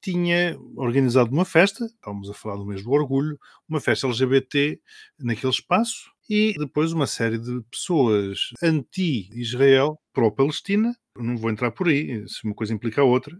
tinha 0.00 0.56
organizado 0.76 1.30
uma 1.30 1.44
festa, 1.44 1.84
estávamos 1.84 2.30
a 2.30 2.34
falar 2.34 2.56
do 2.56 2.64
mês 2.64 2.84
do 2.84 2.90
orgulho, 2.92 3.38
uma 3.68 3.80
festa 3.80 4.06
LGBT 4.06 4.80
naquele 5.18 5.52
espaço 5.52 6.10
e 6.28 6.54
depois 6.56 6.92
uma 6.92 7.08
série 7.08 7.36
de 7.36 7.60
pessoas 7.68 8.50
anti-Israel, 8.62 10.00
pró-Palestina, 10.12 10.94
não 11.18 11.36
vou 11.36 11.50
entrar 11.50 11.72
por 11.72 11.88
aí, 11.88 12.26
se 12.28 12.44
uma 12.44 12.54
coisa 12.54 12.72
implica 12.72 13.02
a 13.02 13.04
outra, 13.04 13.36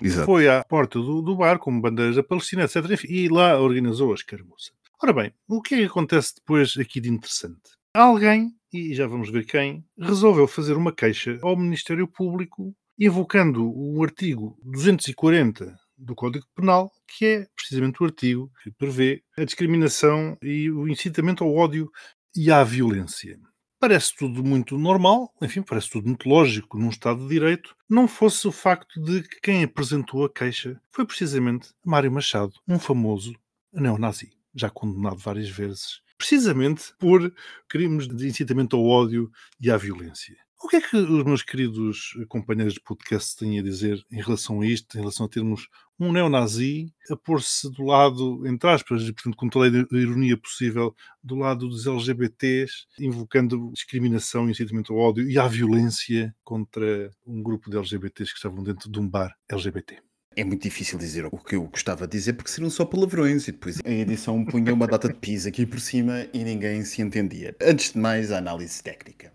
Exato. 0.00 0.26
foi 0.26 0.46
à 0.46 0.62
porta 0.62 1.00
do, 1.00 1.22
do, 1.22 1.36
bar 1.36 1.58
com 1.58 1.80
bandeiras 1.80 2.16
da 2.16 2.22
Palestina, 2.22 2.64
etc. 2.64 3.02
e 3.08 3.28
lá 3.28 3.58
organizou 3.58 4.12
a 4.12 4.14
escaramuça. 4.14 4.72
Ora 5.02 5.12
bem, 5.14 5.32
o 5.48 5.62
que 5.62 5.74
é 5.74 5.78
que 5.78 5.84
acontece 5.84 6.34
depois 6.36 6.76
aqui 6.76 7.00
de 7.00 7.08
interessante? 7.08 7.70
Alguém, 7.94 8.54
e 8.72 8.94
já 8.94 9.06
vamos 9.06 9.30
ver 9.30 9.46
quem, 9.46 9.82
resolveu 9.98 10.46
fazer 10.46 10.76
uma 10.76 10.92
queixa 10.92 11.38
ao 11.42 11.56
Ministério 11.56 12.06
Público 12.06 12.76
invocando 12.98 13.70
o 13.74 14.02
artigo 14.02 14.58
240 14.64 15.76
do 15.98 16.14
Código 16.14 16.46
Penal, 16.54 16.90
que 17.06 17.26
é 17.26 17.46
precisamente 17.54 18.02
o 18.02 18.06
artigo 18.06 18.50
que 18.62 18.70
prevê 18.70 19.22
a 19.36 19.44
discriminação 19.44 20.36
e 20.42 20.70
o 20.70 20.88
incitamento 20.88 21.44
ao 21.44 21.54
ódio 21.54 21.90
e 22.34 22.50
à 22.50 22.62
violência. 22.64 23.38
Parece 23.78 24.14
tudo 24.16 24.42
muito 24.42 24.78
normal, 24.78 25.30
enfim, 25.42 25.62
parece 25.62 25.90
tudo 25.90 26.06
muito 26.06 26.28
lógico 26.28 26.78
num 26.78 26.88
Estado 26.88 27.22
de 27.22 27.28
Direito, 27.28 27.76
não 27.88 28.08
fosse 28.08 28.48
o 28.48 28.52
facto 28.52 29.00
de 29.02 29.22
que 29.22 29.40
quem 29.40 29.64
apresentou 29.64 30.24
a 30.24 30.32
queixa 30.32 30.80
foi 30.90 31.04
precisamente 31.04 31.74
Mário 31.84 32.10
Machado, 32.10 32.54
um 32.66 32.78
famoso 32.78 33.34
neonazi, 33.70 34.32
já 34.54 34.70
condenado 34.70 35.18
várias 35.18 35.50
vezes, 35.50 36.00
precisamente 36.16 36.94
por 36.98 37.32
crimes 37.68 38.08
de 38.08 38.26
incitamento 38.26 38.76
ao 38.76 38.86
ódio 38.86 39.30
e 39.60 39.70
à 39.70 39.76
violência. 39.76 40.45
O 40.62 40.68
que 40.68 40.76
é 40.76 40.80
que 40.80 40.96
os 40.96 41.24
meus 41.24 41.42
queridos 41.42 42.16
companheiros 42.28 42.74
de 42.74 42.80
podcast 42.80 43.36
têm 43.36 43.58
a 43.58 43.62
dizer 43.62 44.02
em 44.10 44.22
relação 44.22 44.62
a 44.62 44.66
isto, 44.66 44.96
em 44.96 45.00
relação 45.00 45.26
a 45.26 45.28
termos 45.28 45.68
um 46.00 46.10
neonazi 46.10 46.92
a 47.10 47.16
pôr-se 47.16 47.70
do 47.70 47.84
lado, 47.84 48.46
entre 48.46 48.68
aspas, 48.70 49.02
e 49.02 49.12
portanto 49.12 49.36
com 49.36 49.48
toda 49.48 49.66
a 49.66 49.96
ironia 49.96 50.36
possível, 50.36 50.94
do 51.22 51.36
lado 51.36 51.68
dos 51.68 51.86
LGBTs, 51.86 52.86
invocando 52.98 53.70
discriminação, 53.72 54.48
incitamento 54.48 54.94
ao 54.94 54.98
ódio 54.98 55.28
e 55.28 55.38
à 55.38 55.46
violência 55.46 56.34
contra 56.42 57.10
um 57.26 57.42
grupo 57.42 57.70
de 57.70 57.76
LGBTs 57.76 58.32
que 58.32 58.38
estavam 58.38 58.62
dentro 58.62 58.90
de 58.90 58.98
um 58.98 59.08
bar 59.08 59.34
LGBT? 59.50 59.98
É 60.38 60.44
muito 60.44 60.62
difícil 60.62 60.98
dizer 60.98 61.24
o 61.24 61.38
que 61.38 61.56
eu 61.56 61.64
gostava 61.64 62.06
de 62.06 62.12
dizer 62.12 62.34
porque 62.34 62.50
seriam 62.50 62.68
só 62.68 62.84
palavrões 62.84 63.48
e 63.48 63.52
depois 63.52 63.78
a 63.82 63.90
edição 63.90 64.44
punha 64.44 64.74
uma 64.74 64.86
data 64.86 65.08
de 65.08 65.14
pis 65.14 65.46
aqui 65.46 65.64
por 65.64 65.80
cima 65.80 66.26
e 66.32 66.44
ninguém 66.44 66.82
se 66.84 67.00
entendia. 67.00 67.56
Antes 67.62 67.92
de 67.92 67.98
mais, 67.98 68.30
a 68.30 68.36
análise 68.36 68.82
técnica. 68.82 69.32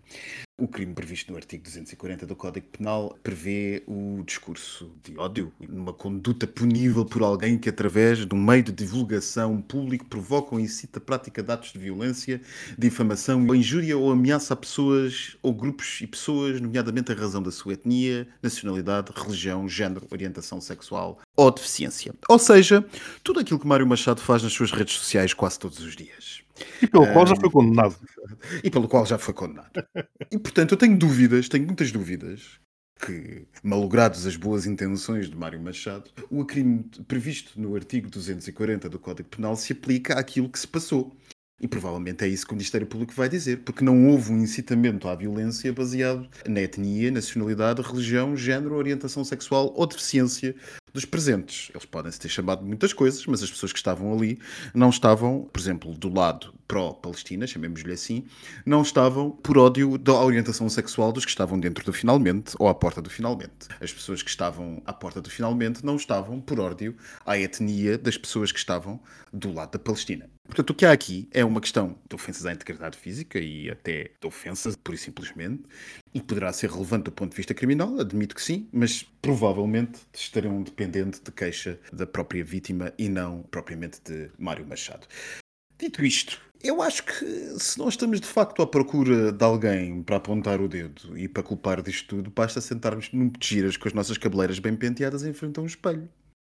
O 0.58 0.68
crime 0.68 0.94
previsto 0.94 1.32
no 1.32 1.38
artigo 1.38 1.64
240 1.64 2.26
do 2.26 2.36
Código 2.36 2.66
Penal 2.66 3.18
prevê 3.22 3.82
o 3.86 4.22
discurso 4.24 4.92
de 5.02 5.16
ódio, 5.18 5.50
numa 5.58 5.94
conduta 5.94 6.46
punível 6.46 7.06
por 7.06 7.22
alguém 7.22 7.58
que, 7.58 7.70
através 7.70 8.26
de 8.26 8.34
um 8.34 8.38
meio 8.38 8.62
de 8.62 8.70
divulgação 8.70 9.62
público, 9.62 10.04
provoca 10.04 10.54
ou 10.54 10.60
incita 10.60 10.98
a 10.98 11.02
prática 11.02 11.42
de 11.42 11.50
atos 11.50 11.72
de 11.72 11.78
violência, 11.78 12.40
difamação, 12.78 13.42
injúria 13.54 13.96
ou 13.96 14.12
ameaça 14.12 14.52
a 14.52 14.56
pessoas 14.56 15.38
ou 15.42 15.54
grupos 15.54 16.00
e 16.02 16.06
pessoas, 16.06 16.60
nomeadamente 16.60 17.10
a 17.10 17.14
razão 17.14 17.42
da 17.42 17.50
sua 17.50 17.72
etnia, 17.72 18.28
nacionalidade, 18.42 19.10
religião, 19.16 19.66
género, 19.66 20.06
orientação 20.12 20.60
sexual 20.60 21.18
ou 21.34 21.50
deficiência. 21.50 22.14
Ou 22.28 22.38
seja, 22.38 22.84
tudo 23.24 23.40
aquilo 23.40 23.58
que 23.58 23.66
Mário 23.66 23.86
Machado 23.86 24.20
faz 24.20 24.42
nas 24.42 24.52
suas 24.52 24.70
redes 24.70 24.94
sociais 24.96 25.32
quase 25.32 25.58
todos 25.58 25.80
os 25.80 25.96
dias. 25.96 26.42
E 26.82 26.86
pelo 26.86 27.12
qual 27.12 27.26
já 27.26 27.36
foi 27.36 27.50
condenado. 27.50 27.96
E 28.62 28.70
pelo 28.70 28.88
qual 28.88 29.06
já 29.06 29.18
foi 29.18 29.34
condenado. 29.34 29.70
E 30.30 30.38
portanto, 30.38 30.72
eu 30.72 30.78
tenho 30.78 30.96
dúvidas, 30.96 31.48
tenho 31.48 31.66
muitas 31.66 31.92
dúvidas, 31.92 32.60
que, 33.04 33.46
malogrados 33.62 34.26
as 34.26 34.36
boas 34.36 34.66
intenções 34.66 35.28
de 35.28 35.36
Mário 35.36 35.60
Machado, 35.60 36.10
o 36.30 36.44
crime 36.44 36.84
previsto 37.06 37.60
no 37.60 37.74
artigo 37.74 38.08
240 38.08 38.88
do 38.88 38.98
Código 38.98 39.28
Penal 39.28 39.56
se 39.56 39.72
aplica 39.72 40.14
àquilo 40.14 40.48
que 40.48 40.58
se 40.58 40.68
passou. 40.68 41.12
E 41.60 41.68
provavelmente 41.68 42.24
é 42.24 42.28
isso 42.28 42.44
que 42.44 42.52
o 42.52 42.56
Ministério 42.56 42.86
Público 42.86 43.12
vai 43.12 43.28
dizer, 43.28 43.60
porque 43.64 43.84
não 43.84 44.08
houve 44.08 44.32
um 44.32 44.38
incitamento 44.42 45.08
à 45.08 45.14
violência 45.14 45.72
baseado 45.72 46.28
na 46.48 46.60
etnia, 46.60 47.10
nacionalidade, 47.10 47.80
religião, 47.82 48.36
género, 48.36 48.74
orientação 48.74 49.22
sexual 49.22 49.72
ou 49.76 49.86
deficiência 49.86 50.56
dos 50.92 51.04
presentes. 51.04 51.70
Eles 51.70 51.84
podem 51.84 52.10
se 52.12 52.20
ter 52.20 52.28
chamado 52.28 52.60
de 52.60 52.66
muitas 52.66 52.92
coisas, 52.92 53.24
mas 53.26 53.42
as 53.42 53.50
pessoas 53.50 53.72
que 53.72 53.78
estavam 53.78 54.12
ali 54.12 54.38
não 54.74 54.90
estavam, 54.90 55.48
por 55.52 55.60
exemplo, 55.60 55.94
do 55.94 56.12
lado 56.12 56.54
pró-Palestina, 56.66 57.46
chamemos-lhe 57.46 57.92
assim, 57.92 58.24
não 58.64 58.82
estavam 58.82 59.30
por 59.30 59.58
ódio 59.58 59.98
da 59.98 60.14
orientação 60.14 60.68
sexual 60.68 61.12
dos 61.12 61.24
que 61.24 61.30
estavam 61.30 61.60
dentro 61.60 61.84
do 61.84 61.92
finalmente 61.92 62.54
ou 62.58 62.68
à 62.68 62.74
porta 62.74 63.02
do 63.02 63.10
finalmente. 63.10 63.68
As 63.80 63.92
pessoas 63.92 64.22
que 64.22 64.30
estavam 64.30 64.82
à 64.86 64.92
porta 64.92 65.20
do 65.20 65.28
finalmente 65.28 65.84
não 65.84 65.96
estavam 65.96 66.40
por 66.40 66.58
ódio 66.58 66.96
à 67.26 67.38
etnia 67.38 67.98
das 67.98 68.16
pessoas 68.16 68.50
que 68.50 68.58
estavam 68.58 69.00
do 69.32 69.52
lado 69.52 69.72
da 69.72 69.78
Palestina. 69.78 70.30
Portanto, 70.52 70.68
o 70.68 70.74
que 70.74 70.84
há 70.84 70.92
aqui 70.92 71.26
é 71.32 71.42
uma 71.42 71.62
questão 71.62 71.96
de 72.06 72.14
ofensas 72.14 72.44
à 72.44 72.52
integridade 72.52 72.98
física 72.98 73.38
e 73.38 73.70
até 73.70 74.10
de 74.20 74.26
ofensas, 74.26 74.76
pura 74.76 74.96
e 74.96 74.98
simplesmente, 74.98 75.62
e 76.12 76.20
poderá 76.20 76.52
ser 76.52 76.68
relevante 76.68 77.04
do 77.04 77.10
ponto 77.10 77.30
de 77.30 77.38
vista 77.38 77.54
criminal, 77.54 77.98
admito 77.98 78.34
que 78.34 78.42
sim, 78.42 78.68
mas 78.70 79.02
provavelmente 79.22 80.00
estarão 80.12 80.62
dependente 80.62 81.22
de 81.22 81.32
queixa 81.32 81.80
da 81.90 82.06
própria 82.06 82.44
vítima 82.44 82.92
e 82.98 83.08
não 83.08 83.44
propriamente 83.44 84.02
de 84.04 84.30
Mário 84.38 84.66
Machado. 84.66 85.06
Dito 85.78 86.04
isto, 86.04 86.38
eu 86.62 86.82
acho 86.82 87.02
que 87.02 87.24
se 87.58 87.78
nós 87.78 87.94
estamos 87.94 88.20
de 88.20 88.26
facto 88.26 88.60
à 88.60 88.66
procura 88.66 89.32
de 89.32 89.42
alguém 89.42 90.02
para 90.02 90.16
apontar 90.16 90.60
o 90.60 90.68
dedo 90.68 91.16
e 91.16 91.28
para 91.28 91.42
culpar 91.42 91.80
disto 91.80 92.16
tudo, 92.16 92.30
basta 92.30 92.60
sentarmos 92.60 93.10
num 93.10 93.32
giras 93.40 93.78
com 93.78 93.88
as 93.88 93.94
nossas 93.94 94.18
cabeleiras 94.18 94.58
bem 94.58 94.76
penteadas 94.76 95.24
em 95.24 95.32
frente 95.32 95.58
a 95.58 95.62
um 95.62 95.66
espelho. 95.66 96.10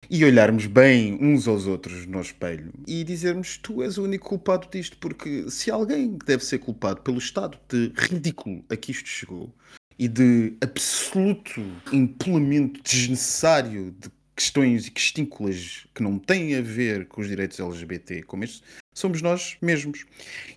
E 0.09 0.25
olharmos 0.25 0.67
bem 0.67 1.19
uns 1.21 1.49
aos 1.49 1.67
outros 1.67 2.07
no 2.07 2.21
espelho. 2.21 2.73
E 2.87 3.03
dizermos 3.03 3.59
tu 3.59 3.83
és 3.83 3.99
o 3.99 4.05
único 4.05 4.29
culpado 4.29 4.69
disto, 4.71 4.97
porque 4.99 5.51
se 5.51 5.71
alguém 5.71 6.17
deve 6.25 6.45
ser 6.45 6.59
culpado 6.59 7.03
pelo 7.03 7.19
estado 7.19 7.59
de 7.69 7.93
ridículo 7.97 8.65
a 8.71 8.77
que 8.77 8.93
isto 8.93 9.09
chegou 9.09 9.53
e 9.99 10.09
de 10.09 10.57
absoluto 10.61 11.61
empolamento 11.93 12.83
desnecessário 12.83 13.95
de 13.99 14.11
questões 14.37 14.87
e 14.87 14.91
questínculas 14.91 15.87
que 15.95 16.03
não 16.03 16.19
têm 16.19 16.55
a 16.55 16.61
ver 16.61 17.07
com 17.07 17.23
os 17.23 17.29
direitos 17.29 17.59
LGBT, 17.59 18.23
como 18.23 18.45
este, 18.45 18.63
somos 18.97 19.21
nós 19.21 19.57
mesmos. 19.61 20.07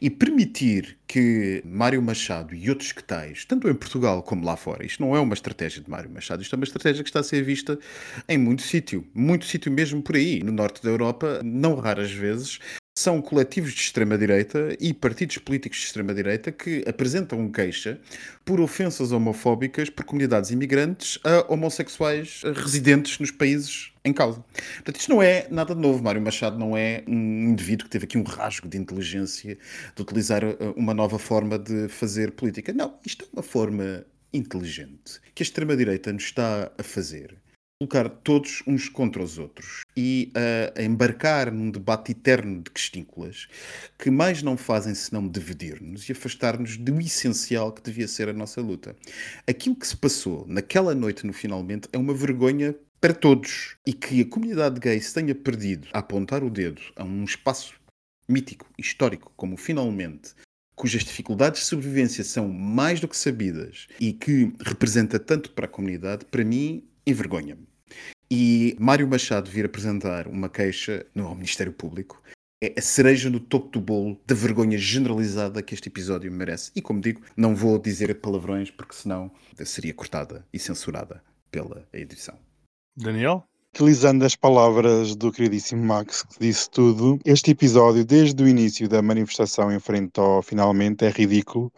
E 0.02 0.10
permitir 0.10 0.98
que 1.06 1.62
Mário 1.66 2.02
Machado 2.02 2.56
e 2.56 2.70
outros 2.70 2.94
que 2.94 3.04
tais, 3.04 3.44
tanto 3.44 3.70
em 3.70 3.76
Portugal 3.76 4.24
como 4.24 4.46
lá 4.46 4.56
fora, 4.56 4.86
isto 4.86 5.04
não 5.04 5.16
é 5.16 5.20
uma 5.20 5.34
estratégia 5.34 5.84
de 5.84 5.90
Mário 5.90 6.10
Machado, 6.10 6.42
isto 6.42 6.56
é 6.56 6.58
uma 6.58 6.64
estratégia 6.64 7.04
que 7.04 7.10
está 7.10 7.20
a 7.20 7.24
ser 7.24 7.44
vista 7.44 7.78
em 8.28 8.38
muito 8.38 8.62
sítio, 8.62 9.06
muito 9.14 9.46
sítio 9.46 9.70
mesmo 9.70 10.02
por 10.02 10.16
aí. 10.16 10.42
No 10.42 10.54
norte 10.54 10.82
da 10.82 10.90
Europa, 10.90 11.42
não 11.44 11.76
raras 11.76 12.12
vezes, 12.12 12.60
são 13.00 13.22
coletivos 13.22 13.72
de 13.72 13.80
extrema-direita 13.80 14.76
e 14.78 14.94
partidos 14.94 15.38
políticos 15.38 15.80
de 15.80 15.86
extrema-direita 15.86 16.52
que 16.52 16.84
apresentam 16.86 17.50
queixa 17.50 17.98
por 18.44 18.60
ofensas 18.60 19.14
homofóbicas 19.14 19.90
por 19.90 20.04
comunidades 20.04 20.52
imigrantes 20.52 21.18
a 21.24 21.52
homossexuais 21.52 22.42
residentes 22.44 23.18
nos 23.18 23.32
países 23.32 23.94
em 24.04 24.12
causa. 24.12 24.44
Portanto, 24.76 25.00
isto 25.00 25.10
não 25.10 25.24
é 25.24 25.48
nada 25.50 25.74
novo. 25.74 26.04
Mário 26.04 26.22
Machado 26.22 26.60
não 26.60 26.76
é 26.76 27.02
um 27.08 27.52
indivíduo 27.52 27.86
que 27.86 27.92
teve 27.92 28.04
aqui 28.04 28.18
um 28.18 28.24
rasgo 28.24 28.68
de 28.68 28.78
inteligência 28.78 29.58
de 29.96 30.02
utilizar 30.02 30.44
uh, 30.44 30.74
uma 30.76 30.94
nova 30.94 31.18
forma 31.18 31.58
de 31.58 31.88
fazer 31.88 32.32
política. 32.32 32.74
Não, 32.74 33.00
isto 33.06 33.24
é 33.24 33.28
uma 33.32 33.44
forma 33.44 34.06
inteligente 34.34 35.22
que 35.34 35.42
a 35.42 35.46
extrema-direita 35.46 36.12
nos 36.12 36.24
está 36.24 36.70
a 36.78 36.84
fazer 36.84 37.38
colocar 37.82 38.10
todos 38.10 38.62
uns 38.68 38.90
contra 38.90 39.24
os 39.24 39.38
outros 39.38 39.84
e 39.96 40.34
uh, 40.36 40.82
embarcar 40.82 41.50
num 41.50 41.72
debate 41.72 42.12
eterno 42.12 42.62
de 42.62 42.70
questínculas 42.70 43.48
que 43.98 44.12
mais 44.12 44.44
não 44.44 44.58
fazem 44.58 44.94
senão 44.94 45.26
dividir-nos 45.26 46.10
e 46.10 46.12
afastar-nos 46.12 46.76
do 46.76 47.00
essencial 47.00 47.72
que 47.72 47.82
devia 47.82 48.06
ser 48.06 48.28
a 48.28 48.34
nossa 48.34 48.60
luta. 48.60 48.98
Aquilo 49.48 49.78
que 49.78 49.88
se 49.88 49.96
passou 49.96 50.46
naquela 50.46 50.94
noite 50.94 51.26
no 51.26 51.32
Finalmente 51.32 51.88
é 51.94 51.98
uma 51.98 52.14
vergonha 52.14 52.76
para 53.00 53.14
todos 53.14 53.78
e 53.88 53.94
que 53.94 54.20
a 54.20 54.30
comunidade 54.30 54.78
gay 54.78 55.00
se 55.00 55.14
tenha 55.14 55.34
perdido 55.34 55.88
a 55.94 56.00
apontar 56.00 56.44
o 56.44 56.50
dedo 56.50 56.82
a 56.98 57.06
um 57.06 57.24
espaço 57.24 57.76
mítico, 58.28 58.70
histórico, 58.78 59.32
como 59.38 59.56
Finalmente, 59.56 60.34
cujas 60.76 61.06
dificuldades 61.06 61.62
de 61.62 61.68
sobrevivência 61.68 62.26
são 62.26 62.50
mais 62.50 63.00
do 63.00 63.08
que 63.08 63.16
sabidas 63.16 63.88
e 64.02 64.12
que 64.12 64.52
representa 64.66 65.18
tanto 65.18 65.52
para 65.52 65.64
a 65.64 65.70
comunidade, 65.70 66.26
para 66.26 66.44
mim 66.44 66.84
envergonha-me. 67.08 67.69
E 68.32 68.76
Mário 68.80 69.08
Machado 69.08 69.50
vir 69.50 69.66
apresentar 69.66 70.28
uma 70.28 70.48
queixa 70.48 71.04
no 71.16 71.34
Ministério 71.34 71.74
Público 71.74 72.22
é 72.62 72.76
a 72.78 72.82
cereja 72.82 73.28
no 73.28 73.40
topo 73.40 73.70
do 73.70 73.82
bolo 73.82 74.20
da 74.28 74.36
vergonha 74.36 74.78
generalizada 74.78 75.64
que 75.64 75.74
este 75.74 75.90
episódio 75.90 76.32
merece. 76.32 76.72
E 76.76 76.82
como 76.82 77.02
digo, 77.02 77.22
não 77.36 77.56
vou 77.56 77.80
dizer 77.80 78.14
palavrões 78.20 78.70
porque 78.70 78.94
senão 78.94 79.32
seria 79.66 79.94
cortada 79.96 80.46
e 80.54 80.60
censurada 80.60 81.24
pela 81.50 81.88
edição. 81.92 82.38
Daniel? 82.96 83.44
Utilizando 83.74 84.24
as 84.24 84.36
palavras 84.36 85.16
do 85.16 85.32
queridíssimo 85.32 85.84
Max, 85.84 86.24
que 86.24 86.40
disse 86.40 86.70
tudo, 86.70 87.20
este 87.24 87.52
episódio, 87.52 88.04
desde 88.04 88.44
o 88.44 88.48
início 88.48 88.90
da 88.90 89.02
manifestação 89.02 89.72
em 89.72 89.80
frente 89.80 90.20
ao 90.20 90.42
finalmente, 90.44 91.06
é 91.06 91.10
ridículo 91.10 91.72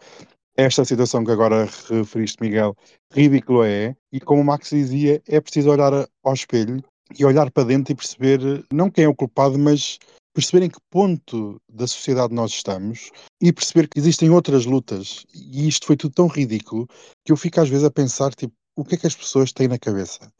esta 0.56 0.84
situação 0.84 1.24
que 1.24 1.30
agora 1.30 1.68
referiste, 1.88 2.40
Miguel, 2.40 2.76
ridículo 3.12 3.64
é, 3.64 3.96
e 4.12 4.20
como 4.20 4.42
o 4.42 4.44
Max 4.44 4.70
dizia, 4.70 5.22
é 5.26 5.40
preciso 5.40 5.70
olhar 5.70 5.92
ao 6.22 6.34
espelho 6.34 6.82
e 7.18 7.24
olhar 7.24 7.50
para 7.50 7.64
dentro 7.64 7.92
e 7.92 7.96
perceber 7.96 8.64
não 8.72 8.90
quem 8.90 9.04
é 9.04 9.08
o 9.08 9.14
culpado, 9.14 9.58
mas 9.58 9.98
perceber 10.34 10.64
em 10.66 10.70
que 10.70 10.80
ponto 10.90 11.60
da 11.70 11.86
sociedade 11.86 12.34
nós 12.34 12.52
estamos 12.52 13.10
e 13.40 13.52
perceber 13.52 13.88
que 13.88 13.98
existem 13.98 14.30
outras 14.30 14.64
lutas. 14.64 15.24
E 15.34 15.68
isto 15.68 15.86
foi 15.86 15.96
tudo 15.96 16.14
tão 16.14 16.26
ridículo 16.26 16.86
que 17.24 17.32
eu 17.32 17.36
fico 17.36 17.60
às 17.60 17.68
vezes 17.68 17.84
a 17.84 17.90
pensar, 17.90 18.34
tipo, 18.34 18.54
o 18.76 18.84
que 18.84 18.94
é 18.94 18.98
que 18.98 19.06
as 19.06 19.14
pessoas 19.14 19.52
têm 19.52 19.68
na 19.68 19.78
cabeça? 19.78 20.32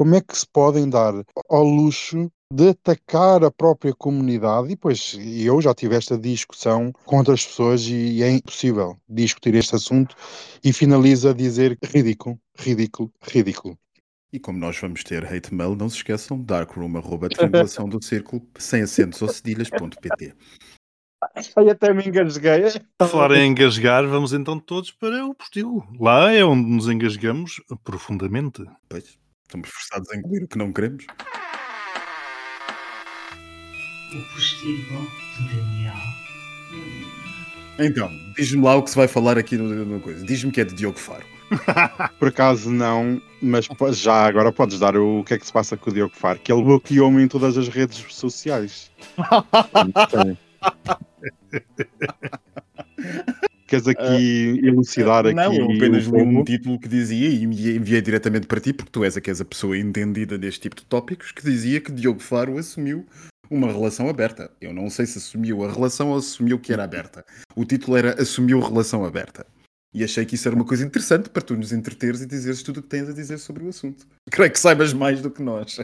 Como 0.00 0.14
é 0.14 0.22
que 0.22 0.34
se 0.34 0.46
podem 0.50 0.88
dar 0.88 1.12
ao 1.50 1.62
luxo 1.62 2.32
de 2.50 2.70
atacar 2.70 3.44
a 3.44 3.50
própria 3.50 3.92
comunidade, 3.92 4.72
e 4.72 4.76
pois 4.76 5.14
eu 5.20 5.60
já 5.60 5.74
tive 5.74 5.94
esta 5.94 6.16
discussão 6.16 6.90
com 7.04 7.18
outras 7.18 7.44
pessoas 7.44 7.82
e 7.82 8.22
é 8.22 8.30
impossível 8.30 8.96
discutir 9.06 9.54
este 9.56 9.74
assunto 9.74 10.16
e 10.64 10.72
finaliza 10.72 11.32
a 11.32 11.34
dizer 11.34 11.76
ridículo, 11.84 12.40
ridículo, 12.58 13.12
ridículo. 13.20 13.78
E 14.32 14.40
como 14.40 14.58
nós 14.58 14.78
vamos 14.78 15.04
ter 15.04 15.22
hate 15.30 15.52
mail, 15.52 15.76
não 15.76 15.90
se 15.90 15.96
esqueçam, 15.96 16.40
darkroom.triangulação 16.42 17.86
do 17.86 18.02
círculo, 18.02 18.40
sem 18.58 18.80
acentos 18.80 19.20
ou 19.20 19.28
cedilhas.pt. 19.28 20.34
Ai, 21.54 21.68
até 21.68 21.92
me 21.92 22.08
engasguei. 22.08 22.72
Falar 23.06 23.32
em 23.32 23.50
engasgar, 23.50 24.06
vamos 24.06 24.32
então 24.32 24.58
todos 24.58 24.92
para 24.92 25.26
o 25.26 25.34
postigo. 25.34 25.86
Lá 26.00 26.32
é 26.32 26.42
onde 26.42 26.70
nos 26.70 26.88
engasgamos 26.88 27.60
profundamente. 27.84 28.64
Pois, 28.88 29.20
estamos 29.50 29.68
forçados 29.68 30.08
a 30.10 30.16
engolir 30.16 30.44
o 30.44 30.48
que 30.48 30.56
não 30.56 30.72
queremos. 30.72 31.04
O 34.12 34.34
postigo 34.34 35.10
de 35.36 35.56
Daniel. 35.56 35.94
Então, 37.78 38.10
diz-me 38.36 38.62
lá 38.62 38.76
o 38.76 38.82
que 38.82 38.90
se 38.90 38.96
vai 38.96 39.08
falar 39.08 39.38
aqui 39.38 39.56
no 39.56 40.00
coisa. 40.00 40.24
Diz-me 40.24 40.52
que 40.52 40.60
é 40.60 40.64
de 40.64 40.74
Diogo 40.74 40.98
Faro. 40.98 41.24
Por 42.18 42.28
acaso 42.28 42.70
não, 42.70 43.20
mas 43.42 43.68
já 43.98 44.26
agora 44.26 44.52
podes 44.52 44.78
dar 44.78 44.96
o, 44.96 45.20
o 45.20 45.24
que 45.24 45.34
é 45.34 45.38
que 45.38 45.46
se 45.46 45.52
passa 45.52 45.76
com 45.76 45.90
o 45.90 45.92
Diogo 45.92 46.14
Faro, 46.14 46.38
que 46.38 46.52
ele 46.52 46.62
bloqueou-me 46.62 47.22
em 47.22 47.28
todas 47.28 47.58
as 47.58 47.66
redes 47.68 48.04
sociais. 48.08 48.90
Queres 53.70 53.86
aqui 53.86 54.60
elucidar 54.64 55.24
aqui 55.24 55.32
não, 55.32 55.54
eu 55.54 55.66
apenas 55.66 56.08
o 56.08 56.16
li 56.16 56.22
um 56.22 56.42
título 56.42 56.76
que 56.76 56.88
dizia 56.88 57.28
e 57.28 57.44
enviei, 57.44 58.00
diretamente 58.00 58.48
para 58.48 58.58
ti, 58.58 58.72
porque 58.72 58.90
tu 58.90 59.04
és 59.04 59.16
a 59.16 59.20
que 59.20 59.30
és 59.30 59.40
a 59.40 59.44
pessoa 59.44 59.78
entendida 59.78 60.36
neste 60.36 60.62
tipo 60.62 60.74
de 60.74 60.84
tópicos, 60.84 61.30
que 61.30 61.40
dizia 61.44 61.80
que 61.80 61.92
Diogo 61.92 62.18
Faro 62.18 62.58
assumiu 62.58 63.06
uma 63.48 63.68
relação 63.68 64.08
aberta. 64.08 64.50
Eu 64.60 64.74
não 64.74 64.90
sei 64.90 65.06
se 65.06 65.18
assumiu 65.18 65.64
a 65.64 65.72
relação 65.72 66.10
ou 66.10 66.18
assumiu 66.18 66.58
que 66.58 66.72
era 66.72 66.82
aberta. 66.82 67.24
O 67.54 67.64
título 67.64 67.96
era 67.96 68.20
Assumiu 68.20 68.58
relação 68.58 69.04
aberta. 69.04 69.46
E 69.94 70.02
achei 70.02 70.24
que 70.24 70.34
isso 70.34 70.48
era 70.48 70.56
uma 70.56 70.64
coisa 70.64 70.84
interessante 70.84 71.28
para 71.28 71.40
tu 71.40 71.56
nos 71.56 71.70
entreteres 71.70 72.22
e 72.22 72.26
dizeres 72.26 72.64
tudo 72.64 72.78
o 72.78 72.82
que 72.82 72.88
tens 72.88 73.08
a 73.08 73.12
dizer 73.12 73.38
sobre 73.38 73.62
o 73.62 73.68
assunto. 73.68 74.04
Creio 74.32 74.50
que 74.50 74.58
saibas 74.58 74.92
mais 74.92 75.22
do 75.22 75.30
que 75.30 75.42
nós. 75.42 75.78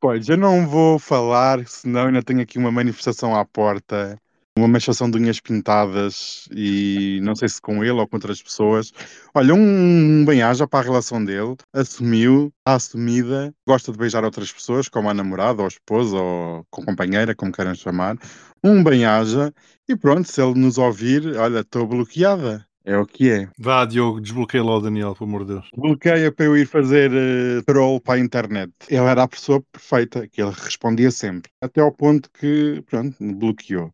Pois, 0.00 0.28
eu 0.28 0.36
não 0.36 0.66
vou 0.66 0.98
falar, 0.98 1.66
senão 1.66 2.06
ainda 2.06 2.22
tenho 2.22 2.40
aqui 2.40 2.58
uma 2.58 2.72
manifestação 2.72 3.36
à 3.36 3.44
porta, 3.44 4.18
uma 4.60 4.68
manifestação 4.68 5.10
de 5.10 5.18
unhas 5.18 5.40
pintadas 5.40 6.48
e 6.52 7.20
não 7.22 7.34
sei 7.34 7.48
se 7.48 7.60
com 7.60 7.82
ele 7.82 7.92
ou 7.92 8.06
com 8.06 8.16
outras 8.16 8.42
pessoas. 8.42 8.92
Olha, 9.34 9.54
um 9.54 10.24
bem-aja 10.24 10.66
para 10.66 10.80
a 10.80 10.82
relação 10.82 11.24
dele, 11.24 11.56
assumiu, 11.72 12.52
está 12.58 12.74
assumida, 12.74 13.54
gosta 13.66 13.90
de 13.92 13.98
beijar 13.98 14.24
outras 14.24 14.52
pessoas, 14.52 14.88
como 14.88 15.08
a 15.08 15.14
namorada 15.14 15.62
ou 15.62 15.64
a 15.66 15.68
esposa 15.68 16.16
ou 16.16 16.64
com 16.70 16.84
companheira, 16.84 17.34
como 17.34 17.52
queiram 17.52 17.74
chamar. 17.74 18.16
Um 18.62 18.84
bem-aja 18.84 19.52
e 19.88 19.96
pronto, 19.96 20.30
se 20.30 20.42
ele 20.42 20.58
nos 20.58 20.78
ouvir, 20.78 21.36
olha, 21.36 21.60
estou 21.60 21.86
bloqueada. 21.86 22.66
É 22.84 22.96
o 22.96 23.06
que 23.06 23.30
é. 23.30 23.48
Vá, 23.58 23.84
Diogo, 23.84 24.20
desbloqueia 24.20 24.64
lá 24.64 24.76
o 24.76 24.80
Daniel, 24.80 25.14
pelo 25.14 25.28
amor 25.28 25.44
de 25.44 25.52
Deus. 25.52 25.68
Bloqueia 25.76 26.32
para 26.32 26.46
eu 26.46 26.56
ir 26.56 26.66
fazer 26.66 27.12
eh, 27.12 27.62
troll 27.66 28.00
para 28.00 28.14
a 28.14 28.18
internet. 28.18 28.72
Ele 28.88 29.04
era 29.04 29.22
a 29.22 29.28
pessoa 29.28 29.62
perfeita, 29.70 30.26
que 30.26 30.40
ele 30.40 30.50
respondia 30.50 31.10
sempre. 31.10 31.50
Até 31.60 31.82
ao 31.82 31.92
ponto 31.92 32.30
que, 32.30 32.82
pronto, 32.86 33.14
me 33.22 33.34
bloqueou. 33.34 33.92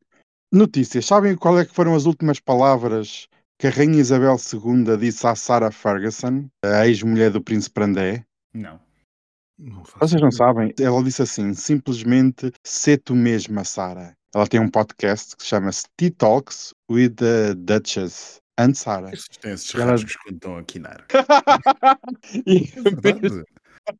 Notícias. 0.52 1.06
Sabem 1.06 1.36
qual 1.36 1.58
é 1.58 1.64
que 1.64 1.74
foram 1.74 1.94
as 1.94 2.06
últimas 2.06 2.38
palavras 2.40 3.26
que 3.58 3.66
a 3.66 3.70
Rainha 3.70 4.00
Isabel 4.00 4.36
II 4.36 4.96
disse 4.98 5.26
à 5.26 5.34
Sarah 5.34 5.70
Ferguson, 5.70 6.46
a 6.64 6.86
ex-mulher 6.86 7.30
do 7.30 7.42
Príncipe 7.42 7.82
André? 7.82 8.24
Não. 8.54 8.78
Não 9.58 9.82
Vocês 9.98 10.20
não 10.20 10.30
sabem? 10.30 10.72
Ela 10.78 11.02
disse 11.02 11.22
assim, 11.22 11.54
simplesmente, 11.54 12.52
sê 12.64 12.96
tu 12.98 13.14
mesma, 13.14 13.64
Sarah. 13.64 14.12
Ela 14.34 14.46
tem 14.46 14.60
um 14.60 14.68
podcast 14.68 15.34
que 15.36 15.44
chama-se 15.44 15.84
Tea 15.96 16.10
Talks 16.10 16.74
with 16.90 17.10
the 17.16 17.54
Duchess 17.54 18.36
and 18.58 18.74
Sarah. 18.74 19.10
Estes 19.12 19.38
têm 19.38 19.52
esses 19.52 19.74
Ela- 19.74 19.92
rasgos 19.92 20.14
quando 20.16 20.34
estão 20.34 20.58
a 20.58 20.62
quinar. 20.64 21.06
E- 22.46 22.70
É 22.84 22.90
verdade. 23.00 23.44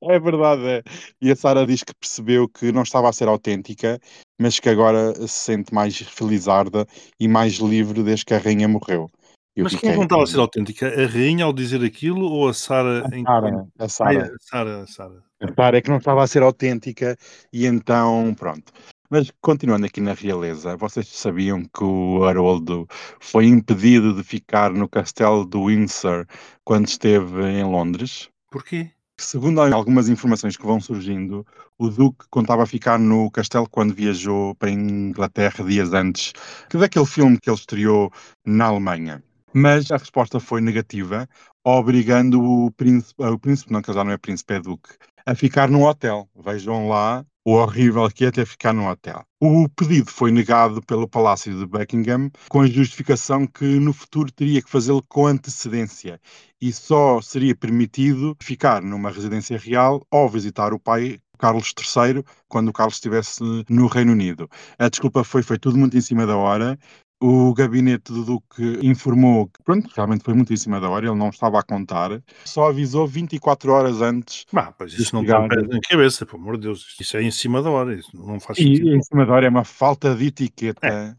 É 0.03 0.19
verdade, 0.19 0.63
é. 0.67 0.83
E 1.23 1.31
a 1.31 1.37
Sara 1.37 1.65
diz 1.65 1.85
que 1.85 1.95
percebeu 1.95 2.49
que 2.49 2.73
não 2.73 2.83
estava 2.83 3.09
a 3.09 3.13
ser 3.13 3.29
autêntica, 3.29 4.01
mas 4.39 4.61
que 4.61 4.69
agora 4.69 5.15
se 5.15 5.29
sente 5.29 5.75
mais 5.75 5.97
felizarda 5.99 6.87
e 7.19 7.27
mais 7.29 7.55
livre 7.55 8.03
desde 8.03 8.25
que 8.25 8.35
a 8.35 8.39
rainha 8.39 8.69
morreu. 8.69 9.11
Eu 9.57 9.65
Mas 9.65 9.75
quem 9.75 9.97
não 9.97 10.03
estava 10.03 10.23
a 10.23 10.27
ser 10.27 10.39
autêntica? 10.39 10.87
A 10.87 11.07
rainha 11.07 11.47
ao 11.47 11.53
dizer 11.53 11.83
aquilo 11.83 12.31
ou 12.31 12.47
a 12.47 12.53
Sara? 12.53 13.07
A 13.07 13.09
Sara, 13.09 13.69
a 13.79 13.89
Sara. 13.89 14.33
Sara, 14.41 14.83
a 14.83 14.87
Sara. 14.87 15.23
A 15.41 15.55
Sara 15.55 15.79
é 15.79 15.81
que 15.81 15.89
não 15.89 15.97
estava 15.97 16.23
a 16.23 16.27
ser 16.27 16.43
autêntica 16.43 17.17
e 17.51 17.65
então, 17.65 18.35
pronto. 18.39 18.71
Mas 19.09 19.33
continuando 19.41 19.87
aqui 19.87 20.01
na 20.01 20.13
realeza, 20.13 20.77
vocês 20.77 21.09
sabiam 21.09 21.63
que 21.63 21.85
o 21.85 22.25
Haroldo 22.25 22.87
foi 23.21 23.47
impedido 23.47 24.13
de 24.13 24.23
ficar 24.23 24.73
no 24.73 24.89
castelo 24.89 25.47
do 25.47 25.67
Windsor 25.67 26.27
quando 26.63 26.89
esteve 26.89 27.43
em 27.45 27.65
Londres? 27.65 28.29
Porquê? 28.51 28.91
Segundo 29.19 29.63
algumas 29.63 30.11
informações 30.11 30.59
que 30.59 30.67
vão 30.67 30.79
surgindo, 30.79 31.47
o 31.79 31.89
Duque 31.89 32.27
contava 32.31 32.67
ficar 32.67 32.99
no 32.99 33.31
castelo 33.31 33.67
quando 33.69 33.95
viajou 33.95 34.55
para 34.57 34.69
a 34.69 34.73
Inglaterra 34.73 35.65
dias 35.65 35.95
antes 35.95 36.33
que 36.69 36.77
daquele 36.77 37.07
filme 37.07 37.41
que 37.41 37.49
ele 37.49 37.57
estreou 37.57 38.13
na 38.45 38.67
Alemanha. 38.67 39.25
Mas 39.55 39.91
a 39.91 39.97
resposta 39.97 40.39
foi 40.39 40.61
negativa, 40.61 41.27
obrigando 41.65 42.43
o 42.43 42.71
príncipe, 42.73 43.25
o 43.25 43.39
príncipe 43.39 43.73
não, 43.73 43.81
que 43.81 43.91
já 43.91 44.05
não 44.05 44.13
é 44.13 44.19
príncipe, 44.19 44.53
é 44.53 44.61
Duque, 44.61 44.91
a 45.25 45.35
ficar 45.35 45.71
num 45.71 45.85
hotel. 45.85 46.29
Vejam 46.37 46.87
lá 46.87 47.25
o 47.47 47.53
horrível 47.53 48.11
que 48.11 48.25
é 48.25 48.31
ter 48.33 48.45
ficar 48.45 48.73
num 48.73 48.89
hotel. 48.89 49.25
O 49.41 49.69
pedido 49.69 50.11
foi 50.11 50.33
negado 50.33 50.83
pelo 50.83 51.07
Palácio 51.07 51.57
de 51.57 51.65
Buckingham 51.65 52.29
com 52.49 52.63
a 52.63 52.67
justificação 52.67 53.47
que 53.47 53.65
no 53.79 53.93
futuro 53.93 54.33
teria 54.33 54.61
que 54.61 54.69
fazê-lo 54.69 55.01
com 55.09 55.29
antecedência 55.29 56.21
e 56.61 56.73
só 56.73 57.23
seria 57.23 57.55
permitido 57.55 58.37
ficar 58.43 58.83
numa 58.83 59.13
residência 59.13 59.57
real 59.57 60.05
ou 60.11 60.29
visitar 60.29 60.75
o 60.75 60.81
pai 60.81 61.21
Carlos 61.39 61.73
III 61.79 62.25
quando 62.49 62.71
o 62.71 62.73
Carlos 62.73 62.97
estivesse 62.97 63.41
no 63.69 63.87
Reino 63.87 64.11
Unido. 64.11 64.49
A 64.77 64.89
desculpa 64.89 65.23
foi, 65.23 65.45
foi 65.45 65.57
tudo 65.57 65.79
muito 65.79 65.97
em 65.97 66.01
cima 66.01 66.27
da 66.27 66.37
hora. 66.37 66.77
O 67.19 67.55
gabinete 67.55 68.13
do 68.13 68.25
Duque 68.25 68.79
informou 68.83 69.47
que, 69.47 69.63
pronto, 69.65 69.89
realmente 69.97 70.23
foi 70.23 70.35
muito 70.35 70.53
em 70.53 70.57
cima 70.57 70.79
da 70.79 70.91
hora, 70.91 71.07
ele 71.07 71.15
não 71.15 71.31
estava 71.31 71.59
a 71.59 71.63
contar, 71.63 72.23
só 72.45 72.69
avisou 72.69 73.07
24 73.07 73.73
horas 73.73 74.03
antes. 74.03 74.45
Bah, 74.53 74.71
pois 74.77 74.93
isso 74.93 75.15
não 75.15 75.25
tem 75.25 75.49
pés 75.49 75.67
na 75.67 75.81
cabeça, 75.81 76.27
pelo 76.27 76.43
amor 76.43 76.57
de 76.57 76.65
Deus. 76.65 76.95
Isso 77.01 77.17
é 77.17 77.23
em 77.23 77.31
cima 77.31 77.63
da 77.63 77.71
hora, 77.71 77.95
isso 77.95 78.11
não 78.15 78.39
faz 78.39 78.59
E 78.59 78.65
sentido. 78.65 78.95
em 78.95 79.03
cima 79.03 79.25
da 79.25 79.33
hora 79.33 79.47
é 79.47 79.49
uma 79.49 79.65
falta 79.65 80.15
de 80.15 80.27
etiqueta. 80.27 81.17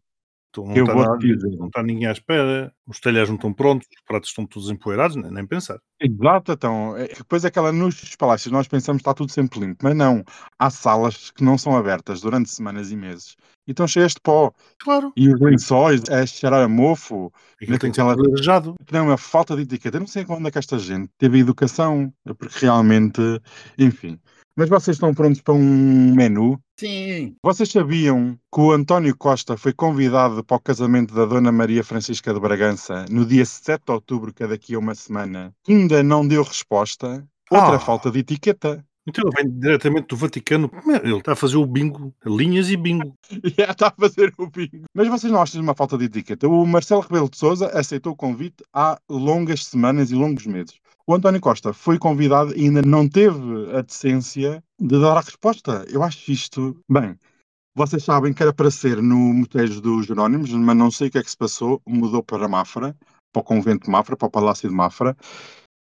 Então, 0.62 0.66
não, 0.66 0.76
eu 0.76 0.84
está 0.84 0.93
vou 0.93 1.03
nada- 1.03 1.58
não 1.58 1.68
está 1.68 1.84
ninguém 1.84 2.08
à 2.08 2.12
espera, 2.12 2.74
os 2.88 2.99
telhares 2.99 3.30
não 3.30 3.36
estão 3.36 3.53
prontos, 3.53 3.88
os 3.95 4.03
pratos 4.05 4.30
estão 4.30 4.45
todos 4.45 4.70
empoeirados, 4.70 5.16
nem, 5.16 5.32
nem 5.32 5.45
pensar. 5.45 5.80
Exato, 5.99 6.51
então, 6.51 6.97
é 6.97 7.08
que 7.08 7.18
depois 7.18 7.45
aquela 7.45 7.72
nos 7.72 8.16
palácios 8.16 8.51
nós 8.51 8.68
pensamos 8.68 9.01
que 9.01 9.10
está 9.10 9.14
tudo 9.14 9.32
sempre 9.32 9.60
limpo, 9.60 9.78
mas 9.84 9.95
não, 9.95 10.24
há 10.58 10.70
salas 10.70 11.32
que 11.32 11.43
não 11.43 11.58
são 11.58 11.76
abertas 11.76 12.22
durante 12.22 12.49
semanas 12.49 12.91
e 12.91 12.95
meses 12.95 13.36
e 13.68 13.72
estão 13.72 13.88
cheias 13.88 14.14
de 14.14 14.22
pó. 14.22 14.51
Claro. 14.80 15.12
E 15.16 15.28
os 15.28 15.39
lençóis 15.39 16.01
a 16.10 16.26
cheirar 16.26 16.64
a 16.64 16.68
mofo, 16.70 17.32
tem 17.60 17.68
que 18.86 18.93
não 18.93 18.99
é 18.99 19.01
uma 19.01 19.18
falta 19.18 19.55
de 19.55 19.64
etiqueta. 19.64 19.97
Eu 19.97 20.01
não 20.01 20.08
sei 20.08 20.26
onde 20.30 20.47
é 20.47 20.51
que 20.51 20.58
esta 20.58 20.80
gente 20.80 21.10
teve 21.18 21.39
educação, 21.39 22.12
porque 22.39 22.66
realmente, 22.66 23.22
enfim. 23.78 24.18
Mas 24.58 24.70
vocês 24.70 24.95
estão 24.95 25.14
prontos 25.14 25.39
para 25.41 25.53
um 25.53 26.16
menu? 26.16 26.60
Sim. 26.80 27.36
Vocês 27.43 27.70
sabiam 27.70 28.36
que 28.51 28.60
o 28.60 28.72
António 28.72 29.16
Costa 29.16 29.55
foi 29.55 29.72
convidado 29.72 30.43
para 30.43 30.58
o 30.58 30.60
casamento 30.60 31.14
da 31.14 31.26
Dona 31.26 31.51
Maria 31.51 31.84
Francisca 31.84 32.34
de 32.34 32.39
Bragança 32.39 33.05
no 33.10 33.24
dia 33.24 33.45
7 33.45 33.84
de 33.86 33.91
outubro, 33.91 34.34
que 34.34 34.43
é 34.43 34.47
daqui 34.47 34.74
a 34.74 34.80
uma 34.80 34.95
semana? 34.95 35.53
Ainda 35.70 36.01
não 36.01 36.28
deu 36.28 36.41
resposta. 36.41 37.24
Outra 37.51 37.76
Ah. 37.76 37.80
falta 37.80 38.10
de 38.10 38.20
etiqueta. 38.20 38.84
Então 39.10 39.24
ele 39.26 39.43
vem 39.43 39.60
diretamente 39.60 40.08
do 40.08 40.18
Vaticano. 40.18 40.70
Ele 41.01 41.18
está 41.18 41.32
a 41.32 41.36
fazer 41.36 41.55
o 41.55 41.66
bingo, 41.66 42.14
linhas 42.26 42.70
e 42.70 42.76
bingo. 42.76 43.14
Já 43.58 43.72
está 43.72 43.88
a 43.88 43.91
fazer 43.97 44.34
o 44.38 44.47
bingo. 44.47 44.84
Mas 44.93 45.08
vocês 45.08 45.32
não 45.32 45.41
acham 45.41 45.62
uma 45.62 45.74
falta 45.76 45.97
de 45.97 46.05
etiqueta? 46.05 46.47
O 46.47 46.66
Marcelo 46.66 46.99
Rebelo 47.01 47.30
de 47.30 47.38
Sousa 47.38 47.68
aceitou 47.68 48.12
o 48.12 48.16
convite 48.18 48.66
há 48.74 48.99
longas 49.10 49.64
semanas 49.66 50.12
e 50.12 50.16
longos 50.16 50.45
meses. 50.45 50.74
O 51.10 51.16
António 51.16 51.39
Costa 51.39 51.72
foi 51.72 51.97
convidado 51.97 52.53
e 52.53 52.66
ainda 52.66 52.82
não 52.82 53.08
teve 53.08 53.39
a 53.74 53.82
decência 53.82 54.62
de 54.78 54.99
dar 54.99 55.16
a 55.16 55.22
resposta. 55.22 55.86
Eu 55.89 56.03
acho 56.03 56.30
isto. 56.30 56.78
Bem, 56.91 57.18
vocês 57.74 58.03
sabem 58.03 58.34
que 58.34 58.43
era 58.43 58.51
para 58.51 58.70
ser 58.70 59.01
no 59.01 59.16
Motejo 59.16 59.80
dos 59.80 60.05
Jerónimos, 60.05 60.51
mas 60.51 60.76
não 60.76 60.91
sei 60.91 61.08
o 61.08 61.12
que 61.12 61.18
é 61.18 61.24
que 61.24 61.32
se 61.32 61.38
passou. 61.38 61.82
Mudou 61.88 62.22
para 62.22 62.49
Mafra, 62.49 62.93
para 63.32 63.39
o 63.39 63.43
convento 63.43 63.86
de 63.86 63.89
Mafra, 63.89 64.18
para 64.18 64.28
o 64.28 64.30
Palácio 64.30 64.68
de 64.68 64.76
Mafra. 64.76 65.16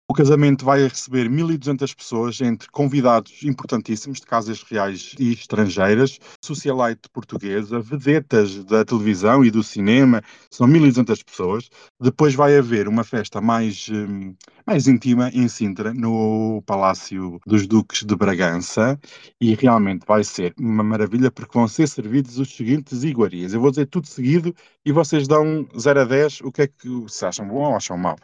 O 0.05 0.13
casamento 0.13 0.65
vai 0.65 0.85
receber 0.85 1.29
1.200 1.29 1.95
pessoas, 1.95 2.41
entre 2.41 2.69
convidados 2.69 3.41
importantíssimos 3.41 4.19
de 4.19 4.25
casas 4.25 4.61
reais 4.63 5.15
e 5.17 5.31
estrangeiras, 5.31 6.19
socialite 6.43 7.07
portuguesa, 7.13 7.79
vedetas 7.79 8.65
da 8.65 8.83
televisão 8.83 9.45
e 9.45 9.49
do 9.49 9.63
cinema, 9.63 10.21
são 10.51 10.67
1.200 10.67 11.23
pessoas. 11.23 11.69
Depois 12.01 12.35
vai 12.35 12.57
haver 12.57 12.89
uma 12.89 13.05
festa 13.05 13.39
mais, 13.39 13.87
hum, 13.89 14.35
mais 14.67 14.87
íntima 14.87 15.29
em 15.29 15.47
Sintra, 15.47 15.93
no 15.93 16.61
Palácio 16.65 17.39
dos 17.47 17.65
Duques 17.65 18.03
de 18.03 18.15
Bragança, 18.15 18.99
e 19.39 19.55
realmente 19.55 20.05
vai 20.05 20.25
ser 20.25 20.53
uma 20.59 20.83
maravilha 20.83 21.31
porque 21.31 21.57
vão 21.57 21.67
ser 21.67 21.87
servidos 21.87 22.37
os 22.37 22.53
seguintes 22.53 23.03
iguarias. 23.03 23.53
Eu 23.53 23.61
vou 23.61 23.71
dizer 23.71 23.85
tudo 23.85 24.05
seguido 24.05 24.53
e 24.85 24.91
vocês 24.91 25.29
dão 25.29 25.65
0 25.79 26.01
a 26.01 26.03
10 26.03 26.41
o 26.41 26.51
que 26.51 26.63
é 26.63 26.67
que 26.67 27.05
se 27.07 27.25
acham 27.25 27.47
bom 27.47 27.69
ou 27.69 27.75
acham 27.77 27.97
mau. 27.97 28.17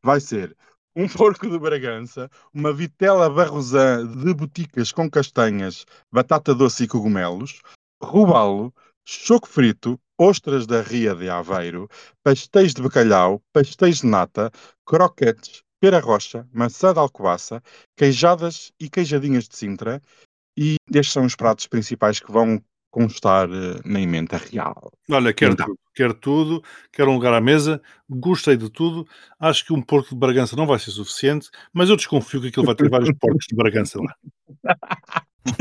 Vai 0.00 0.20
ser 0.20 0.54
um 0.96 1.08
porco 1.08 1.48
de 1.48 1.58
Bragança, 1.58 2.30
uma 2.52 2.72
vitela 2.72 3.28
barrosã 3.28 4.06
de 4.06 4.32
boticas 4.32 4.92
com 4.92 5.10
castanhas, 5.10 5.84
batata 6.12 6.54
doce 6.54 6.84
e 6.84 6.88
cogumelos, 6.88 7.60
robalo, 8.02 8.72
choco 9.04 9.48
frito, 9.48 9.98
ostras 10.18 10.66
da 10.66 10.80
Ria 10.82 11.14
de 11.14 11.28
Aveiro, 11.28 11.88
pastéis 12.22 12.72
de 12.72 12.82
bacalhau, 12.82 13.42
pastéis 13.52 13.98
de 13.98 14.06
nata, 14.06 14.50
croquetes, 14.86 15.62
pera 15.80 16.00
rocha, 16.00 16.48
maçã 16.52 16.92
de 16.92 17.00
alcobaça, 17.00 17.62
queijadas 17.96 18.72
e 18.78 18.88
queijadinhas 18.88 19.48
de 19.48 19.56
Sintra. 19.56 20.00
E 20.56 20.76
estes 20.92 21.12
são 21.12 21.24
os 21.24 21.34
pratos 21.34 21.66
principais 21.66 22.20
que 22.20 22.30
vão 22.30 22.62
constar 22.94 23.48
eh, 23.50 23.80
na 23.84 24.00
emenda 24.00 24.36
real. 24.36 24.92
Olha, 25.10 25.32
quero 25.34 25.54
Então. 25.54 25.66
tudo, 25.66 25.78
quero 25.92 26.14
tudo, 26.14 26.62
quero 26.92 27.10
um 27.10 27.14
lugar 27.14 27.34
à 27.34 27.40
mesa, 27.40 27.82
gostei 28.08 28.56
de 28.56 28.70
tudo. 28.70 29.04
Acho 29.40 29.66
que 29.66 29.72
um 29.72 29.82
porco 29.82 30.10
de 30.10 30.16
Bragança 30.16 30.54
não 30.54 30.64
vai 30.66 30.78
ser 30.78 30.92
suficiente, 30.92 31.50
mas 31.72 31.90
eu 31.90 31.96
desconfio 31.96 32.40
que 32.40 32.48
aquilo 32.48 32.64
vai 32.66 32.74
ter 32.76 32.88
vários 32.88 33.10
porcos 33.18 33.46
de 33.48 33.56
Bragança 33.56 33.98
lá. 34.00 34.14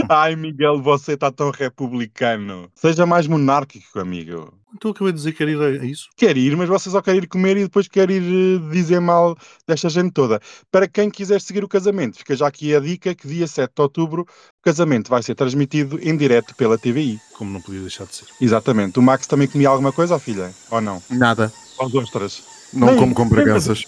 Ai, 0.10 0.36
Miguel, 0.36 0.82
você 0.82 1.14
está 1.14 1.32
tão 1.32 1.52
republicano. 1.52 2.70
Seja 2.76 3.06
mais 3.06 3.28
monárquico, 3.28 4.00
amigo. 4.00 4.54
Então 4.76 4.90
eu 4.90 4.94
acabei 4.94 5.14
de 5.14 5.18
dizer 5.18 5.32
que 5.34 5.38
quero 5.38 5.52
ir 5.52 5.82
a 5.82 5.86
isso. 5.86 6.10
Quer 6.18 6.36
ir, 6.36 6.58
mas 6.58 6.68
você 6.68 6.90
só 6.90 7.02
quer 7.02 7.16
ir 7.16 7.28
comer 7.28 7.58
e 7.58 7.64
depois 7.64 7.88
quer 7.88 8.10
ir 8.10 8.24
eh, 8.24 8.72
dizer 8.72 9.00
mal 9.00 9.38
desta 9.68 9.88
gente 9.88 10.12
toda. 10.12 10.42
Para 10.72 10.88
quem 10.88 11.10
quiser 11.12 11.40
seguir 11.40 11.64
o 11.64 11.68
casamento, 11.68 12.18
fica 12.18 12.36
já 12.36 12.48
aqui 12.48 12.74
a 12.76 12.80
dica 12.80 13.14
que 13.14 13.28
dia 13.28 13.46
7 13.46 13.72
de 13.76 13.82
outubro 13.82 14.24
o 14.24 14.64
casamento 14.64 15.10
vai 15.10 15.22
ser 15.22 15.36
transmitido 15.36 16.00
em 16.02 16.18
direto 16.18 16.56
pela 16.56 16.78
TVI. 16.78 17.20
Como 17.38 17.52
não 17.52 17.62
podia 17.62 17.82
deixar 17.82 18.06
de 18.06 18.16
ser. 18.16 18.28
Exatamente. 18.42 18.98
O 18.98 19.02
Max 19.02 19.28
também 19.28 19.48
comia 19.48 19.70
alguma 19.70 19.92
coisa, 19.92 20.18
filha? 20.18 20.52
Ou 20.72 20.82
não? 20.82 21.02
Nada. 21.10 21.54
Aos 21.78 21.94
ostras. 21.94 22.53
Não 22.74 22.88
Nem- 22.88 22.98
como 22.98 23.14
com 23.14 23.28
braganças. 23.30 23.86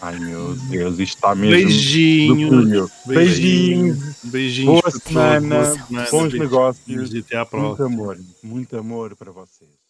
Ai 0.00 0.18
meu 0.18 0.54
Deus, 0.70 0.98
isto 0.98 1.16
está 1.16 1.34
mesmo. 1.34 1.56
do 1.60 1.64
Beijinhos. 1.66 2.90
Beijinhos. 3.06 3.98
Beijinhos. 4.24 4.80
Boa 4.80 4.90
semana, 4.90 5.86
bons 6.10 6.32
negócios. 6.34 7.14
E 7.14 7.18
até 7.18 7.36
à 7.36 7.40
Muito 7.40 7.50
próxima. 7.50 7.86
amor. 7.86 8.18
Muito 8.42 8.76
amor 8.78 9.14
para 9.16 9.30
vocês. 9.32 9.85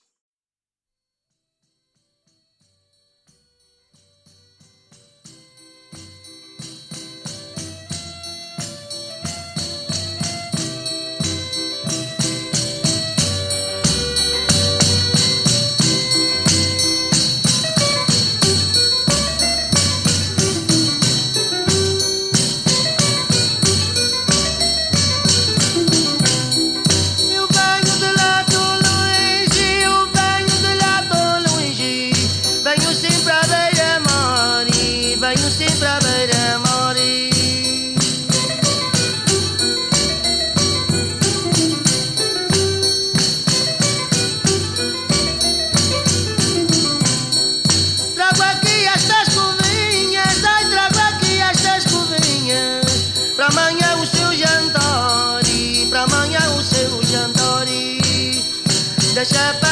Deixa 59.29 59.66